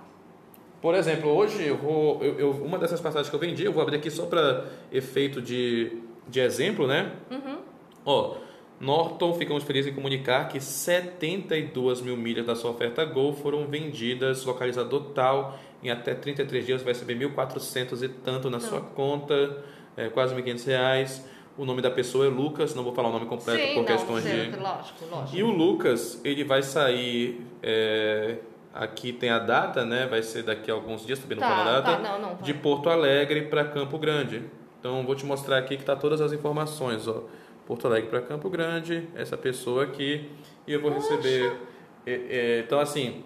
Por 0.80 0.94
exemplo, 0.94 1.28
hoje 1.30 1.62
eu 1.66 1.76
vou. 1.76 2.22
Eu, 2.24 2.38
eu- 2.38 2.50
uma 2.52 2.78
dessas 2.78 3.00
passagens 3.00 3.28
que 3.28 3.34
eu 3.36 3.40
vendi, 3.40 3.64
eu 3.64 3.72
vou 3.72 3.82
abrir 3.82 3.96
aqui 3.96 4.10
só 4.10 4.24
para 4.26 4.64
efeito 4.90 5.42
de, 5.42 5.98
de 6.28 6.40
exemplo, 6.40 6.86
né? 6.86 7.12
Uhum. 7.30 7.58
Ó, 8.06 8.36
Norton, 8.80 9.34
ficamos 9.34 9.62
felizes 9.64 9.92
em 9.92 9.94
comunicar 9.94 10.48
que 10.48 10.58
72 10.60 12.00
mil 12.00 12.16
milhas 12.16 12.46
da 12.46 12.54
sua 12.56 12.70
oferta 12.70 13.04
Gol 13.04 13.34
foram 13.34 13.66
vendidas, 13.66 14.44
localizador 14.44 15.10
tal, 15.14 15.58
em 15.82 15.90
até 15.90 16.14
33 16.14 16.64
dias 16.66 16.82
vai 16.82 16.92
receber 16.94 17.14
1.400 17.14 18.02
e 18.02 18.08
tanto 18.08 18.48
na 18.48 18.58
sua 18.58 18.80
conta, 18.80 19.62
é, 19.96 20.08
quase 20.08 20.34
1.500 20.34 20.66
reais. 20.66 21.26
O 21.58 21.64
nome 21.66 21.82
da 21.82 21.90
pessoa 21.90 22.24
é 22.24 22.28
Lucas, 22.30 22.74
não 22.74 22.82
vou 22.82 22.94
falar 22.94 23.10
o 23.10 23.12
nome 23.12 23.26
completo 23.26 23.60
Sim, 23.60 23.74
por 23.74 23.80
não, 23.80 23.84
questões 23.84 24.22
certo, 24.24 24.52
de. 24.52 24.62
lógico, 24.62 25.04
lógico. 25.10 25.36
E 25.36 25.42
o 25.42 25.50
Lucas, 25.50 26.20
ele 26.24 26.42
vai 26.44 26.62
sair. 26.62 27.44
é, 27.62 28.36
aqui 28.72 29.12
tem 29.12 29.28
a 29.30 29.38
data, 29.38 29.84
né? 29.84 30.06
Vai 30.06 30.22
ser 30.22 30.42
daqui 30.44 30.70
a 30.70 30.74
alguns 30.74 31.04
dias, 31.04 31.18
também 31.18 31.36
não 31.36 31.46
Tá, 31.46 31.54
fala 31.54 31.70
a 31.70 31.80
data. 31.80 31.96
tá, 32.02 32.18
não, 32.18 32.30
não, 32.30 32.36
de 32.36 32.54
Porto 32.54 32.88
Alegre 32.88 33.42
para 33.42 33.64
Campo 33.64 33.98
Grande. 33.98 34.42
Então 34.78 35.04
vou 35.04 35.14
te 35.14 35.26
mostrar 35.26 35.58
aqui 35.58 35.76
que 35.76 35.84
tá 35.84 35.94
todas 35.96 36.20
as 36.22 36.32
informações, 36.32 37.06
ó. 37.06 37.24
Porto 37.70 37.86
Alegre 37.86 38.10
para 38.10 38.20
Campo 38.20 38.50
Grande, 38.50 39.08
essa 39.14 39.38
pessoa 39.38 39.84
aqui 39.84 40.28
e 40.66 40.72
eu 40.72 40.82
vou 40.82 40.90
receber. 40.90 41.56
é, 42.04 42.12
é, 42.12 42.58
então 42.66 42.80
assim, 42.80 43.22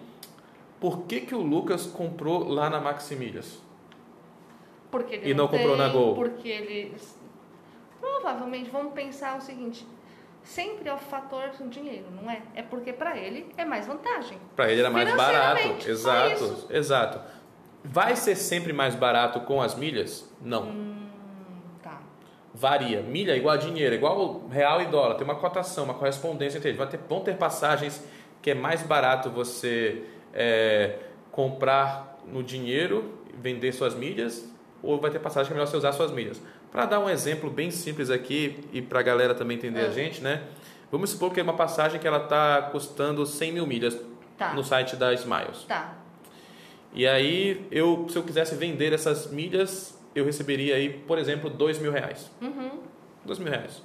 por 0.79 1.05
que 1.07 1.21
que 1.21 1.33
o 1.33 1.41
Lucas 1.41 1.87
comprou 1.87 2.47
lá 2.47 2.69
na 2.69 2.79
Maximilhas? 2.79 3.59
Porque 4.91 5.15
ele 5.15 5.31
E 5.31 5.33
não 5.33 5.47
comprou 5.47 5.75
na 5.75 5.87
Gol. 5.89 6.13
Porque 6.13 6.47
ele. 6.47 6.93
Provavelmente, 7.99 8.69
vamos 8.69 8.93
pensar 8.93 9.35
o 9.35 9.41
seguinte: 9.41 9.83
sempre 10.43 10.89
é 10.89 10.93
o 10.93 10.97
fator 10.99 11.49
do 11.49 11.67
dinheiro, 11.67 12.05
não 12.11 12.29
é? 12.29 12.43
É 12.53 12.61
porque 12.61 12.93
para 12.93 13.17
ele 13.17 13.51
é 13.57 13.65
mais 13.65 13.87
vantagem. 13.87 14.37
Para 14.55 14.71
ele 14.71 14.81
era 14.81 14.91
mais 14.91 15.11
barato, 15.15 15.89
exato, 15.89 16.67
exato. 16.69 17.19
Vai 17.83 18.15
ser 18.15 18.35
sempre 18.35 18.71
mais 18.71 18.93
barato 18.93 19.39
com 19.39 19.59
as 19.59 19.73
milhas? 19.73 20.31
Não. 20.39 20.69
Hum. 20.69 20.94
Varia. 22.55 23.01
Milha 23.01 23.33
é 23.33 23.37
igual 23.37 23.53
a 23.55 23.57
dinheiro, 23.57 23.93
é 23.93 23.97
igual 23.97 24.47
real 24.49 24.81
e 24.81 24.85
dólar. 24.85 25.15
Tem 25.15 25.25
uma 25.25 25.35
cotação, 25.35 25.83
uma 25.83 25.93
correspondência 25.93 26.57
entre 26.57 26.69
eles. 26.69 26.77
Vai 26.77 26.87
ter, 26.87 26.99
vão 27.09 27.19
ter 27.19 27.35
passagens 27.35 28.01
que 28.41 28.51
é 28.51 28.53
mais 28.55 28.81
barato 28.81 29.29
você 29.29 30.03
é, 30.33 30.95
comprar 31.31 32.17
no 32.25 32.41
dinheiro, 32.41 33.11
vender 33.41 33.73
suas 33.73 33.93
milhas, 33.93 34.47
ou 34.81 34.99
vai 35.01 35.11
ter 35.11 35.19
passagem 35.19 35.47
que 35.47 35.53
é 35.53 35.55
melhor 35.55 35.67
você 35.69 35.75
usar 35.77 35.91
suas 35.91 36.11
milhas. 36.11 36.41
Para 36.71 36.85
dar 36.85 36.99
um 36.99 37.09
exemplo 37.09 37.49
bem 37.49 37.71
simples 37.71 38.09
aqui 38.09 38.59
e 38.71 38.81
para 38.81 38.99
a 38.99 39.03
galera 39.03 39.33
também 39.35 39.57
entender 39.57 39.81
a 39.81 39.87
Ah. 39.87 39.91
gente, 39.91 40.21
né? 40.21 40.43
Vamos 40.91 41.09
supor 41.09 41.33
que 41.33 41.39
é 41.39 41.43
uma 41.43 41.53
passagem 41.55 41.99
que 41.99 42.07
ela 42.07 42.23
está 42.23 42.61
custando 42.71 43.25
100 43.25 43.51
mil 43.51 43.67
milhas 43.67 43.97
Tá. 44.37 44.53
no 44.53 44.63
site 44.63 44.95
da 44.95 45.13
Smiles. 45.13 45.63
Tá. 45.67 45.95
E 46.93 47.05
aí, 47.07 47.65
eu, 47.71 48.05
se 48.09 48.15
eu 48.17 48.23
quisesse 48.23 48.55
vender 48.55 48.93
essas 48.93 49.29
milhas, 49.31 49.97
eu 50.15 50.25
receberia 50.25 50.75
aí, 50.75 50.89
por 50.89 51.17
exemplo, 51.19 51.49
dois 51.49 51.77
mil 51.77 51.91
reais. 51.91 52.31
Uhum. 52.41 52.79
Dois 53.25 53.37
mil 53.39 53.49
reais. 53.51 53.83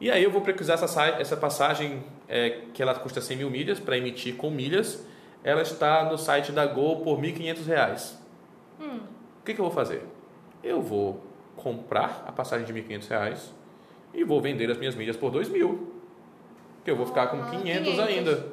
E 0.00 0.10
aí 0.10 0.22
eu 0.22 0.30
vou 0.30 0.40
precisar 0.42 0.74
essa, 0.74 0.86
sa- 0.88 1.06
essa 1.20 1.36
passagem 1.36 2.04
é, 2.28 2.62
que 2.74 2.82
ela 2.82 2.94
custa 2.94 3.20
100 3.20 3.36
mil 3.38 3.50
milhas 3.50 3.80
para 3.80 3.96
emitir 3.96 4.34
com 4.36 4.50
milhas. 4.50 5.06
Ela 5.42 5.62
está 5.62 6.04
no 6.04 6.18
site 6.18 6.52
da 6.52 6.66
Gol 6.66 7.00
por 7.02 7.18
1.500 7.20 7.66
reais. 7.66 8.18
Hum. 8.80 8.98
O 9.40 9.44
que, 9.44 9.54
que 9.54 9.60
eu 9.60 9.64
vou 9.64 9.72
fazer? 9.74 10.02
Eu 10.62 10.82
vou 10.82 11.22
comprar 11.56 12.24
a 12.26 12.32
passagem 12.32 12.66
de 12.66 12.72
1.500 12.72 13.08
reais 13.08 13.54
e 14.12 14.24
vou 14.24 14.40
vender 14.40 14.70
as 14.70 14.76
minhas 14.76 14.94
milhas 14.94 15.16
por 15.16 15.30
2 15.30 15.48
mil. 15.48 15.92
Que 16.84 16.90
eu 16.90 16.96
vou 16.96 17.06
ficar 17.06 17.28
com 17.28 17.36
Ah, 17.40 17.50
500, 17.50 17.92
500. 17.94 18.00
ainda. 18.00 18.46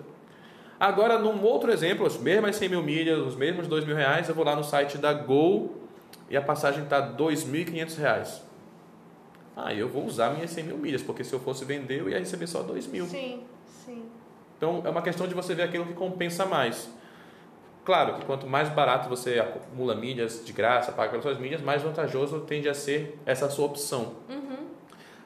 Agora, 0.80 1.18
num 1.20 1.44
outro 1.44 1.72
exemplo, 1.72 2.06
as 2.06 2.18
mesmas 2.18 2.56
100 2.56 2.70
mil 2.70 2.84
milhas, 2.84 3.20
os 3.20 3.36
mesmos 3.36 3.68
2 3.68 3.84
mil 3.86 3.96
reais, 3.96 4.30
eu 4.30 4.36
vou 4.36 4.44
lá 4.46 4.56
no 4.56 4.64
site 4.64 4.98
da 4.98 5.12
Gol 5.14 5.81
e 6.32 6.38
a 6.38 6.42
passagem 6.42 6.84
está 6.84 7.16
2.500 7.16 7.98
reais. 7.98 8.42
Ah, 9.56 9.74
eu 9.74 9.90
vou 9.90 10.06
usar 10.06 10.30
minhas 10.34 10.50
100 10.50 10.64
mil 10.64 10.78
milhas, 10.78 11.04
porque 11.04 11.24
se 11.24 11.34
eu 11.34 11.40
fosse 11.40 11.66
vender, 11.66 12.00
eu 12.00 12.10
ia 12.10 12.18
receber 12.18 12.48
só 12.48 12.64
2 12.64 12.88
mil. 12.88 13.06
Sim, 13.06 13.44
sim. 13.86 14.06
Então, 14.58 14.82
é 14.86 14.90
uma 14.90 15.02
questão 15.02 15.28
de 15.28 15.34
você 15.34 15.54
ver 15.54 15.64
aquilo 15.64 15.86
que 15.86 15.94
compensa 15.94 16.46
mais. 16.46 16.90
Claro 17.84 18.16
que 18.16 18.26
quanto 18.26 18.48
mais 18.48 18.70
barato 18.70 19.10
você 19.10 19.40
acumula 19.40 19.94
milhas 19.94 20.42
de 20.46 20.54
graça, 20.54 20.92
paga 20.92 21.10
pelas 21.10 21.24
suas 21.24 21.38
milhas, 21.38 21.62
mais 21.62 21.82
vantajoso 21.82 22.40
tende 22.42 22.70
a 22.70 22.74
ser 22.74 23.20
essa 23.26 23.50
sua 23.50 23.66
opção. 23.66 24.16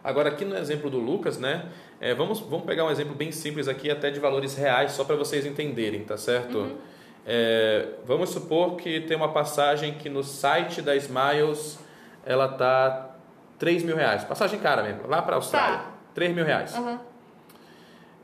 Agora, 0.04 0.30
aqui 0.30 0.46
no 0.46 0.56
exemplo 0.56 0.90
do 0.90 1.00
Lucas, 1.00 1.38
né? 1.38 1.72
é, 2.00 2.14
vamos, 2.14 2.40
vamos 2.40 2.66
pegar 2.66 2.86
um 2.86 2.92
exemplo 2.92 3.16
bem 3.16 3.32
simples 3.32 3.68
aqui, 3.68 3.90
até 3.90 4.12
de 4.12 4.20
valores 4.20 4.56
reais, 4.56 4.92
só 4.92 5.04
para 5.04 5.16
vocês 5.16 5.46
entenderem, 5.46 6.04
tá 6.04 6.18
certo? 6.18 6.78
É, 7.26 7.88
vamos 8.06 8.30
supor 8.30 8.76
que 8.76 9.02
tem 9.02 9.18
uma 9.18 9.30
passagem 9.32 9.96
que 9.96 10.10
no 10.10 10.24
site 10.24 10.82
da 10.82 10.96
Smiles 10.96 11.80
ela 12.26 12.48
tá 12.48 13.16
3 13.58 13.84
mil 13.84 13.96
reais. 13.96 14.24
Passagem 14.24 14.60
cara 14.60 14.84
mesmo, 14.84 15.08
lá 15.08 15.22
para 15.22 15.36
a 15.36 15.38
Austrália. 15.38 15.78
Tá. 15.80 15.92
3 16.14 16.36
mil 16.36 16.46
reais. 16.46 16.76
Aham. 16.76 17.00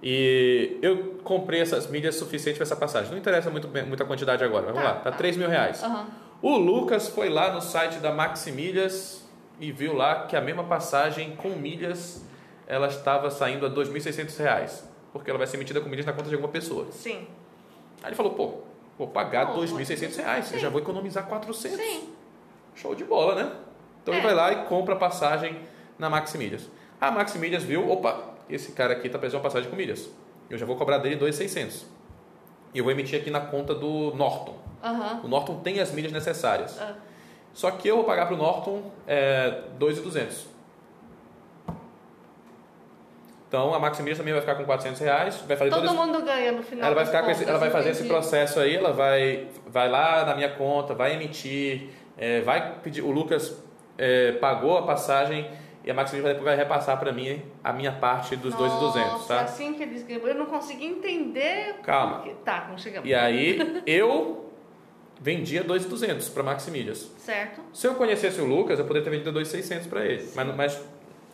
E 0.03 0.79
eu 0.81 1.19
comprei 1.23 1.61
essas 1.61 1.87
milhas 1.87 2.15
suficientes 2.15 2.57
para 2.57 2.63
essa 2.63 2.75
passagem. 2.75 3.11
Não 3.11 3.17
interessa 3.17 3.49
muito, 3.51 3.67
muita 3.67 4.03
quantidade 4.05 4.43
agora. 4.43 4.65
Vamos 4.67 4.81
Tá, 4.81 4.87
lá, 4.89 4.95
tá 4.95 5.11
tá. 5.11 5.17
3 5.17 5.37
mil 5.37 5.47
reais. 5.49 5.83
Aham. 5.83 6.07
O 6.41 6.57
Lucas 6.57 7.07
foi 7.09 7.29
lá 7.29 7.53
no 7.53 7.61
site 7.61 7.99
da 7.99 8.11
Maximilhas 8.11 9.23
e 9.59 9.71
viu 9.71 9.93
lá 9.93 10.25
que 10.25 10.35
a 10.35 10.41
mesma 10.41 10.63
passagem 10.63 11.35
com 11.35 11.49
milhas 11.49 12.25
ela 12.67 12.87
estava 12.87 13.29
saindo 13.29 13.65
a 13.65 13.69
2.600 13.69 14.37
reais. 14.39 14.89
Porque 15.13 15.29
ela 15.29 15.37
vai 15.37 15.45
ser 15.45 15.57
emitida 15.57 15.79
com 15.81 15.89
milhas 15.89 16.05
na 16.05 16.13
conta 16.13 16.29
de 16.29 16.33
alguma 16.35 16.51
pessoa. 16.51 16.87
Sim. 16.91 17.27
Aí 18.01 18.09
ele 18.09 18.15
falou, 18.15 18.33
pô, 18.33 18.53
vou 18.97 19.07
pagar 19.07 19.47
Não, 19.47 19.57
2.600 19.57 20.15
reais. 20.17 20.47
Eu 20.51 20.57
sim. 20.57 20.59
já 20.59 20.69
vou 20.69 20.81
economizar 20.81 21.25
400. 21.25 21.77
Sim. 21.77 22.09
Show 22.75 22.95
de 22.95 23.03
bola, 23.03 23.35
né? 23.35 23.51
Então 24.01 24.13
ele 24.13 24.21
É. 24.21 24.25
vai 24.25 24.33
lá 24.35 24.51
e 24.53 24.65
compra 24.65 24.95
a 24.95 24.97
passagem 24.97 25.59
na 25.99 26.09
Maximilhas. 26.09 26.69
A 26.99 27.11
Maximilhas 27.11 27.63
viu, 27.63 27.89
opa, 27.89 28.19
esse 28.49 28.71
cara 28.71 28.93
aqui 28.93 29.09
tá 29.09 29.17
precisando 29.17 29.41
de 29.41 29.45
uma 29.47 29.51
passagem 29.51 29.69
com 29.69 29.75
milhas. 29.75 30.09
Eu 30.49 30.57
já 30.57 30.65
vou 30.65 30.75
cobrar 30.75 30.97
dele 30.97 31.15
2.600. 31.17 31.83
E 32.73 32.77
eu 32.77 32.83
vou 32.83 32.91
emitir 32.91 33.19
aqui 33.19 33.29
na 33.29 33.41
conta 33.41 33.73
do 33.75 34.13
Norton. 34.15 34.55
O 35.23 35.27
Norton 35.27 35.59
tem 35.59 35.79
as 35.79 35.91
milhas 35.91 36.11
necessárias. 36.11 36.79
Ah. 36.81 36.95
Só 37.53 37.69
que 37.71 37.87
eu 37.87 37.97
vou 37.97 38.05
pagar 38.05 38.25
para 38.27 38.35
o 38.35 38.37
Norton 38.37 38.91
é, 39.05 39.63
2.200. 39.79 40.45
Então 43.51 43.73
a 43.73 43.79
Maximilhas 43.79 44.17
também 44.17 44.31
vai 44.33 44.39
ficar 44.39 44.55
com 44.55 44.63
400 44.63 45.01
reais. 45.01 45.35
Vai 45.45 45.57
fazer 45.57 45.71
Todo 45.71 45.81
todo 45.85 45.93
esse- 45.93 46.05
mundo 46.07 46.21
ganha 46.23 46.53
no 46.53 46.63
final. 46.63 46.85
ela 46.85 46.95
vai 46.95 47.05
ficar 47.05 47.21
com 47.23 47.31
esse, 47.31 47.43
ela 47.43 47.57
vai 47.59 47.69
fazer 47.69 47.89
esse 47.89 48.05
processo 48.05 48.61
aí, 48.61 48.77
ela 48.77 48.93
vai, 48.93 49.47
vai 49.67 49.89
lá 49.89 50.23
na 50.25 50.33
minha 50.35 50.49
conta, 50.51 50.93
vai 50.93 51.15
emitir, 51.15 51.89
é, 52.17 52.39
vai 52.39 52.75
pedir. 52.81 53.01
O 53.01 53.11
Lucas 53.11 53.61
é, 53.97 54.31
pagou 54.39 54.77
a 54.77 54.83
passagem 54.83 55.51
e 55.83 55.91
a 55.91 55.93
Maximilian 55.93 56.27
vai, 56.27 56.33
depois 56.35 56.45
vai 56.55 56.55
repassar 56.55 56.97
para 56.97 57.11
mim 57.11 57.41
a 57.61 57.73
minha 57.73 57.91
parte 57.91 58.37
dos 58.37 58.55
2,200, 58.55 59.11
Nossa, 59.11 59.27
tá? 59.35 59.41
assim 59.41 59.73
que 59.73 59.83
eles 59.83 60.03
ganham. 60.03 60.25
Eu 60.25 60.35
não 60.35 60.45
consegui 60.45 60.85
entender. 60.85 61.75
Calma. 61.83 62.19
porque- 62.19 62.35
Tá, 62.45 62.67
não 62.69 62.77
chegamos. 62.77 63.09
E 63.09 63.13
aí 63.13 63.59
eu 63.85 64.49
vendia 65.19 65.61
2,200 65.61 66.29
para 66.29 66.41
Maximilhas. 66.41 67.11
Certo? 67.17 67.61
Se 67.73 67.85
eu 67.85 67.95
conhecesse 67.95 68.39
o 68.39 68.45
Lucas, 68.45 68.79
eu 68.79 68.85
poderia 68.85 69.03
ter 69.03 69.09
vendido 69.11 69.33
2,600 69.33 69.87
para 69.87 70.05
ele. 70.05 70.25
Mas, 70.33 70.55
mas, 70.55 70.81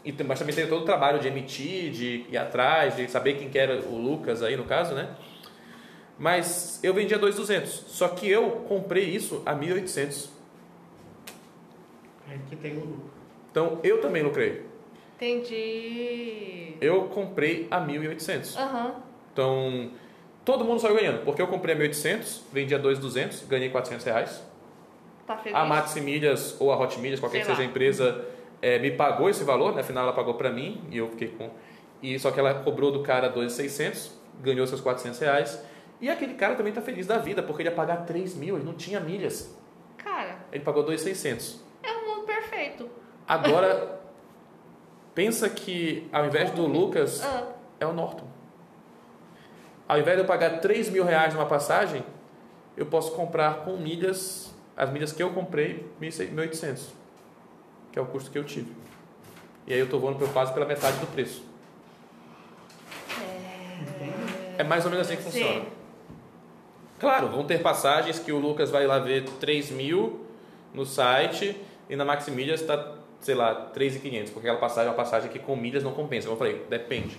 e 0.08 0.24
mas 0.24 0.40
também 0.40 0.56
teria 0.56 0.70
todo 0.70 0.84
o 0.84 0.86
trabalho 0.86 1.20
de 1.20 1.28
emitir, 1.28 1.92
de 1.92 2.26
ir 2.30 2.38
atrás, 2.38 2.96
de 2.96 3.10
saber 3.12 3.34
quem 3.34 3.50
que 3.50 3.60
era 3.60 3.82
o 3.82 3.98
Lucas 3.98 4.42
aí 4.42 4.56
no 4.56 4.64
caso, 4.64 4.96
né? 4.96 5.10
Mas 6.18 6.80
eu 6.82 6.94
vendia 6.94 7.20
2,200. 7.20 7.70
Só 7.88 8.08
que 8.08 8.30
eu 8.30 8.50
comprei 8.70 9.04
isso 9.04 9.44
a 9.46 9.54
1.800. 9.54 10.30
É 12.32 12.38
que 12.50 12.56
tem 12.56 12.78
o 12.78 12.80
lucro. 12.80 13.12
Então 13.52 13.80
eu 13.84 14.00
também 14.00 14.24
lucrei. 14.24 14.66
Entendi. 15.16 16.76
Eu 16.80 17.04
comprei 17.10 17.68
a 17.70 17.82
1.800. 17.82 18.58
Aham. 18.58 18.96
Então 19.34 19.92
todo 20.46 20.64
mundo 20.64 20.80
saiu 20.80 20.96
ganhando. 20.96 21.26
Porque 21.26 21.42
eu 21.42 21.48
comprei 21.48 21.76
a 21.76 21.78
1.800, 21.78 22.44
vendi 22.54 22.74
a 22.74 22.80
2.200, 22.80 23.46
ganhei 23.48 23.70
400 23.70 24.06
reais. 24.06 24.44
Tá 25.28 25.36
feliz? 25.36 25.58
a 25.58 25.66
Maximilhas 25.66 26.56
ou 26.58 26.72
a 26.72 26.80
Hot 26.80 26.98
Milhas, 27.02 27.20
qualquer 27.20 27.40
Sei 27.40 27.42
que 27.42 27.48
seja 27.48 27.62
lá. 27.62 27.68
a 27.68 27.70
empresa, 27.70 28.26
é, 28.62 28.80
me 28.80 28.92
pagou 28.92 29.30
esse 29.30 29.44
valor, 29.44 29.74
né? 29.74 29.82
afinal 29.82 30.04
ela 30.04 30.14
pagou 30.14 30.34
para 30.36 30.52
mim 30.52 30.82
e 30.92 30.98
eu 30.98 31.10
fiquei 31.10 31.30
com. 31.30 31.50
E 32.02 32.18
só 32.20 32.32
que 32.32 32.40
ela 32.40 32.54
cobrou 32.56 32.92
do 32.92 33.02
cara 33.04 33.32
2.600, 33.34 34.12
ganhou 34.42 34.66
seus 34.68 34.82
400 34.82 35.20
reais. 35.20 35.64
E 36.00 36.10
aquele 36.10 36.36
cara 36.36 36.56
também 36.56 36.72
tá 36.72 36.82
feliz 36.82 37.08
da 37.08 37.18
vida, 37.18 37.42
porque 37.42 37.64
ele 37.64 37.70
ia 37.70 37.76
pagar 37.76 38.06
3 38.06 38.36
mil, 38.36 38.56
ele 38.56 38.64
não 38.66 38.74
tinha 38.76 39.00
milhas. 39.00 39.56
Cara, 39.98 40.38
Ele 40.52 40.64
pagou 40.64 40.86
2.600. 40.86 41.58
é 41.82 41.92
um 41.92 42.06
mundo 42.08 42.26
perfeito. 42.26 42.88
Agora, 43.28 44.00
pensa 45.16 45.50
que 45.50 46.08
ao 46.14 46.26
invés 46.28 46.52
do 46.52 46.68
Lucas, 46.68 47.24
Ah, 47.24 47.48
é 47.80 47.86
o 47.86 47.94
Norton. 47.94 48.28
Ao 49.88 49.98
invés 49.98 50.18
de 50.18 50.24
eu 50.24 50.28
pagar 50.28 50.60
3 50.60 50.90
mil 50.90 51.04
reais 51.04 51.34
numa 51.34 51.46
passagem, 51.48 52.04
eu 52.76 52.86
posso 52.86 53.14
comprar 53.14 53.64
com 53.66 53.78
milhas, 53.78 54.54
as 54.76 54.92
milhas 54.92 55.12
que 55.12 55.24
eu 55.24 55.32
comprei, 55.32 55.90
1.800, 56.00 56.90
que 57.98 58.00
é 58.00 58.04
o 58.04 58.06
custo 58.06 58.30
que 58.30 58.38
eu 58.38 58.44
tive. 58.44 58.72
E 59.66 59.74
aí 59.74 59.80
eu 59.80 59.86
estou 59.86 60.00
voando 60.00 60.20
por 60.20 60.32
quase 60.32 60.54
pela 60.54 60.68
metade 60.68 61.00
do 61.00 61.08
preço. 61.08 61.44
É 64.56 64.64
mais 64.64 64.86
ou 64.86 64.92
menos 64.92 65.08
assim 65.08 65.18
que 65.18 65.24
Sim. 65.24 65.32
funciona. 65.32 65.66
Claro, 67.00 67.28
vão 67.30 67.44
ter 67.44 67.60
passagens 67.62 68.20
que 68.20 68.32
o 68.32 68.38
Lucas 68.38 68.70
vai 68.70 68.86
lá 68.86 69.00
ver 69.00 69.24
3 69.40 69.72
mil 69.72 70.26
no 70.74 70.86
site 70.86 71.60
e 71.90 71.96
na 71.96 72.06
Maximilhas 72.06 72.62
está, 72.62 72.98
sei 73.20 73.34
lá, 73.34 73.72
3.500, 73.76 74.32
porque 74.32 74.48
aquela 74.48 74.60
passagem 74.60 74.88
é 74.88 74.92
uma 74.92 74.96
passagem 74.96 75.32
que 75.32 75.40
com 75.40 75.56
milhas 75.56 75.84
não 75.84 75.94
compensa. 75.94 76.28
Como 76.28 76.36
eu 76.36 76.38
falei, 76.38 76.66
depende. 76.70 77.18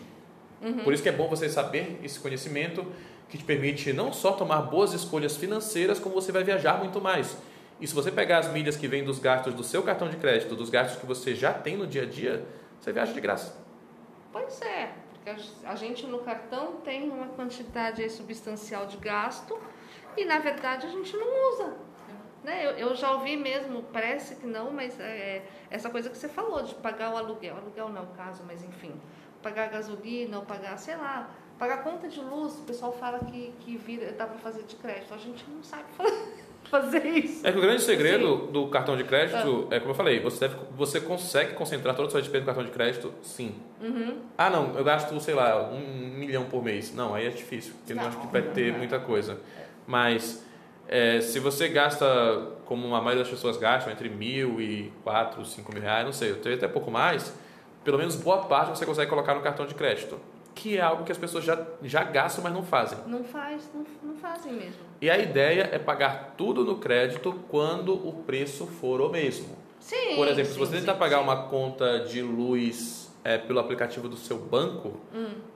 Por 0.84 0.92
isso 0.92 1.02
que 1.02 1.08
é 1.08 1.12
bom 1.12 1.28
você 1.28 1.48
saber 1.48 1.98
esse 2.02 2.18
conhecimento 2.18 2.84
que 3.28 3.38
te 3.38 3.44
permite 3.44 3.92
não 3.92 4.12
só 4.12 4.32
tomar 4.32 4.62
boas 4.62 4.92
escolhas 4.92 5.36
financeiras, 5.36 5.98
como 5.98 6.14
você 6.14 6.32
vai 6.32 6.42
viajar 6.42 6.78
muito 6.78 7.00
mais. 7.00 7.36
E 7.80 7.86
se 7.86 7.94
você 7.94 8.10
pegar 8.10 8.38
as 8.38 8.48
milhas 8.52 8.76
que 8.76 8.88
vêm 8.88 9.04
dos 9.04 9.18
gastos 9.18 9.54
do 9.54 9.62
seu 9.62 9.82
cartão 9.82 10.08
de 10.08 10.16
crédito, 10.16 10.56
dos 10.56 10.68
gastos 10.70 10.98
que 10.98 11.06
você 11.06 11.34
já 11.34 11.52
tem 11.52 11.76
no 11.76 11.86
dia 11.86 12.02
a 12.02 12.06
dia, 12.06 12.44
você 12.80 12.92
viaja 12.92 13.12
de 13.12 13.20
graça. 13.20 13.56
Pois 14.32 14.60
é, 14.62 14.92
porque 15.12 15.30
a- 15.64 15.74
gente 15.76 16.06
no 16.06 16.18
cartão 16.20 16.76
tem 16.84 17.08
uma 17.08 17.28
quantidade 17.28 18.08
substancial 18.10 18.86
de 18.86 18.96
gasto 18.96 19.58
e 20.16 20.24
na 20.24 20.38
verdade 20.38 20.86
a 20.86 20.90
gente 20.90 21.16
não 21.16 21.52
usa. 21.52 21.76
Né? 22.44 22.64
Eu, 22.66 22.70
eu 22.72 22.94
já 22.96 23.12
ouvi 23.12 23.36
mesmo, 23.36 23.82
parece 23.92 24.36
que 24.36 24.46
não, 24.46 24.70
mas 24.70 24.98
é, 25.00 25.44
essa 25.70 25.90
coisa 25.90 26.08
que 26.10 26.16
você 26.16 26.28
falou 26.28 26.62
de 26.62 26.74
pagar 26.76 27.12
o 27.12 27.16
aluguel. 27.16 27.56
Aluguel 27.56 27.88
não 27.90 28.02
é 28.02 28.04
o 28.04 28.08
caso, 28.08 28.42
mas 28.46 28.62
enfim. 28.62 28.92
Pagar 29.42 29.64
a 29.64 29.68
gasolina 29.68 30.38
ou 30.38 30.44
pagar, 30.44 30.76
sei 30.78 30.96
lá, 30.96 31.30
pagar 31.58 31.82
conta 31.84 32.08
de 32.08 32.20
luz. 32.20 32.54
O 32.58 32.62
pessoal 32.62 32.92
fala 32.92 33.20
que, 33.20 33.52
que 33.60 33.76
vira, 33.76 34.12
dá 34.12 34.26
para 34.26 34.38
fazer 34.38 34.62
de 34.64 34.76
crédito. 34.76 35.12
A 35.14 35.18
gente 35.18 35.44
não 35.50 35.62
sabe 35.62 35.84
fa- 35.96 36.04
fazer 36.68 37.04
isso. 37.06 37.46
É 37.46 37.52
que 37.52 37.58
o 37.58 37.60
grande 37.60 37.82
segredo 37.82 38.48
do 38.52 38.68
cartão 38.68 38.96
de 38.96 39.04
crédito 39.04 39.68
é 39.70 39.78
como 39.78 39.90
eu 39.92 39.94
falei, 39.94 40.20
você, 40.20 40.46
deve, 40.48 40.56
você 40.76 41.00
consegue 41.00 41.54
concentrar 41.54 41.94
toda 41.94 42.08
a 42.08 42.10
sua 42.10 42.20
despesa 42.20 42.40
no 42.40 42.46
cartão 42.46 42.64
de 42.64 42.70
crédito, 42.70 43.12
sim. 43.22 43.54
Uhum. 43.80 44.18
Ah, 44.36 44.50
não, 44.50 44.74
eu 44.76 44.84
gasto, 44.84 45.18
sei 45.20 45.34
lá, 45.34 45.68
um 45.70 45.80
milhão 46.18 46.44
por 46.44 46.62
mês. 46.62 46.94
Não, 46.94 47.14
aí 47.14 47.26
é 47.26 47.30
difícil, 47.30 47.74
porque 47.78 47.94
não, 47.94 48.02
Não, 48.02 48.08
acho 48.08 48.18
que 48.20 48.26
vai 48.28 48.42
ter 48.42 48.72
não. 48.72 48.78
muita 48.78 48.98
coisa. 48.98 49.38
Mas 49.86 50.44
é, 50.86 51.20
se 51.20 51.38
você 51.40 51.68
gasta, 51.68 52.06
como 52.64 52.94
a 52.94 53.00
maioria 53.00 53.22
das 53.24 53.30
pessoas 53.30 53.56
gastam, 53.56 53.92
entre 53.92 54.08
mil 54.08 54.60
e 54.60 54.92
quatro, 55.04 55.44
cinco 55.44 55.72
mil 55.72 55.82
reais, 55.82 56.04
não 56.04 56.12
sei, 56.12 56.32
até 56.32 56.66
pouco 56.68 56.90
mais, 56.90 57.34
pelo 57.84 57.98
menos 57.98 58.16
boa 58.16 58.38
parte 58.44 58.76
você 58.76 58.84
consegue 58.84 59.08
colocar 59.08 59.34
no 59.34 59.40
cartão 59.40 59.66
de 59.66 59.74
crédito. 59.74 60.18
Que 60.54 60.76
é 60.76 60.80
algo 60.80 61.04
que 61.04 61.12
as 61.12 61.18
pessoas 61.18 61.44
já, 61.44 61.56
já 61.84 62.02
gastam, 62.02 62.42
mas 62.42 62.52
não 62.52 62.64
fazem. 62.64 62.98
Não 63.06 63.22
faz, 63.22 63.70
não, 63.72 63.86
não 64.02 64.16
fazem 64.16 64.52
mesmo. 64.52 64.87
E 65.00 65.08
a 65.08 65.16
ideia 65.16 65.68
é 65.72 65.78
pagar 65.78 66.34
tudo 66.36 66.64
no 66.64 66.76
crédito 66.78 67.32
quando 67.48 67.94
o 67.94 68.12
preço 68.24 68.66
for 68.66 69.00
o 69.00 69.08
mesmo. 69.08 69.56
Sim. 69.78 70.16
Por 70.16 70.26
exemplo, 70.26 70.46
se 70.46 70.54
sim, 70.54 70.58
você 70.58 70.72
sim, 70.72 70.80
tentar 70.80 70.94
pagar 70.94 71.18
sim. 71.18 71.24
uma 71.24 71.44
conta 71.44 72.00
de 72.00 72.20
luz 72.20 73.08
é, 73.22 73.38
pelo 73.38 73.60
aplicativo 73.60 74.08
do 74.08 74.16
seu 74.16 74.38
banco, 74.38 74.98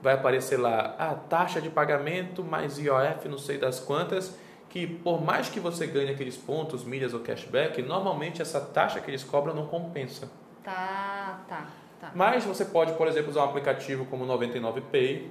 vai 0.01 0.13
aparecer 0.13 0.57
lá 0.57 0.95
a 0.97 1.13
taxa 1.13 1.59
de 1.59 1.69
pagamento 1.69 2.43
mais 2.43 2.77
IOF, 2.77 3.27
não 3.27 3.37
sei 3.37 3.57
das 3.57 3.79
quantas, 3.79 4.37
que 4.69 4.87
por 4.87 5.21
mais 5.21 5.49
que 5.49 5.59
você 5.59 5.85
ganhe 5.85 6.11
aqueles 6.11 6.37
pontos, 6.37 6.85
milhas 6.85 7.13
ou 7.13 7.19
cashback, 7.19 7.81
normalmente 7.81 8.41
essa 8.41 8.61
taxa 8.61 9.01
que 9.01 9.11
eles 9.11 9.23
cobram 9.23 9.53
não 9.53 9.67
compensa. 9.67 10.31
Tá, 10.63 11.41
tá, 11.49 11.67
tá. 11.99 12.11
Mas 12.15 12.45
você 12.45 12.63
pode, 12.63 12.93
por 12.93 13.07
exemplo, 13.07 13.29
usar 13.29 13.41
um 13.41 13.49
aplicativo 13.49 14.05
como 14.05 14.23
o 14.23 14.39
99Pay, 14.39 15.27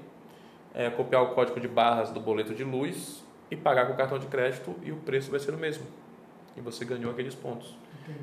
é, 0.75 0.91
copiar 0.91 1.23
o 1.23 1.35
código 1.35 1.59
de 1.59 1.69
barras 1.69 2.11
do 2.11 2.21
boleto 2.21 2.55
de 2.55 2.63
luz 2.63 3.23
e 3.53 3.57
pagar 3.57 3.87
com 3.87 3.93
o 3.93 3.97
cartão 3.97 4.19
de 4.19 4.27
crédito 4.29 4.75
e 4.83 4.91
o 4.91 4.97
preço 4.97 5.31
vai 5.31 5.39
ser 5.39 5.53
o 5.53 5.59
mesmo. 5.59 5.85
E 6.57 6.61
você 6.63 6.87
ganhou 6.87 7.11
aqueles 7.13 7.35
pontos. 7.35 7.77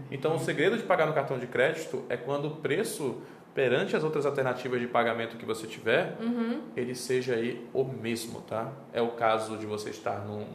Então, 0.09 0.35
o 0.35 0.39
segredo 0.39 0.75
de 0.75 0.81
pagar 0.83 1.05
no 1.05 1.13
cartão 1.13 1.37
de 1.37 1.45
crédito 1.45 2.03
é 2.09 2.17
quando 2.17 2.45
o 2.47 2.55
preço 2.57 3.21
perante 3.53 3.95
as 3.95 4.03
outras 4.03 4.25
alternativas 4.25 4.79
de 4.81 4.87
pagamento 4.87 5.37
que 5.37 5.45
você 5.45 5.67
tiver, 5.67 6.17
Uhum. 6.19 6.61
ele 6.75 6.95
seja 6.95 7.35
aí 7.35 7.63
o 7.73 7.83
mesmo, 7.83 8.41
tá? 8.41 8.71
É 8.91 9.01
o 9.01 9.09
caso 9.09 9.55
de 9.57 9.65
você 9.67 9.91
estar 9.91 10.19
num 10.25 10.45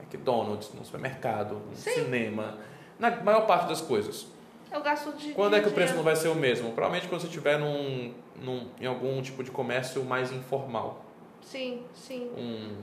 McDonald's, 0.00 0.72
num 0.74 0.84
supermercado, 0.84 1.54
num 1.54 1.74
Sim. 1.76 1.90
cinema, 1.92 2.58
na 2.98 3.10
maior 3.22 3.46
parte 3.46 3.68
das 3.68 3.80
coisas. 3.80 4.26
Eu 4.72 4.82
gasto 4.82 5.12
de. 5.16 5.32
Quando 5.32 5.54
é 5.56 5.60
que 5.60 5.68
o 5.68 5.72
preço 5.72 5.94
não 5.94 6.02
vai 6.02 6.16
ser 6.16 6.28
o 6.28 6.34
mesmo? 6.34 6.72
Provavelmente 6.72 7.08
quando 7.08 7.20
você 7.22 7.26
estiver 7.28 7.58
num, 7.58 8.12
num, 8.36 8.66
em 8.80 8.86
algum 8.86 9.20
tipo 9.22 9.42
de 9.44 9.50
comércio 9.50 10.04
mais 10.04 10.32
informal. 10.32 11.04
Sim, 11.40 11.84
sim. 11.94 12.30
Um, 12.36 12.76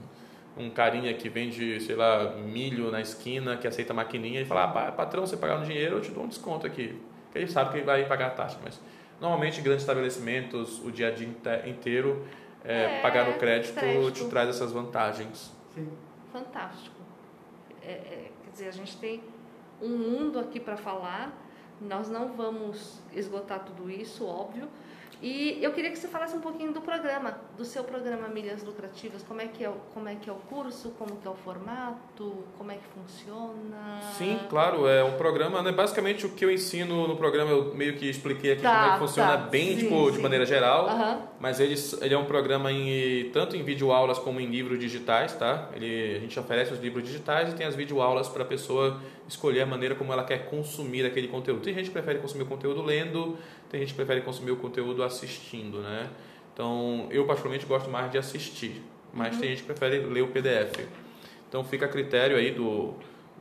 um 0.58 0.70
carinha 0.70 1.14
que 1.14 1.28
vende, 1.28 1.80
sei 1.82 1.96
lá, 1.96 2.32
milho 2.32 2.90
na 2.92 3.02
esquina, 3.02 3.58
que 3.58 3.68
aceita 3.68 3.94
maquininha 3.94 4.42
e 4.42 4.46
fala, 4.46 4.64
ah, 4.64 4.68
pa- 4.70 4.92
patrão, 4.92 5.26
você 5.26 5.36
pagar 5.38 5.60
no 5.60 5.66
dinheiro, 5.66 5.98
eu 5.98 6.02
te 6.02 6.12
dou 6.12 6.24
um 6.24 6.28
desconto 6.28 6.66
aqui. 6.66 7.00
Porque 7.26 7.40
ele 7.40 7.48
sabe 7.48 7.72
que 7.72 7.78
ele 7.78 7.86
vai 7.86 8.06
pagar 8.06 8.28
a 8.28 8.30
taxa, 8.32 8.58
mas 8.64 8.80
normalmente 9.20 9.60
grandes 9.62 9.84
estabelecimentos, 9.84 10.80
o 10.84 10.92
dia 10.92 11.10
a 11.10 11.12
dia 11.12 11.28
inte- 11.28 11.70
inteiro, 11.70 12.26
é, 12.64 12.98
É, 12.98 13.02
pagar 13.02 13.26
no 13.30 13.38
crédito, 13.38 13.74
crédito. 13.76 14.12
te 14.12 14.26
traz 14.30 14.50
essas 14.50 14.72
vantagens. 14.72 15.52
Sim. 15.74 15.90
Fantástico. 16.32 16.96
É, 17.82 17.92
é, 17.92 18.32
quer 18.44 18.52
dizer, 18.52 18.68
a 18.70 18.72
gente 18.72 18.98
tem 18.98 19.22
um 19.82 19.90
mundo 19.90 20.40
aqui 20.40 20.60
para 20.60 20.78
falar. 20.78 21.42
Nós 21.82 22.10
não 22.10 22.30
vamos 22.30 23.02
esgotar 23.14 23.60
tudo 23.66 23.92
isso, 23.92 24.26
óbvio. 24.26 24.68
E 25.22 25.58
eu 25.62 25.72
queria 25.72 25.90
que 25.92 25.98
você 25.98 26.08
falasse 26.08 26.36
um 26.36 26.42
pouquinho 26.42 26.72
do 26.74 26.82
programa, 26.82 27.38
do 27.58 27.64
seu 27.66 27.84
programa 27.84 28.28
Milhas 28.28 28.64
Lucrativas. 28.64 29.24
Como 29.24 29.42
é 29.42 29.48
que 29.48 29.64
é, 29.64 29.70
o- 29.70 29.78
como 29.94 30.08
é, 30.10 30.16
que 30.16 30.30
é 30.30 30.34
o 30.34 30.36
curso, 30.36 30.92
como 31.00 31.16
que 31.18 31.28
é 31.28 31.32
o 31.32 31.36
formato, 31.36 32.44
como 32.58 32.72
é 32.72 32.76
que 32.76 32.84
funciona. 32.94 34.00
Sim, 34.18 34.40
claro, 34.50 34.88
é 34.88 35.04
um 35.04 35.14
programa, 35.14 35.62
né? 35.62 35.72
Basicamente 35.72 36.26
o 36.26 36.30
que 36.30 36.44
eu 36.46 36.52
ensino 36.52 37.08
no 37.08 37.16
programa 37.16 37.50
eu 37.52 37.74
meio 37.74 37.96
que 37.96 38.10
expliquei 38.10 38.54
aqui 38.54 38.62
Tá, 38.62 38.74
como 38.76 38.86
é 38.88 38.94
que 38.94 39.00
funciona 39.00 39.38
tá. 39.38 39.44
bem, 39.48 39.70
Sim, 39.76 39.84
tipo, 39.84 40.10
de 40.12 40.18
sim. 40.18 40.22
maneira 40.22 40.46
geral. 40.46 40.88
Aham. 40.88 41.22
Mas 41.40 41.60
ele, 41.60 41.76
ele 42.02 42.14
é 42.14 42.18
um 42.18 42.26
programa 42.26 42.72
em, 42.72 43.30
tanto 43.32 43.56
em 43.56 43.64
videoaulas 43.64 44.20
como 44.20 44.40
em 44.40 44.46
livros 44.48 44.78
digitais, 44.80 45.34
tá? 45.34 45.70
Ele, 45.76 46.18
a 46.18 46.20
gente 46.20 46.40
oferece 46.40 46.74
os 46.74 46.80
livros 46.80 47.04
digitais 47.04 47.52
e 47.52 47.56
tem 47.56 47.66
as 47.66 47.76
videoaulas 47.76 48.28
para 48.28 48.44
a 48.44 48.46
pessoa 48.46 49.00
escolher 49.28 49.62
a 49.62 49.66
maneira 49.66 49.96
como 49.96 50.12
ela 50.14 50.24
quer 50.24 50.46
consumir 50.50 51.06
aquele 51.06 51.28
conteúdo. 51.28 51.62
Tem 51.62 51.74
gente 51.74 51.88
que 51.88 51.92
prefere 51.92 52.20
consumir 52.20 52.44
o 52.44 52.48
conteúdo 52.48 52.82
lendo, 52.82 53.38
tem 53.70 53.80
gente 53.82 53.90
que 53.90 53.96
prefere 53.96 54.22
consumir 54.22 54.52
o 54.52 54.58
conteúdo 54.58 55.04
assistindo, 55.04 55.80
né? 55.80 56.10
Então, 56.54 57.08
eu 57.12 57.26
particularmente 57.26 57.66
gosto 57.66 57.90
mais 57.90 58.12
de 58.12 58.18
assistir, 58.18 58.82
mas 59.14 59.38
tem 59.38 59.50
gente 59.50 59.62
que 59.62 59.68
prefere 59.68 60.00
ler 60.00 60.22
o 60.22 60.28
PDF. 60.28 60.88
Então, 61.50 61.64
fica 61.64 61.86
a 61.86 61.90
critério 61.90 62.38
aí 62.38 62.52
do, 62.52 62.94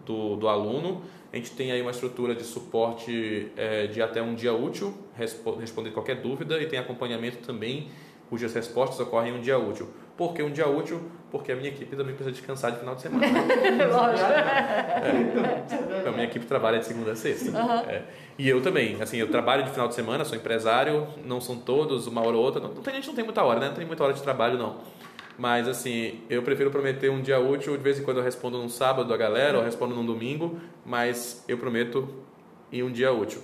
do, 0.04 0.36
do 0.36 0.48
aluno. 0.48 1.02
A 1.32 1.36
gente 1.36 1.50
tem 1.52 1.70
aí 1.72 1.80
uma 1.82 1.90
estrutura 1.90 2.34
de 2.34 2.44
suporte 2.44 3.48
eh, 3.56 3.86
de 3.88 4.00
até 4.00 4.22
um 4.22 4.34
dia 4.34 4.52
útil, 4.52 4.94
respo- 5.16 5.56
responder 5.56 5.90
qualquer 5.90 6.16
dúvida, 6.16 6.60
e 6.60 6.66
tem 6.66 6.78
acompanhamento 6.78 7.38
também, 7.38 7.88
cujas 8.30 8.54
respostas 8.54 9.00
ocorrem 9.00 9.32
em 9.34 9.38
um 9.38 9.40
dia 9.40 9.58
útil. 9.58 9.88
Por 10.16 10.32
que 10.32 10.42
um 10.42 10.50
dia 10.50 10.68
útil? 10.68 11.00
Porque 11.34 11.50
a 11.50 11.56
minha 11.56 11.68
equipe 11.68 11.96
também 11.96 12.14
precisa 12.14 12.30
descansar 12.30 12.70
de 12.70 12.78
final 12.78 12.94
de 12.94 13.02
semana. 13.02 13.26
né? 13.26 13.86
Lógico. 13.90 14.28
Então, 15.98 16.12
a 16.12 16.12
minha 16.12 16.26
equipe 16.26 16.46
trabalha 16.46 16.78
de 16.78 16.86
segunda 16.86 17.10
a 17.10 17.16
sexta. 17.16 17.50
É. 17.88 18.04
E 18.38 18.48
eu 18.48 18.62
também. 18.62 19.02
Assim, 19.02 19.16
eu 19.16 19.28
trabalho 19.28 19.64
de 19.64 19.70
final 19.70 19.88
de 19.88 19.96
semana, 19.96 20.24
sou 20.24 20.38
empresário, 20.38 21.08
não 21.24 21.40
são 21.40 21.56
todos, 21.56 22.06
uma 22.06 22.20
hora 22.20 22.36
ou 22.36 22.44
outra. 22.44 22.60
Não, 22.60 22.68
não 22.68 22.82
tem, 22.82 22.92
a 22.92 22.96
gente 22.98 23.08
não 23.08 23.16
tem 23.16 23.24
muita 23.24 23.42
hora, 23.42 23.58
né? 23.58 23.66
Não 23.66 23.74
tem 23.74 23.84
muita 23.84 24.04
hora 24.04 24.12
de 24.12 24.22
trabalho, 24.22 24.56
não. 24.56 24.76
Mas, 25.36 25.66
assim, 25.66 26.20
eu 26.30 26.40
prefiro 26.44 26.70
prometer 26.70 27.10
um 27.10 27.20
dia 27.20 27.40
útil. 27.40 27.76
De 27.76 27.82
vez 27.82 27.98
em 27.98 28.04
quando 28.04 28.18
eu 28.18 28.22
respondo 28.22 28.56
num 28.56 28.68
sábado 28.68 29.12
a 29.12 29.16
galera, 29.16 29.58
ou 29.58 29.64
respondo 29.64 29.92
num 29.92 30.06
domingo. 30.06 30.60
Mas 30.86 31.44
eu 31.48 31.58
prometo 31.58 32.08
em 32.70 32.84
um 32.84 32.92
dia 32.92 33.12
útil. 33.12 33.42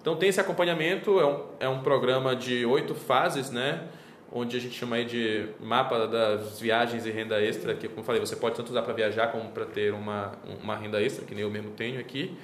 Então, 0.00 0.14
tem 0.14 0.28
esse 0.28 0.40
acompanhamento. 0.40 1.18
É 1.18 1.26
um, 1.26 1.40
é 1.58 1.68
um 1.68 1.80
programa 1.80 2.36
de 2.36 2.64
oito 2.64 2.94
fases, 2.94 3.50
né? 3.50 3.88
Onde 4.34 4.56
a 4.56 4.60
gente 4.60 4.74
chama 4.74 4.96
aí 4.96 5.04
de 5.04 5.46
mapa 5.60 6.06
das 6.06 6.58
viagens 6.58 7.04
e 7.04 7.10
renda 7.10 7.38
extra, 7.42 7.74
que, 7.74 7.86
como 7.86 8.00
eu 8.00 8.04
falei, 8.04 8.18
você 8.18 8.34
pode 8.34 8.56
tanto 8.56 8.70
usar 8.70 8.80
para 8.80 8.94
viajar 8.94 9.30
como 9.30 9.50
para 9.50 9.66
ter 9.66 9.92
uma, 9.92 10.32
uma 10.62 10.74
renda 10.74 11.02
extra, 11.02 11.26
que 11.26 11.34
nem 11.34 11.44
eu 11.44 11.50
mesmo 11.50 11.72
tenho 11.72 12.00
aqui. 12.00 12.34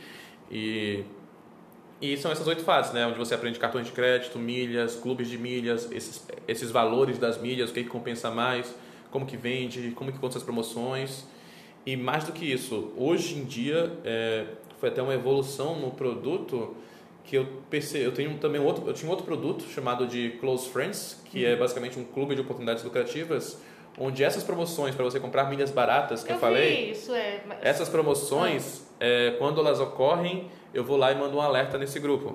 E, 0.51 1.03
e 2.01 2.15
são 2.19 2.31
essas 2.31 2.47
oito 2.47 2.63
fases, 2.63 2.93
né? 2.93 3.07
Onde 3.07 3.17
você 3.17 3.35
aprende 3.35 3.59
cartões 3.59 3.87
de 3.87 3.93
crédito, 3.93 4.39
milhas, 4.39 4.97
clubes 4.97 5.31
de 5.31 5.39
milhas, 5.39 5.91
esses, 5.91 6.29
esses 6.47 6.71
valores 6.71 7.19
das 7.19 7.41
milhas, 7.41 7.71
o 7.71 7.73
que, 7.73 7.83
que 7.83 7.89
compensa 7.89 8.31
mais, 8.31 8.75
como 9.11 9.25
que 9.25 9.39
vende, 9.39 9.93
como 9.93 10.13
que 10.13 10.19
conta 10.19 10.37
as 10.37 10.45
promoções. 10.45 11.27
E 11.87 11.97
mais 11.97 12.25
do 12.25 12.33
que 12.33 12.45
isso, 12.45 12.93
hoje 12.99 13.39
em 13.39 13.45
dia 13.45 13.91
é, 14.05 14.45
foi 14.79 14.91
até 14.91 15.01
uma 15.01 15.15
evolução 15.15 15.81
no 15.81 15.91
produto 15.91 16.77
que 17.29 17.37
eu 17.37 17.47
percebi, 17.69 18.05
eu 18.05 18.13
tenho 18.13 18.39
também 18.39 18.59
outro, 18.59 18.85
eu 18.87 18.95
tinha 18.95 19.11
outro 19.11 19.27
produto 19.27 19.63
chamado 19.69 20.07
de 20.07 20.31
Close 20.41 20.67
Friends, 20.71 21.21
que 21.27 21.45
é 21.45 21.55
basicamente 21.55 21.99
um 21.99 22.05
clube 22.05 22.35
de 22.35 22.41
oportunidades 22.41 22.83
lucrativas, 22.83 23.61
onde 23.99 24.25
essas 24.25 24.43
promoções 24.43 24.95
para 24.95 25.05
você 25.05 25.21
comprar 25.21 25.45
milhas 25.51 25.71
baratas 25.71 26.25
que 26.25 26.31
eu, 26.33 26.37
eu 26.37 26.41
falei, 26.41 26.91
isso 26.91 27.13
é. 27.13 27.43
mas- 27.47 27.59
essas 27.61 27.87
promoções, 27.91 28.87
é, 28.99 29.33
quando 29.39 29.61
elas 29.61 29.79
ocorrem, 29.79 30.51
eu 30.73 30.83
vou 30.83 30.97
lá 30.97 31.13
e 31.13 31.17
mando 31.17 31.37
um 31.37 31.41
alerta 31.43 31.77
nesse 31.77 32.01
grupo. 32.01 32.35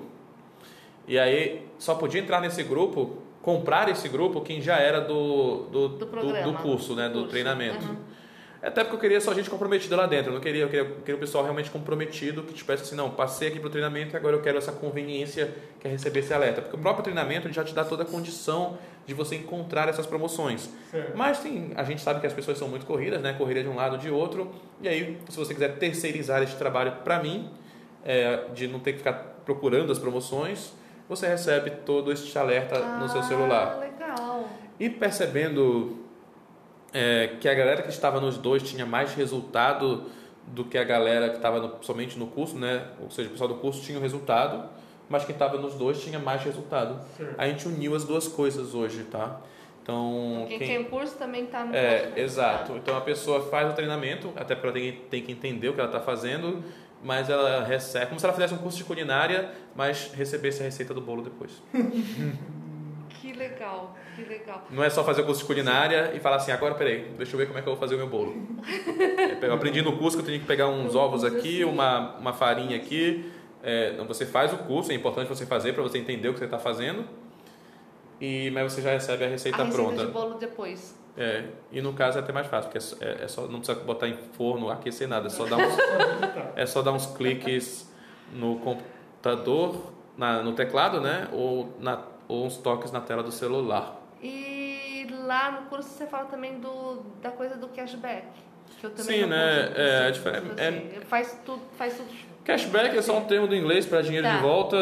E 1.08 1.18
aí 1.18 1.66
só 1.76 1.96
podia 1.96 2.20
entrar 2.20 2.40
nesse 2.40 2.62
grupo, 2.62 3.18
comprar 3.42 3.88
esse 3.88 4.08
grupo 4.08 4.42
quem 4.42 4.60
já 4.62 4.76
era 4.78 5.00
do, 5.00 5.64
do, 5.72 5.88
Do 5.88 6.06
do 6.06 6.52
curso, 6.62 6.94
né, 6.94 7.08
do 7.08 7.14
Curso, 7.14 7.30
treinamento. 7.30 7.84
uhum. 7.84 7.96
Até 8.66 8.82
porque 8.82 8.96
eu 8.96 9.00
queria 9.00 9.20
só 9.20 9.34
gente 9.34 9.50
comprometida 9.50 9.94
lá 9.94 10.06
dentro. 10.06 10.30
Eu 10.30 10.34
não 10.34 10.40
queria, 10.40 10.62
eu 10.62 10.68
queria, 10.68 10.84
eu 10.86 10.96
queria 10.96 11.16
o 11.16 11.18
pessoal 11.18 11.44
realmente 11.44 11.70
comprometido 11.70 12.42
que 12.42 12.54
tivesse 12.54 12.82
assim, 12.84 12.96
não, 12.96 13.10
passei 13.10 13.48
aqui 13.48 13.60
pro 13.60 13.68
treinamento 13.68 14.14
e 14.14 14.16
agora 14.16 14.34
eu 14.36 14.40
quero 14.40 14.56
essa 14.56 14.72
conveniência 14.72 15.52
que 15.78 15.86
é 15.86 15.90
receber 15.90 16.20
esse 16.20 16.32
alerta. 16.32 16.62
Porque 16.62 16.76
o 16.76 16.78
próprio 16.80 17.02
treinamento 17.04 17.52
já 17.52 17.62
te 17.62 17.74
dá 17.74 17.84
toda 17.84 18.04
a 18.04 18.06
condição 18.06 18.78
de 19.06 19.12
você 19.12 19.36
encontrar 19.36 19.88
essas 19.88 20.06
promoções. 20.06 20.70
Certo. 20.90 21.14
Mas 21.14 21.40
tem, 21.40 21.72
a 21.76 21.84
gente 21.84 22.00
sabe 22.00 22.20
que 22.20 22.26
as 22.26 22.32
pessoas 22.32 22.56
são 22.56 22.66
muito 22.68 22.86
corridas, 22.86 23.20
né? 23.20 23.34
Corrida 23.34 23.62
de 23.62 23.68
um 23.68 23.76
lado 23.76 23.98
de 23.98 24.08
outro. 24.10 24.50
E 24.80 24.88
aí, 24.88 25.18
se 25.28 25.36
você 25.36 25.52
quiser 25.52 25.76
terceirizar 25.76 26.42
esse 26.42 26.56
trabalho 26.56 26.92
para 27.04 27.22
mim, 27.22 27.50
é, 28.02 28.44
de 28.54 28.66
não 28.66 28.80
ter 28.80 28.92
que 28.92 28.98
ficar 28.98 29.12
procurando 29.44 29.92
as 29.92 29.98
promoções, 29.98 30.72
você 31.06 31.26
recebe 31.28 31.70
todo 31.84 32.10
este 32.10 32.38
alerta 32.38 32.78
no 32.98 33.08
seu 33.10 33.20
Ah, 33.20 33.24
celular. 33.24 33.78
legal. 33.78 34.48
E 34.80 34.88
percebendo 34.88 35.98
é, 36.94 37.36
que 37.40 37.48
a 37.48 37.54
galera 37.54 37.82
que 37.82 37.90
estava 37.90 38.20
nos 38.20 38.38
dois 38.38 38.62
tinha 38.62 38.86
mais 38.86 39.12
resultado 39.14 40.04
do 40.46 40.64
que 40.64 40.78
a 40.78 40.84
galera 40.84 41.28
que 41.30 41.36
estava 41.36 41.58
no- 41.60 41.82
somente 41.82 42.18
no 42.18 42.28
curso, 42.28 42.56
né? 42.56 42.86
Ou 43.02 43.10
seja, 43.10 43.28
o 43.28 43.32
pessoal 43.32 43.48
do 43.48 43.56
curso 43.56 43.82
tinha 43.82 43.98
o 43.98 44.00
resultado, 44.00 44.68
mas 45.08 45.24
quem 45.24 45.32
estava 45.34 45.58
nos 45.58 45.74
dois 45.74 46.00
tinha 46.02 46.18
mais 46.18 46.42
resultado. 46.44 46.98
Certo. 47.16 47.34
A 47.36 47.46
gente 47.48 47.66
uniu 47.68 47.94
as 47.94 48.04
duas 48.04 48.28
coisas 48.28 48.74
hoje, 48.74 49.02
tá? 49.04 49.40
Então, 49.82 50.44
Quem, 50.48 50.58
quem- 50.58 50.68
tem 50.68 50.84
curso 50.84 51.16
também 51.16 51.44
tá 51.46 51.64
no 51.64 51.74
é, 51.74 51.98
curso. 52.04 52.18
exato. 52.20 52.72
Então 52.76 52.96
a 52.96 53.00
pessoa 53.02 53.42
faz 53.50 53.70
o 53.70 53.74
treinamento, 53.74 54.32
até 54.36 54.54
porque 54.54 54.66
ela 54.68 54.72
tem, 54.92 54.92
tem 55.10 55.22
que 55.22 55.32
entender 55.32 55.68
o 55.68 55.74
que 55.74 55.80
ela 55.80 55.88
está 55.90 56.00
fazendo, 56.00 56.62
mas 57.02 57.28
ela 57.28 57.62
recebe, 57.64 58.06
como 58.06 58.18
se 58.20 58.24
ela 58.24 58.32
fizesse 58.32 58.54
um 58.54 58.58
curso 58.58 58.78
de 58.78 58.84
culinária, 58.84 59.50
mas 59.74 60.10
recebesse 60.14 60.62
a 60.62 60.64
receita 60.64 60.94
do 60.94 61.00
bolo 61.02 61.22
depois. 61.22 61.60
Que 63.20 63.32
legal, 63.32 63.96
que 64.14 64.22
legal. 64.22 64.66
Não 64.70 64.82
é 64.82 64.90
só 64.90 65.04
fazer 65.04 65.22
o 65.22 65.26
curso 65.26 65.40
de 65.40 65.46
culinária 65.46 66.12
e 66.14 66.20
falar 66.20 66.36
assim, 66.36 66.52
agora 66.52 66.74
peraí, 66.74 67.12
deixa 67.16 67.34
eu 67.34 67.38
ver 67.38 67.46
como 67.46 67.58
é 67.58 67.62
que 67.62 67.68
eu 67.68 67.72
vou 67.72 67.80
fazer 67.80 67.94
o 67.94 67.98
meu 67.98 68.08
bolo. 68.08 68.34
Eu 69.42 69.52
aprendi 69.52 69.82
no 69.82 69.98
curso 69.98 70.16
que 70.16 70.22
eu 70.22 70.26
tenho 70.26 70.40
que 70.40 70.46
pegar 70.46 70.68
uns 70.68 70.94
ovos 70.94 71.22
aqui, 71.22 71.64
uma, 71.64 72.16
uma 72.16 72.32
farinha 72.32 72.76
aqui. 72.76 73.30
É, 73.62 73.90
então 73.92 74.06
você 74.06 74.24
faz 74.24 74.52
o 74.52 74.58
curso, 74.58 74.90
é 74.90 74.94
importante 74.94 75.28
você 75.28 75.44
fazer 75.44 75.74
para 75.74 75.82
você 75.82 75.98
entender 75.98 76.28
o 76.28 76.32
que 76.32 76.38
você 76.38 76.46
está 76.46 76.58
fazendo. 76.58 77.04
E, 78.20 78.50
mas 78.50 78.72
você 78.72 78.80
já 78.80 78.92
recebe 78.92 79.24
a 79.24 79.28
receita, 79.28 79.60
a 79.60 79.64
receita 79.64 79.82
pronta. 79.82 80.06
de 80.06 80.12
bolo 80.12 80.34
depois. 80.34 80.98
É, 81.16 81.44
e 81.70 81.80
no 81.80 81.92
caso 81.92 82.18
é 82.18 82.20
até 82.20 82.32
mais 82.32 82.46
fácil, 82.46 82.70
porque 82.70 82.78
é 82.78 82.80
só, 82.80 82.96
é, 83.00 83.24
é 83.24 83.28
só 83.28 83.42
não 83.42 83.60
precisa 83.60 83.78
botar 83.80 84.08
em 84.08 84.16
forno, 84.32 84.70
aquecer 84.70 85.06
nada, 85.06 85.28
é 85.28 85.30
só 85.30 85.44
dar 85.44 85.58
uns, 85.58 85.76
é 86.56 86.66
só 86.66 86.82
dar 86.82 86.92
uns 86.92 87.06
cliques 87.06 87.88
no 88.32 88.56
computador, 88.56 89.92
na, 90.16 90.42
no 90.42 90.52
teclado, 90.54 91.00
né? 91.00 91.28
Ou, 91.32 91.72
na, 91.78 92.02
ou 92.26 92.46
uns 92.46 92.56
toques 92.56 92.90
na 92.90 93.00
tela 93.00 93.22
do 93.22 93.30
celular. 93.30 94.00
E 94.24 95.06
lá 95.26 95.50
no 95.50 95.66
curso 95.68 95.88
você 95.90 96.06
fala 96.06 96.24
também 96.24 96.58
do, 96.58 97.02
da 97.22 97.30
coisa 97.30 97.56
do 97.56 97.68
cashback. 97.68 98.26
Que 98.80 98.86
eu 98.86 98.90
também 98.90 99.20
Sim, 99.22 99.26
né? 99.26 99.72
É, 99.76 100.08
é 100.08 100.10
diferente- 100.10 100.46
assim, 100.60 101.00
Faz 101.06 101.38
tudo, 101.44 101.60
faz 101.76 101.94
tudo. 101.96 102.08
Cashback 102.44 102.96
é 102.96 103.00
só 103.02 103.18
um 103.18 103.24
termo 103.24 103.46
do 103.46 103.54
inglês 103.56 103.86
para 103.86 104.02
dinheiro 104.02 104.26
Tá, 104.26 104.36
de 104.36 104.42
volta. 104.42 104.76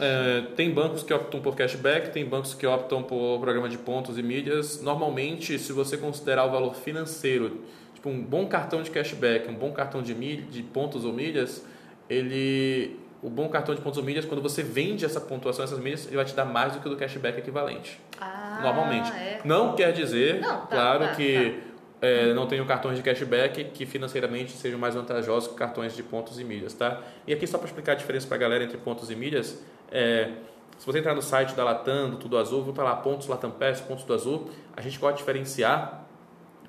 É, 0.00 0.42
tem 0.56 0.70
bancos 0.70 1.02
que 1.02 1.12
optam 1.12 1.40
por 1.40 1.54
cashback, 1.54 2.10
tem 2.10 2.24
bancos 2.24 2.54
que 2.54 2.66
optam 2.66 3.02
por 3.02 3.38
programa 3.40 3.68
de 3.68 3.76
pontos 3.76 4.18
e 4.18 4.22
milhas. 4.22 4.80
Normalmente, 4.82 5.58
se 5.58 5.72
você 5.72 5.96
considerar 5.98 6.46
o 6.46 6.50
valor 6.50 6.74
financeiro, 6.74 7.60
tipo 7.94 8.08
um 8.08 8.22
bom 8.22 8.46
cartão 8.46 8.82
de 8.82 8.90
cashback, 8.90 9.46
um 9.50 9.54
bom 9.54 9.72
cartão 9.72 10.02
de, 10.02 10.14
milha, 10.14 10.42
de 10.42 10.62
pontos 10.62 11.04
ou 11.04 11.12
milhas, 11.12 11.66
ele, 12.08 12.96
o 13.22 13.30
bom 13.30 13.48
cartão 13.48 13.74
de 13.74 13.80
pontos 13.80 13.98
ou 13.98 14.04
milhas, 14.04 14.24
quando 14.24 14.42
você 14.42 14.62
vende 14.62 15.04
essa 15.04 15.20
pontuação, 15.20 15.64
essas 15.64 15.78
milhas, 15.78 16.06
ele 16.06 16.16
vai 16.16 16.24
te 16.24 16.34
dar 16.34 16.44
mais 16.44 16.72
do 16.72 16.80
que 16.80 16.88
o 16.88 16.90
do 16.90 16.96
cashback 16.96 17.38
equivalente. 17.38 18.00
Ah, 18.20 18.58
normalmente. 18.62 19.12
É. 19.12 19.40
Não 19.44 19.76
quer 19.76 19.92
dizer, 19.92 20.40
Não, 20.40 20.62
tá, 20.62 20.66
claro, 20.66 21.04
tá, 21.04 21.14
que 21.14 21.62
é, 22.00 22.34
não 22.34 22.48
tenham 22.48 22.66
cartões 22.66 22.96
de 22.96 23.02
cashback 23.02 23.64
que 23.64 23.86
financeiramente 23.86 24.52
sejam 24.52 24.78
mais 24.78 24.96
vantajosos 24.96 25.48
que 25.48 25.54
cartões 25.54 25.94
de 25.94 26.02
pontos 26.02 26.40
e 26.40 26.44
milhas, 26.44 26.74
tá? 26.74 27.00
E 27.24 27.32
aqui 27.32 27.46
só 27.46 27.58
para 27.58 27.68
explicar 27.68 27.92
a 27.92 27.94
diferença 27.94 28.26
para 28.26 28.36
a 28.36 28.40
galera 28.40 28.64
entre 28.64 28.76
pontos 28.76 29.08
e 29.08 29.14
milhas, 29.14 29.62
é, 29.88 30.30
se 30.76 30.84
você 30.84 30.98
entrar 30.98 31.14
no 31.14 31.22
site 31.22 31.54
da 31.54 31.62
Latam, 31.62 32.10
do 32.10 32.16
Tudo 32.16 32.36
Azul, 32.36 32.60
vou 32.62 32.70
estar 32.70 32.82
lá 32.82 32.96
pontos 32.96 33.28
Latam 33.28 33.52
Pass, 33.52 33.80
pontos 33.80 34.04
do 34.04 34.12
Azul, 34.12 34.50
a 34.76 34.80
gente 34.80 34.98
pode 34.98 35.18
diferenciar 35.18 36.04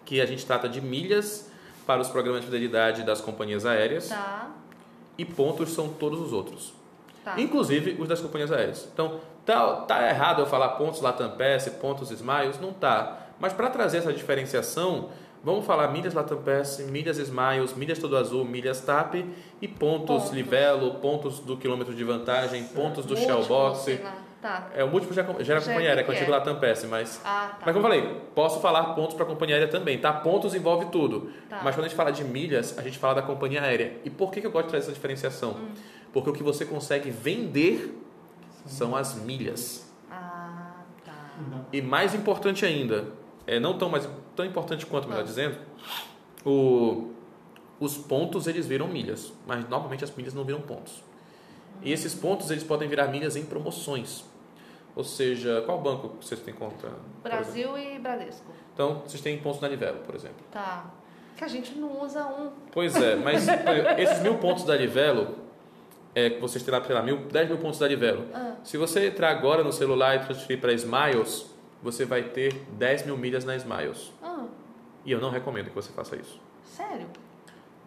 que 0.06 0.22
a 0.22 0.26
gente 0.28 0.46
trata 0.46 0.70
de 0.70 0.80
milhas 0.80 1.52
para 1.88 2.00
os 2.00 2.10
programas 2.10 2.42
de 2.42 2.46
fidelidade 2.46 3.04
das 3.04 3.20
companhias 3.20 3.66
aéreas 3.66 4.10
Tá, 4.10 4.52
e 5.18 5.26
pontos 5.26 5.72
são 5.72 5.90
todos 5.90 6.20
os 6.20 6.34
outros 6.34 6.74
tá. 7.24 7.40
inclusive 7.40 7.96
os 8.00 8.08
das 8.08 8.20
companhias 8.20 8.52
aéreas. 8.52 8.88
Então, 8.94 9.20
tá, 9.46 9.76
tá 9.82 10.08
errado 10.08 10.42
eu 10.42 10.46
falar 10.46 10.70
pontos 10.70 11.02
Latam 11.02 11.32
Pass, 11.32 11.70
pontos 11.82 12.12
Smiles? 12.12 12.60
Não 12.60 12.74
tá. 12.74 13.20
Mas 13.40 13.54
para 13.54 13.70
trazer 13.70 13.98
essa 13.98 14.14
diferenciação, 14.14 15.10
vamos 15.44 15.66
falar 15.66 15.88
milhas 15.90 16.14
Latam 16.14 16.42
Pass, 16.42 16.80
milhas 16.80 17.18
Smiles, 17.18 17.74
milhas 17.74 18.00
Todo 18.00 18.18
Azul, 18.18 18.46
milhas 18.46 18.82
TAP 18.82 19.16
e 19.62 19.68
pontos, 19.68 20.08
Pontos. 20.08 20.32
Livelo, 20.32 20.96
pontos 20.96 21.40
do 21.40 21.58
quilômetro 21.58 21.96
de 21.96 22.04
vantagem, 22.04 22.64
pontos 22.66 23.06
do 23.06 23.16
Shell 23.16 23.38
Múltiplos, 23.38 23.48
Box. 23.48 24.02
Lá. 24.44 24.62
Tá. 24.62 24.70
É, 24.76 24.84
o 24.84 24.90
múltiplo 24.90 25.16
já, 25.16 25.24
já 25.24 25.30
era 25.30 25.44
Já 25.44 25.60
companhia 25.60 25.88
é 25.88 25.92
aérea, 25.92 26.04
que 26.04 26.10
eu 26.10 26.14
que 26.14 26.20
digo 26.20 26.32
é. 26.32 26.38
Latam 26.38 26.60
Pass, 26.60 26.84
mas... 26.86 27.22
Ah, 27.24 27.52
tá. 27.60 27.66
Mas 27.66 27.76
como 27.76 27.88
eu 27.88 27.92
falei, 27.92 28.22
posso 28.36 28.60
falar 28.60 28.94
pontos 28.94 29.16
para 29.16 29.26
companhia 29.26 29.56
aérea 29.56 29.68
também, 29.70 29.98
tá? 29.98 30.12
Pontos 30.12 30.54
envolve 30.54 30.88
tudo. 30.88 31.32
Tá. 31.50 31.62
Mas 31.64 31.76
quando 31.76 31.86
a 31.86 31.88
gente 31.88 31.98
fala 31.98 32.12
de 32.12 32.24
milhas, 32.24 32.78
a 32.78 32.82
gente 32.82 32.98
fala 32.98 33.16
da 33.16 33.22
companhia 33.22 33.62
aérea. 33.62 33.98
E 34.04 34.10
por 34.10 34.32
que, 34.32 34.42
que 34.42 34.48
eu 34.48 34.52
gosto 34.52 34.66
de 34.66 34.72
trazer 34.72 34.86
essa 34.86 34.94
diferenciação? 34.94 35.52
Hum. 35.52 35.70
Porque 36.12 36.30
o 36.30 36.34
que 36.34 36.44
você 36.44 36.66
consegue 36.66 37.10
vender 37.10 38.00
são 38.66 38.96
as 38.96 39.16
milhas. 39.16 39.92
Ah, 40.12 40.76
tá. 41.04 41.32
E 41.72 41.82
mais 41.82 42.14
importante 42.14 42.66
ainda, 42.66 43.06
é 43.48 43.60
não 43.60 43.78
tão, 43.78 43.90
mais, 43.90 44.08
tão 44.36 44.46
importante 44.46 44.86
quanto, 44.86 45.08
melhor 45.08 45.22
Ah. 45.22 45.26
dizendo, 45.26 45.58
o, 46.46 47.12
os 47.80 47.98
pontos 47.98 48.48
eles 48.48 48.66
viram 48.68 48.88
milhas, 48.88 49.34
mas 49.48 49.68
normalmente 49.68 50.04
as 50.04 50.16
milhas 50.16 50.34
não 50.34 50.44
viram 50.44 50.62
pontos. 50.62 51.04
E 51.82 51.92
esses 51.92 52.14
pontos 52.14 52.50
eles 52.52 52.64
podem 52.64 52.88
virar 52.88 53.08
milhas 53.08 53.36
em 53.36 53.44
promoções. 53.44 54.24
Ou 54.96 55.04
seja, 55.04 55.62
qual 55.66 55.80
banco 55.80 56.10
vocês 56.22 56.40
têm 56.42 56.54
conta? 56.54 56.90
Brasil 57.24 57.78
e 57.78 57.98
Bradesco. 58.00 58.46
Então, 58.74 59.02
vocês 59.06 59.22
têm 59.22 59.38
pontos 59.40 59.60
na 59.60 59.68
Livelo, 59.68 60.00
por 60.00 60.14
exemplo. 60.16 60.38
Tá. 60.52 60.86
Que 61.36 61.44
a 61.44 61.48
gente 61.48 61.74
não 61.76 62.04
usa 62.04 62.26
um. 62.28 62.52
Pois 62.72 62.96
é, 62.96 63.16
mas 63.16 63.48
esses 63.98 64.20
mil 64.22 64.36
pontos 64.38 64.64
da 64.66 64.76
Livelo, 64.76 65.36
é, 66.14 66.30
que 66.30 66.40
vocês 66.40 66.64
têm 66.64 66.72
lá, 66.72 66.84
sei 66.84 66.94
lá, 66.94 67.02
mil, 67.02 67.18
10 67.26 67.50
mil 67.50 67.58
pontos 67.58 67.80
da 67.80 67.88
Livelo. 67.88 68.26
Ah. 68.34 68.54
Se 68.64 68.78
você 68.78 69.08
entrar 69.08 69.32
agora 69.32 69.64
no 69.64 69.72
celular 69.74 70.16
e 70.16 70.20
transferir 70.20 70.62
para 70.62 70.72
Smiles, 70.74 71.48
você 71.82 72.06
vai 72.06 72.22
ter 72.24 72.54
10 72.74 73.08
mil 73.08 73.18
milhas 73.18 73.44
na 73.46 73.56
Smiles. 73.56 74.12
Ah, 74.22 74.46
E 75.06 75.12
eu 75.12 75.20
não 75.20 75.32
recomendo 75.32 75.70
que 75.70 75.76
você 75.76 75.92
faça 75.92 76.16
isso. 76.16 76.40
sério? 76.66 77.08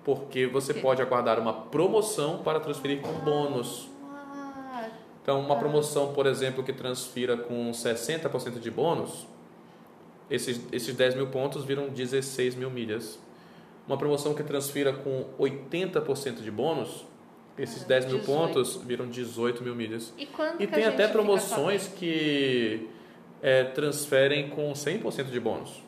Porque 0.04 0.46
você 0.46 0.72
pode 0.74 1.02
aguardar 1.02 1.38
uma 1.40 1.52
promoção 1.52 2.38
para 2.38 2.60
transferir 2.60 3.00
com 3.00 3.12
bônus. 3.24 3.88
Então, 5.26 5.40
uma 5.40 5.56
promoção, 5.56 6.12
por 6.12 6.24
exemplo, 6.24 6.62
que 6.62 6.72
transfira 6.72 7.36
com 7.36 7.72
60% 7.72 8.60
de 8.60 8.70
bônus, 8.70 9.26
esses, 10.30 10.60
esses 10.70 10.94
10 10.94 11.16
mil 11.16 11.26
pontos 11.26 11.64
viram 11.64 11.88
16 11.88 12.54
mil 12.54 12.70
milhas. 12.70 13.18
Uma 13.88 13.98
promoção 13.98 14.34
que 14.34 14.44
transfira 14.44 14.92
com 14.92 15.24
80% 15.36 16.42
de 16.42 16.50
bônus, 16.52 17.04
esses 17.58 17.82
Ah, 17.82 17.86
10 17.88 18.04
mil 18.04 18.18
18. 18.20 18.24
pontos 18.38 18.76
viram 18.76 19.08
18 19.08 19.64
mil 19.64 19.74
milhas. 19.74 20.14
e 20.16 20.28
E 20.60 20.66
tem 20.68 20.84
até 20.84 21.08
promoções 21.08 21.88
que 21.88 22.88
é, 23.42 23.64
transferem 23.64 24.48
com 24.50 24.72
100% 24.74 25.24
de 25.24 25.40
bônus. 25.40 25.82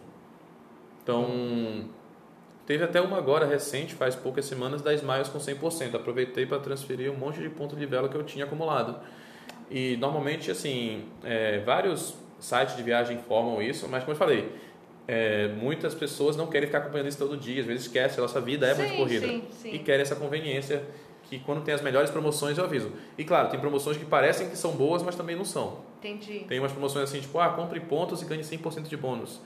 Então, 1.05 1.85
teve 2.67 2.83
até 2.83 3.01
uma 3.01 3.19
agora 3.19 3.47
recente, 3.47 3.95
faz 3.95 4.17
poucas 4.17 4.47
semanas, 4.47 4.83
da 4.83 4.93
Smiles 4.95 5.29
com 5.29 5.39
100%. 5.39 5.95
Aproveitei 5.95 6.45
para 6.45 6.59
transferir 6.59 7.09
um 7.13 7.17
monte 7.17 7.39
de 7.39 7.49
ponto 7.49 7.77
de 7.77 7.87
vela 7.87 8.09
que 8.09 8.17
eu 8.17 8.25
tinha 8.25 8.45
acumulado. 8.45 8.99
E 9.71 9.97
normalmente, 9.99 10.51
assim, 10.51 11.05
é, 11.25 11.59
vários 11.61 12.15
sites 12.41 12.77
de 12.77 12.83
viagem 12.83 13.19
informam 13.19 13.61
isso, 13.61 13.89
mas 13.89 14.03
como 14.03 14.13
eu 14.15 14.19
falei, 14.19 14.51
é, 15.07 15.49
muitas 15.49 15.95
pessoas 15.95 16.37
não 16.37 16.47
querem 16.47 16.67
ficar 16.67 16.79
acompanhando 16.79 17.09
isso 17.09 17.19
todo 17.19 17.37
dia, 17.37 17.61
às 17.61 17.67
vezes 17.67 17.87
esquece, 17.87 18.19
a 18.19 18.23
nossa 18.23 18.41
vida 18.41 18.67
é 18.67 18.75
muito 18.75 18.91
Sim, 18.91 18.97
corrida. 18.97 19.27
sim, 19.27 19.43
sim. 19.51 19.71
E 19.73 19.79
querem 19.79 20.03
essa 20.03 20.17
conveniência 20.17 20.83
que 21.25 21.39
quando 21.41 21.63
tem 21.63 21.75
as 21.75 21.83
melhores 21.83 22.11
promoções 22.11 22.57
eu 22.57 22.65
aviso. 22.65 22.91
E 23.19 23.25
claro, 23.25 23.49
tem 23.51 23.61
promoções 23.61 23.97
que 23.99 24.05
parecem 24.07 24.49
que 24.49 24.57
são 24.57 24.73
boas, 24.73 25.03
mas 25.03 25.15
também 25.15 25.37
não 25.37 25.45
são. 25.45 25.81
Entendi. 25.99 26.45
Tem 26.49 26.59
umas 26.59 26.73
promoções 26.73 27.05
assim, 27.11 27.21
tipo, 27.21 27.39
ah, 27.39 27.51
compre 27.51 27.81
pontos 27.81 28.23
e 28.23 28.25
ganhe 28.25 28.43
100% 28.43 28.89
de 28.89 28.97
bônus. 28.97 29.41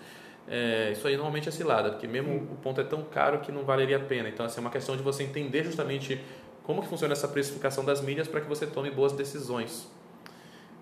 é, 0.46 0.90
isso 0.92 1.06
aí 1.08 1.14
normalmente 1.14 1.48
é 1.48 1.52
cilada, 1.52 1.90
porque 1.90 2.06
mesmo 2.06 2.34
o 2.36 2.56
ponto 2.62 2.80
é 2.80 2.84
tão 2.84 3.02
caro 3.02 3.40
que 3.40 3.50
não 3.50 3.64
valeria 3.64 3.96
a 3.96 4.00
pena. 4.00 4.28
Então, 4.28 4.44
assim, 4.46 4.58
é 4.58 4.60
uma 4.60 4.70
questão 4.70 4.96
de 4.96 5.02
você 5.02 5.22
entender 5.24 5.64
justamente 5.64 6.20
como 6.64 6.82
que 6.82 6.88
funciona 6.88 7.12
essa 7.12 7.26
precificação 7.28 7.84
das 7.84 8.00
milhas 8.00 8.28
para 8.28 8.40
que 8.40 8.48
você 8.48 8.66
tome 8.66 8.90
boas 8.90 9.12
decisões. 9.12 9.88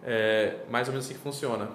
É 0.02 0.56
mais 0.70 0.88
ou 0.88 0.92
menos 0.92 1.06
assim 1.06 1.14
que 1.14 1.20
funciona. 1.20 1.68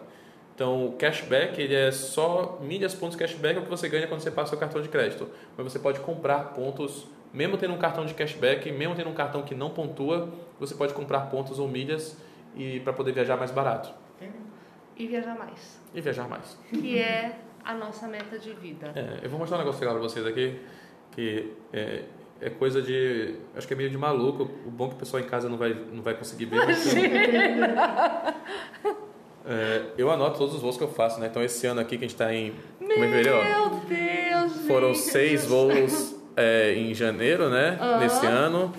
Então, 0.54 0.88
o 0.88 0.94
cashback, 0.94 1.62
ele 1.62 1.76
é 1.76 1.92
só 1.92 2.60
milhas, 2.62 2.94
pontos, 2.94 3.18
cashback 3.18 3.58
é 3.58 3.60
o 3.60 3.64
que 3.64 3.70
você 3.70 3.90
ganha 3.90 4.08
quando 4.08 4.22
você 4.22 4.32
passa 4.32 4.48
o 4.48 4.50
seu 4.52 4.58
cartão 4.58 4.82
de 4.82 4.88
crédito. 4.88 5.28
Mas 5.58 5.72
você 5.72 5.78
pode 5.78 6.00
comprar 6.00 6.54
pontos, 6.54 7.06
mesmo 7.34 7.58
tendo 7.58 7.74
um 7.74 7.78
cartão 7.78 8.06
de 8.06 8.14
cashback, 8.14 8.72
mesmo 8.72 8.96
tendo 8.96 9.10
um 9.10 9.14
cartão 9.14 9.44
que 9.44 9.54
não 9.54 9.70
pontua, 9.72 10.30
você 10.58 10.74
pode 10.74 10.94
comprar 10.94 11.30
pontos 11.30 11.60
ou 11.60 11.68
milhas 11.68 12.18
e 12.56 12.80
para 12.80 12.94
poder 12.94 13.12
viajar 13.12 13.36
mais 13.36 13.52
barato. 13.52 13.94
E 14.98 15.08
viajar 15.08 15.38
mais. 15.38 15.82
E 15.94 16.00
viajar 16.00 16.28
mais. 16.28 16.58
Que 16.70 16.98
é 16.98 17.38
a 17.64 17.74
nossa 17.74 18.08
meta 18.08 18.40
de 18.40 18.54
vida. 18.54 18.94
É, 18.96 19.26
eu 19.26 19.30
vou 19.30 19.38
mostrar 19.38 19.58
um 19.58 19.60
negócio 19.60 19.82
legal 19.82 19.96
para 19.96 20.04
vocês 20.04 20.26
aqui, 20.26 20.62
que 21.12 21.54
é, 21.74 22.04
é 22.42 22.50
coisa 22.50 22.82
de. 22.82 23.36
Acho 23.56 23.68
que 23.68 23.74
é 23.74 23.78
meio 23.78 23.90
de 23.90 23.98
maluco. 23.98 24.50
O 24.66 24.72
bom 24.72 24.86
é 24.86 24.90
que 24.90 24.96
o 24.96 24.98
pessoal 24.98 25.24
em 25.24 25.26
casa 25.26 25.48
não 25.50 25.58
vai, 25.58 25.76
não 25.92 26.02
vai 26.02 26.14
conseguir 26.14 26.46
ver. 26.46 26.60
é, 29.48 29.82
eu 29.98 30.12
anoto 30.12 30.38
todos 30.38 30.56
os 30.56 30.62
voos 30.62 30.78
que 30.78 30.84
eu 30.84 30.90
faço, 30.90 31.20
né? 31.20 31.28
Então 31.28 31.42
esse 31.44 31.66
ano 31.66 31.80
aqui 31.80 31.98
que 31.98 32.06
a 32.06 32.08
gente 32.08 32.16
está 32.16 32.34
em. 32.34 32.54
Meu 32.80 32.98
fevereiro, 32.98 33.38
Deus! 33.88 34.68
Foram 34.68 34.94
seis 34.94 35.46
voos 35.46 36.16
é, 36.36 36.74
em 36.74 36.94
janeiro, 36.94 37.50
né? 37.50 37.80
Uhum. 37.82 38.00
Nesse 38.00 38.26
ano. 38.26 38.74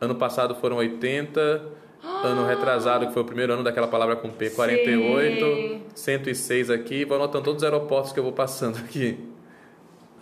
Ano 0.00 0.14
passado 0.14 0.54
foram 0.54 0.78
80. 0.78 1.80
Ano 2.24 2.46
retrasado, 2.46 3.06
que 3.06 3.12
foi 3.12 3.22
o 3.22 3.24
primeiro 3.24 3.52
ano 3.52 3.62
daquela 3.62 3.86
palavra 3.86 4.16
com 4.16 4.28
P, 4.28 4.50
48. 4.50 5.46
Sim. 5.46 5.82
106 5.94 6.70
aqui. 6.70 7.04
Vou 7.04 7.16
anotando 7.16 7.44
todos 7.44 7.62
os 7.62 7.64
aeroportos 7.64 8.12
que 8.12 8.18
eu 8.18 8.24
vou 8.24 8.32
passando 8.32 8.78
aqui. 8.78 9.31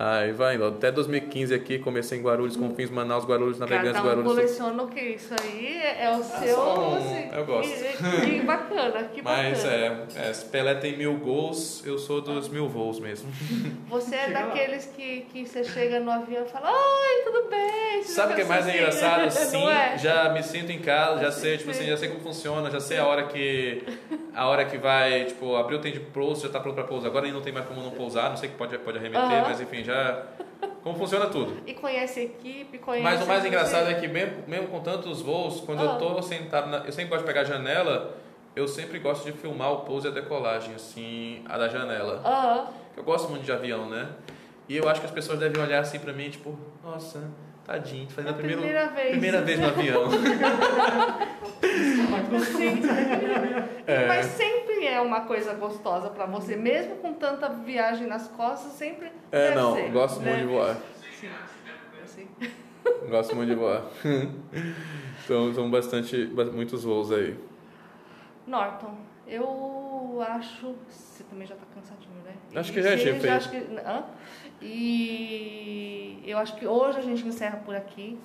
Aí 0.02 0.32
vai 0.32 0.54
indo. 0.54 0.64
Até 0.64 0.90
2015 0.90 1.52
aqui, 1.52 1.78
comecei 1.78 2.18
em 2.18 2.22
Guarulhos, 2.22 2.56
Confins, 2.56 2.88
Manaus, 2.88 3.26
Guarulhos, 3.26 3.58
Navegantes, 3.58 3.92
Cada 3.92 4.02
um 4.02 4.08
Guarulhos. 4.08 4.32
coleciona 4.32 4.82
o 4.82 4.88
que? 4.88 4.98
Isso 4.98 5.34
aí 5.38 5.76
é, 5.76 6.08
o 6.08 6.20
ah, 6.20 6.22
seu... 6.22 6.58
Um, 6.58 6.96
assim, 6.96 7.28
eu 7.30 7.44
gosto. 7.44 7.70
Que, 7.70 8.30
que 8.30 8.40
bacana, 8.40 9.04
que 9.04 9.20
Mas 9.20 9.58
bacana. 9.62 10.06
Mas 10.06 10.16
é, 10.16 10.30
é, 10.30 10.32
Pelé 10.50 10.74
tem 10.76 10.96
mil 10.96 11.18
gols, 11.18 11.84
eu 11.84 11.98
sou 11.98 12.22
dos 12.22 12.48
mil 12.48 12.66
voos 12.66 12.98
mesmo. 12.98 13.30
Você 13.90 14.14
é 14.14 14.30
daqueles 14.30 14.86
que, 14.86 15.26
que 15.30 15.46
você 15.46 15.62
chega 15.64 16.00
no 16.00 16.10
avião 16.10 16.46
e 16.46 16.48
fala, 16.48 16.70
oi, 16.72 17.22
tudo 17.22 17.50
bem? 17.50 18.02
Você 18.02 18.12
Sabe 18.12 18.32
o 18.32 18.36
que 18.36 18.42
é 18.42 18.44
mais 18.46 18.66
assim, 18.66 18.78
engraçado? 18.78 19.28
Sim, 19.50 19.68
é? 19.68 19.98
já 19.98 20.30
me 20.30 20.42
sinto 20.42 20.72
em 20.72 20.78
casa, 20.78 21.20
já 21.20 21.30
sei, 21.30 21.58
tipo 21.58 21.72
assim, 21.72 21.84
já 21.84 21.98
sei 21.98 22.08
como 22.08 22.20
funciona, 22.22 22.70
já 22.70 22.80
sei 22.80 22.96
a 22.96 23.06
hora 23.06 23.24
que 23.24 23.84
a 24.34 24.46
hora 24.46 24.64
que 24.64 24.78
vai, 24.78 25.24
tipo, 25.24 25.56
abrir 25.56 25.76
o 25.76 25.78
tempo 25.80 25.98
de 25.98 26.04
pouso, 26.06 26.42
já 26.42 26.46
está 26.48 26.60
pronto 26.60 26.74
para 26.74 26.84
pousar. 26.84 27.08
Agora 27.08 27.30
não 27.30 27.40
tem 27.40 27.52
mais 27.52 27.66
como 27.66 27.82
não 27.82 27.90
pousar, 27.90 28.30
não 28.30 28.36
sei 28.36 28.48
que 28.48 28.56
pode, 28.56 28.76
pode 28.78 28.98
arremeter, 28.98 29.22
uhum. 29.22 29.42
mas 29.42 29.60
enfim, 29.60 29.82
já. 29.82 30.24
Como 30.82 30.96
funciona 30.96 31.26
tudo. 31.26 31.56
E 31.66 31.74
conhece 31.74 32.20
a 32.20 32.22
equipe, 32.22 32.78
conhece. 32.78 33.04
Mas 33.04 33.22
o 33.22 33.26
mais 33.26 33.44
engraçado 33.44 33.88
é 33.90 33.94
que, 33.94 34.08
mesmo, 34.08 34.44
mesmo 34.46 34.68
com 34.68 34.80
tantos 34.80 35.20
voos, 35.20 35.60
quando 35.60 35.80
uhum. 35.80 35.86
eu 35.86 35.92
estou 35.92 36.22
sentado, 36.22 36.70
na, 36.70 36.78
eu 36.78 36.92
sempre 36.92 37.10
gosto 37.10 37.22
de 37.22 37.26
pegar 37.26 37.42
a 37.42 37.44
janela, 37.44 38.16
eu 38.56 38.66
sempre 38.66 38.98
gosto 38.98 39.24
de 39.24 39.32
filmar 39.32 39.72
o 39.72 39.76
pouso 39.80 40.06
e 40.06 40.10
a 40.10 40.12
decolagem, 40.12 40.74
assim, 40.74 41.42
a 41.46 41.58
da 41.58 41.68
janela. 41.68 42.22
Uhum. 42.24 42.74
Eu 42.96 43.04
gosto 43.04 43.28
muito 43.28 43.44
de 43.44 43.52
avião, 43.52 43.88
né? 43.88 44.08
E 44.68 44.76
eu 44.76 44.88
acho 44.88 45.00
que 45.00 45.06
as 45.06 45.12
pessoas 45.12 45.38
devem 45.38 45.62
olhar 45.62 45.80
assim 45.80 45.98
para 45.98 46.12
mim, 46.12 46.30
tipo, 46.30 46.58
nossa 46.82 47.20
Tadinho, 47.70 48.10
fazendo 48.10 48.30
é 48.30 48.32
a 48.32 48.34
primeira, 48.34 48.60
primeira 48.60 48.88
vez. 48.88 49.10
Primeira 49.10 49.42
vez 49.42 49.60
no 49.60 49.68
avião. 49.68 50.10
é. 53.86 54.08
Mas 54.08 54.26
sempre 54.26 54.88
é 54.88 55.00
uma 55.00 55.20
coisa 55.20 55.54
gostosa 55.54 56.10
para 56.10 56.26
você, 56.26 56.56
mesmo 56.56 56.96
com 56.96 57.12
tanta 57.12 57.48
viagem 57.48 58.08
nas 58.08 58.26
costas, 58.26 58.72
sempre. 58.72 59.12
É, 59.30 59.54
não, 59.54 59.76
ser, 59.76 59.88
gosto 59.92 60.18
né? 60.18 60.30
muito 60.30 60.40
de 60.40 60.46
voar. 60.52 60.78
Sim, 61.20 61.30
assim. 62.02 62.26
Gosto 63.08 63.36
muito 63.36 63.50
de 63.50 63.54
voar. 63.54 63.84
então, 65.24 65.54
são 65.54 65.70
bastante, 65.70 66.28
muitos 66.52 66.82
voos 66.82 67.12
aí. 67.12 67.38
Norton, 68.48 68.96
eu 69.28 70.20
acho. 70.28 70.74
Você 70.88 71.22
também 71.22 71.46
já 71.46 71.54
está 71.54 71.66
cansadinho, 71.72 72.20
né? 72.24 72.32
Acho 72.58 72.72
que 72.72 72.82
já 72.82 72.98
feito. 72.98 73.30
Acho 73.30 73.50
que, 73.50 73.56
hã? 73.56 74.04
E 74.62 76.22
eu 76.26 76.38
acho 76.38 76.56
que 76.56 76.66
hoje 76.66 76.98
a 76.98 77.02
gente 77.02 77.26
encerra 77.26 77.58
por 77.64 77.74
aqui. 77.74 78.18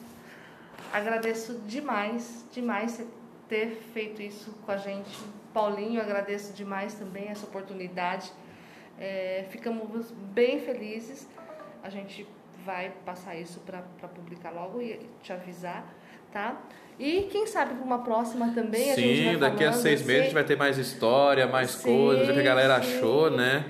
Agradeço 0.92 1.62
demais, 1.66 2.46
demais 2.52 2.92
você 2.92 3.08
ter 3.48 3.82
feito 3.94 4.22
isso 4.22 4.52
com 4.66 4.72
a 4.72 4.78
gente. 4.78 5.10
Paulinho, 5.54 6.02
agradeço 6.02 6.54
demais 6.54 6.94
também 6.96 7.30
essa 7.30 7.46
oportunidade. 7.46 8.32
É, 9.00 9.46
ficamos 9.50 10.12
bem 10.12 10.60
felizes. 10.60 11.28
A 11.84 11.90
gente 11.90 12.28
vai 12.66 12.92
passar 13.06 13.36
isso 13.36 13.60
para 13.60 13.82
publicar 14.08 14.52
logo 14.52 14.82
e 14.82 15.00
te 15.22 15.32
avisar, 15.32 15.86
tá? 16.32 16.60
E 16.98 17.24
quem 17.32 17.46
sabe 17.46 17.76
para 17.76 17.84
uma 17.84 18.00
próxima 18.00 18.52
também. 18.54 18.94
Sim, 18.96 19.36
a 19.36 19.38
daqui 19.38 19.64
a 19.64 19.74
seis 19.74 20.02
meses 20.02 20.22
a 20.22 20.24
gente 20.26 20.34
vai 20.34 20.44
ter 20.44 20.58
mais 20.58 20.78
história, 20.78 21.46
mais 21.46 21.72
sim, 21.72 21.84
coisas, 21.84 22.30
o 22.30 22.34
que 22.34 22.40
a 22.40 22.44
galera 22.44 22.82
sim. 22.82 22.98
achou, 22.98 23.30
né? 23.30 23.66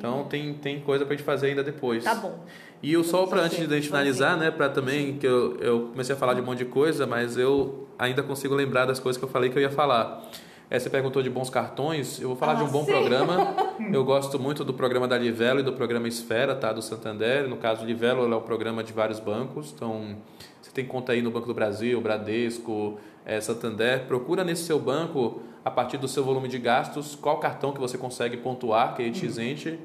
Então 0.00 0.24
tem, 0.24 0.54
tem 0.54 0.80
coisa 0.80 1.04
pra 1.04 1.14
gente 1.14 1.24
fazer 1.24 1.48
ainda 1.48 1.62
depois. 1.62 2.02
Tá 2.02 2.14
bom. 2.14 2.38
E 2.82 2.96
o 2.96 3.04
só 3.04 3.26
para 3.26 3.42
antes 3.42 3.58
de 3.58 3.66
a 3.66 3.76
gente 3.76 3.88
finalizar, 3.88 4.38
né, 4.38 4.50
para 4.50 4.70
também 4.70 5.18
que 5.18 5.26
eu, 5.26 5.58
eu 5.60 5.80
comecei 5.90 6.14
a 6.14 6.18
falar 6.18 6.32
de 6.32 6.40
um 6.40 6.44
monte 6.44 6.60
de 6.60 6.64
coisa, 6.64 7.06
mas 7.06 7.36
eu 7.36 7.86
ainda 7.98 8.22
consigo 8.22 8.54
lembrar 8.54 8.86
das 8.86 8.98
coisas 8.98 9.18
que 9.18 9.24
eu 9.24 9.28
falei 9.28 9.50
que 9.50 9.58
eu 9.58 9.62
ia 9.62 9.70
falar. 9.70 10.26
É, 10.70 10.78
você 10.78 10.88
perguntou 10.88 11.20
de 11.20 11.28
bons 11.28 11.50
cartões, 11.50 12.18
eu 12.18 12.28
vou 12.28 12.36
falar 12.36 12.52
ah, 12.52 12.54
de 12.54 12.62
um 12.62 12.68
bom 12.68 12.84
sim. 12.84 12.92
programa. 12.92 13.54
Eu 13.92 14.04
gosto 14.04 14.38
muito 14.38 14.62
do 14.62 14.72
programa 14.72 15.08
da 15.08 15.18
Livelo 15.18 15.60
e 15.60 15.62
do 15.62 15.72
programa 15.72 16.06
Esfera, 16.06 16.54
tá, 16.54 16.72
do 16.72 16.80
Santander. 16.80 17.48
No 17.48 17.56
caso, 17.56 17.84
Livelo 17.84 18.30
é 18.30 18.36
um 18.36 18.42
programa 18.42 18.84
de 18.84 18.92
vários 18.92 19.18
bancos, 19.18 19.72
então 19.74 20.16
você 20.62 20.70
tem 20.70 20.84
conta 20.84 21.12
aí 21.12 21.22
no 21.22 21.30
Banco 21.30 21.46
do 21.46 21.54
Brasil, 21.54 22.00
Bradesco, 22.00 23.00
é, 23.24 23.40
Santander. 23.40 24.06
Procura 24.06 24.44
nesse 24.44 24.62
seu 24.64 24.78
banco 24.78 25.42
a 25.64 25.70
partir 25.70 25.98
do 25.98 26.08
seu 26.08 26.24
volume 26.24 26.48
de 26.48 26.58
gastos, 26.58 27.14
qual 27.14 27.38
cartão 27.38 27.72
que 27.72 27.80
você 27.80 27.98
consegue 27.98 28.36
pontuar, 28.36 28.94
que 28.94 29.02
ele 29.02 29.12
te 29.12 29.26
isente. 29.26 29.78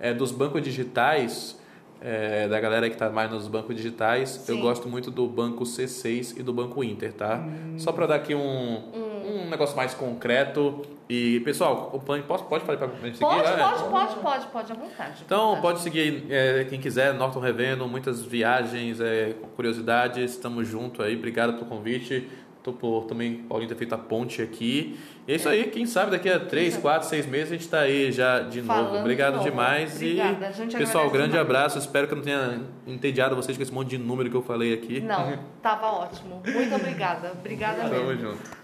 É, 0.00 0.12
dos 0.12 0.32
bancos 0.32 0.60
digitais, 0.62 1.58
é, 2.00 2.46
da 2.48 2.60
galera 2.60 2.88
que 2.88 2.94
está 2.94 3.08
mais 3.08 3.30
nos 3.30 3.48
bancos 3.48 3.74
digitais, 3.74 4.28
Sim. 4.28 4.56
eu 4.56 4.62
gosto 4.62 4.88
muito 4.88 5.10
do 5.10 5.26
banco 5.26 5.64
C6 5.64 6.38
e 6.38 6.42
do 6.42 6.52
banco 6.52 6.84
Inter, 6.84 7.12
tá? 7.12 7.36
Hum. 7.36 7.78
Só 7.78 7.92
para 7.92 8.06
dar 8.06 8.16
aqui 8.16 8.34
um, 8.34 8.76
hum. 8.94 9.44
um 9.46 9.50
negócio 9.50 9.74
mais 9.74 9.94
concreto. 9.94 10.82
E, 11.08 11.40
pessoal, 11.40 11.90
o 11.92 12.00
plano 12.00 12.22
pode, 12.24 12.44
pode 12.44 12.64
falar 12.64 12.78
para 12.78 12.88
seguir? 12.88 13.18
Pode, 13.18 13.42
né? 13.42 13.56
pode, 13.56 13.84
pode, 13.84 14.14
pode, 14.16 14.46
pode, 14.48 14.72
à 14.72 14.74
vontade. 14.74 15.22
Então, 15.24 15.46
vontade. 15.48 15.62
pode 15.62 15.80
seguir 15.80 16.26
é, 16.30 16.64
quem 16.64 16.80
quiser, 16.80 17.14
Norton 17.14 17.40
Revendo, 17.40 17.86
muitas 17.86 18.22
viagens, 18.22 19.00
é, 19.00 19.34
curiosidades, 19.56 20.32
estamos 20.32 20.66
junto 20.66 21.02
aí. 21.02 21.16
Obrigado 21.16 21.54
pelo 21.54 21.66
convite. 21.66 22.28
Tô 22.64 22.72
por 22.72 23.04
também 23.04 23.42
Paulinho 23.42 23.68
ter 23.68 23.74
feito 23.74 23.94
a 23.94 23.98
ponte 23.98 24.40
aqui. 24.40 24.98
E 25.28 25.32
é 25.32 25.36
isso 25.36 25.46
aí, 25.46 25.64
quem 25.64 25.84
sabe 25.84 26.12
daqui 26.12 26.30
a 26.30 26.40
3, 26.40 26.78
4, 26.78 27.06
6 27.06 27.26
meses 27.26 27.48
a 27.48 27.52
gente 27.52 27.60
está 27.60 27.80
aí 27.80 28.10
já 28.10 28.40
de 28.40 28.62
Falando 28.62 28.86
novo. 28.86 29.00
Obrigado 29.00 29.38
de 29.40 29.44
demais. 29.44 29.96
Obrigada. 29.96 30.50
E, 30.62 30.76
pessoal, 30.78 31.10
grande 31.10 31.32
demais. 31.32 31.46
abraço. 31.46 31.78
Espero 31.78 32.06
que 32.06 32.14
eu 32.14 32.16
não 32.16 32.24
tenha 32.24 32.62
entediado 32.86 33.36
vocês 33.36 33.54
com 33.54 33.62
esse 33.62 33.72
monte 33.72 33.90
de 33.90 33.98
número 33.98 34.30
que 34.30 34.36
eu 34.36 34.40
falei 34.42 34.72
aqui. 34.72 34.98
Não, 35.02 35.38
tava 35.60 35.88
ótimo. 35.88 36.42
Muito 36.42 36.74
obrigada. 36.74 37.32
Obrigada 37.38 37.84
mesmo. 37.84 37.98
Tamo 37.98 38.16
junto. 38.16 38.63